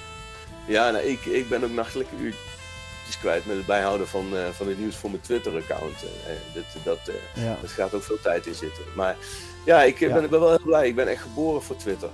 Ja, 0.67 0.91
nou, 0.91 1.05
ik, 1.05 1.25
ik 1.25 1.49
ben 1.49 1.65
ook 1.65 1.71
nachtelijke 1.71 2.17
uurtjes 2.17 3.19
kwijt 3.21 3.47
met 3.47 3.57
het 3.57 3.67
bijhouden 3.67 4.09
van, 4.09 4.27
uh, 4.33 4.47
van 4.53 4.69
het 4.69 4.79
nieuws 4.79 4.97
voor 4.97 5.11
mijn 5.11 5.23
Twitter-account. 5.23 6.03
Uh, 6.03 6.55
dat, 6.55 6.85
dat, 6.85 7.15
ja. 7.35 7.57
dat 7.61 7.71
gaat 7.71 7.95
ook 7.95 8.03
veel 8.03 8.21
tijd 8.23 8.47
in 8.47 8.55
zitten. 8.55 8.83
Maar 8.95 9.17
ja, 9.65 9.83
ik 9.83 9.99
ben, 9.99 10.25
ik 10.25 10.31
ben 10.31 10.41
wel 10.41 10.49
heel 10.49 10.65
blij. 10.65 10.89
Ik 10.89 10.95
ben 10.95 11.09
echt 11.09 11.23
geboren 11.23 11.63
voor 11.63 11.77
Twitter. 11.77 12.09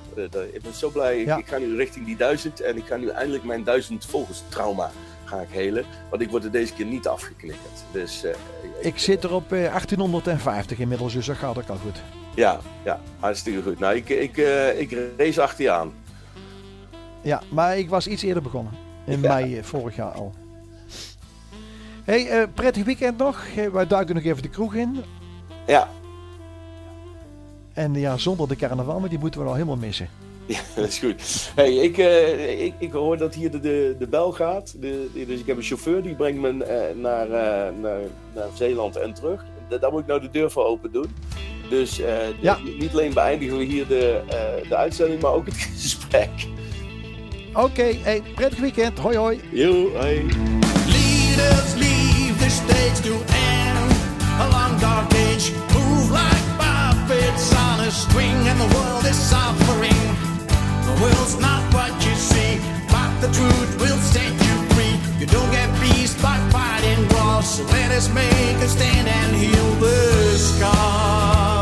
ik 0.52 0.62
ben 0.62 0.74
zo 0.74 0.90
blij. 0.90 1.20
Ik, 1.20 1.36
ik, 1.36 1.46
ga 1.46 1.58
nu 1.58 1.76
richting 1.76 2.06
die 2.06 2.16
duizend 2.16 2.60
en 2.60 2.76
ik 2.76 2.86
ga 2.86 2.96
nu 2.96 3.08
eindelijk 3.08 3.44
mijn 3.44 3.64
duizend 3.64 4.06
volgers 4.06 4.42
trauma 4.48 4.90
ga 5.32 5.40
ik 5.40 5.48
helen. 5.50 5.84
Want 6.10 6.22
ik 6.22 6.30
word 6.30 6.44
er 6.44 6.50
deze 6.50 6.72
keer 6.72 6.86
niet 6.86 7.06
afgeknikkerd. 7.08 7.84
Dus, 7.92 8.24
uh, 8.24 8.30
ik, 8.30 8.86
ik, 8.86 8.98
zit 8.98 9.24
er 9.24 9.32
op 9.32 9.48
1850 9.48 10.78
inmiddels, 10.78 11.12
dus 11.12 11.26
dat 11.26 11.36
gaat 11.36 11.58
ook 11.58 11.68
al 11.68 11.76
goed. 11.76 12.02
Ja, 12.34 12.60
ja 12.84 13.00
hartstikke 13.18 13.62
goed. 13.62 13.78
Nou, 13.78 13.94
ik, 13.94 14.08
ik, 14.08 14.36
uh, 14.36 14.80
ik 14.80 14.96
race 15.16 15.42
achter 15.42 15.64
je 15.64 15.70
aan. 15.70 15.92
Ja, 17.20 17.42
maar 17.48 17.78
ik 17.78 17.88
was 17.88 18.06
iets 18.06 18.22
eerder 18.22 18.42
begonnen. 18.42 18.72
In 19.06 19.20
ja. 19.20 19.28
mei 19.28 19.62
vorig 19.62 19.96
jaar 19.96 20.12
al. 20.12 20.34
Hey, 22.04 22.40
uh, 22.40 22.48
prettig 22.54 22.84
weekend 22.84 23.18
nog. 23.18 23.44
Wij 23.72 23.86
duiken 23.86 24.14
nog 24.14 24.24
even 24.24 24.42
de 24.42 24.48
kroeg 24.48 24.74
in. 24.74 25.02
Ja, 25.66 25.88
En 27.72 27.94
ja, 27.94 28.16
zonder 28.16 28.48
de 28.48 28.56
carnaval, 28.56 29.00
maar 29.00 29.08
die 29.08 29.18
moeten 29.18 29.40
we 29.40 29.46
al 29.46 29.54
helemaal 29.54 29.76
missen. 29.76 30.08
Ja, 30.46 30.58
dat 30.76 30.88
is 30.88 30.98
goed. 30.98 31.50
Hey, 31.54 31.74
ik, 31.74 31.98
eh, 31.98 32.64
ik, 32.64 32.74
ik 32.78 32.92
hoor 32.92 33.16
dat 33.16 33.34
hier 33.34 33.50
de, 33.50 33.60
de, 33.60 33.96
de 33.98 34.06
bel 34.06 34.32
gaat. 34.32 34.74
De, 34.80 35.08
de- 35.14 35.26
dus 35.26 35.40
ik 35.40 35.46
heb 35.46 35.56
een 35.56 35.62
chauffeur 35.62 36.02
die 36.02 36.14
brengt 36.14 36.40
me 36.40 36.64
eh, 36.64 36.96
naar, 36.96 37.26
eh, 37.30 37.72
naar, 37.80 38.00
naar 38.34 38.48
Zeeland 38.54 38.96
en 38.96 39.14
terug. 39.14 39.44
Da- 39.68 39.78
Daar 39.78 39.90
moet 39.90 40.00
ik 40.00 40.06
nou 40.06 40.20
de 40.20 40.30
deur 40.30 40.50
voor 40.50 40.64
open 40.64 40.92
doen. 40.92 41.14
Dus 41.70 42.00
eh, 42.00 42.14
Ja. 42.40 42.58
niet- 42.64 42.78
niet 42.78 42.92
alleen 42.92 43.14
beëindigen 43.14 43.58
we 43.58 43.64
hier 43.64 43.86
de, 43.86 44.20
eh, 44.28 44.68
de 44.68 44.76
uitzending, 44.76 45.22
maar 45.22 45.32
ook 45.32 45.46
het 45.46 45.54
gesprek. 45.80 46.30
Oké, 47.54 47.94
hey, 48.02 48.22
prettig 48.34 48.58
weekend. 48.60 48.98
Hoi 48.98 49.16
hoi. 49.16 49.40
Yo, 49.50 49.90
hey. 49.94 50.24
Leaders 50.86 51.74
leave 51.74 52.34
the 52.38 52.50
stage 52.50 53.00
to 53.02 53.12
end 53.12 53.92
along 54.40 54.80
dark 54.80 55.12
age. 55.12 55.52
Move 55.72 56.10
like 56.12 56.44
puppets 56.58 57.50
on 57.52 57.80
a 57.86 57.90
string, 57.90 58.48
and 58.48 58.58
the 58.60 58.68
world 58.78 59.04
is 59.04 59.28
suffering. 59.28 60.11
The 60.92 61.00
world's 61.00 61.40
not 61.40 61.62
what 61.72 61.92
you 62.04 62.14
see, 62.14 62.60
but 62.88 63.10
the 63.20 63.28
truth 63.32 63.80
will 63.80 63.98
set 63.98 64.30
you 64.30 64.56
free. 64.74 64.96
You 65.20 65.26
don't 65.26 65.50
get 65.50 65.68
peace 65.80 66.14
by 66.20 66.36
fighting 66.50 67.08
wars, 67.14 67.46
so 67.46 67.64
let 67.64 67.90
us 67.92 68.12
make 68.12 68.56
a 68.56 68.68
stand 68.68 69.08
and 69.08 69.34
heal 69.34 69.70
the 69.80 70.36
scars. 70.36 71.61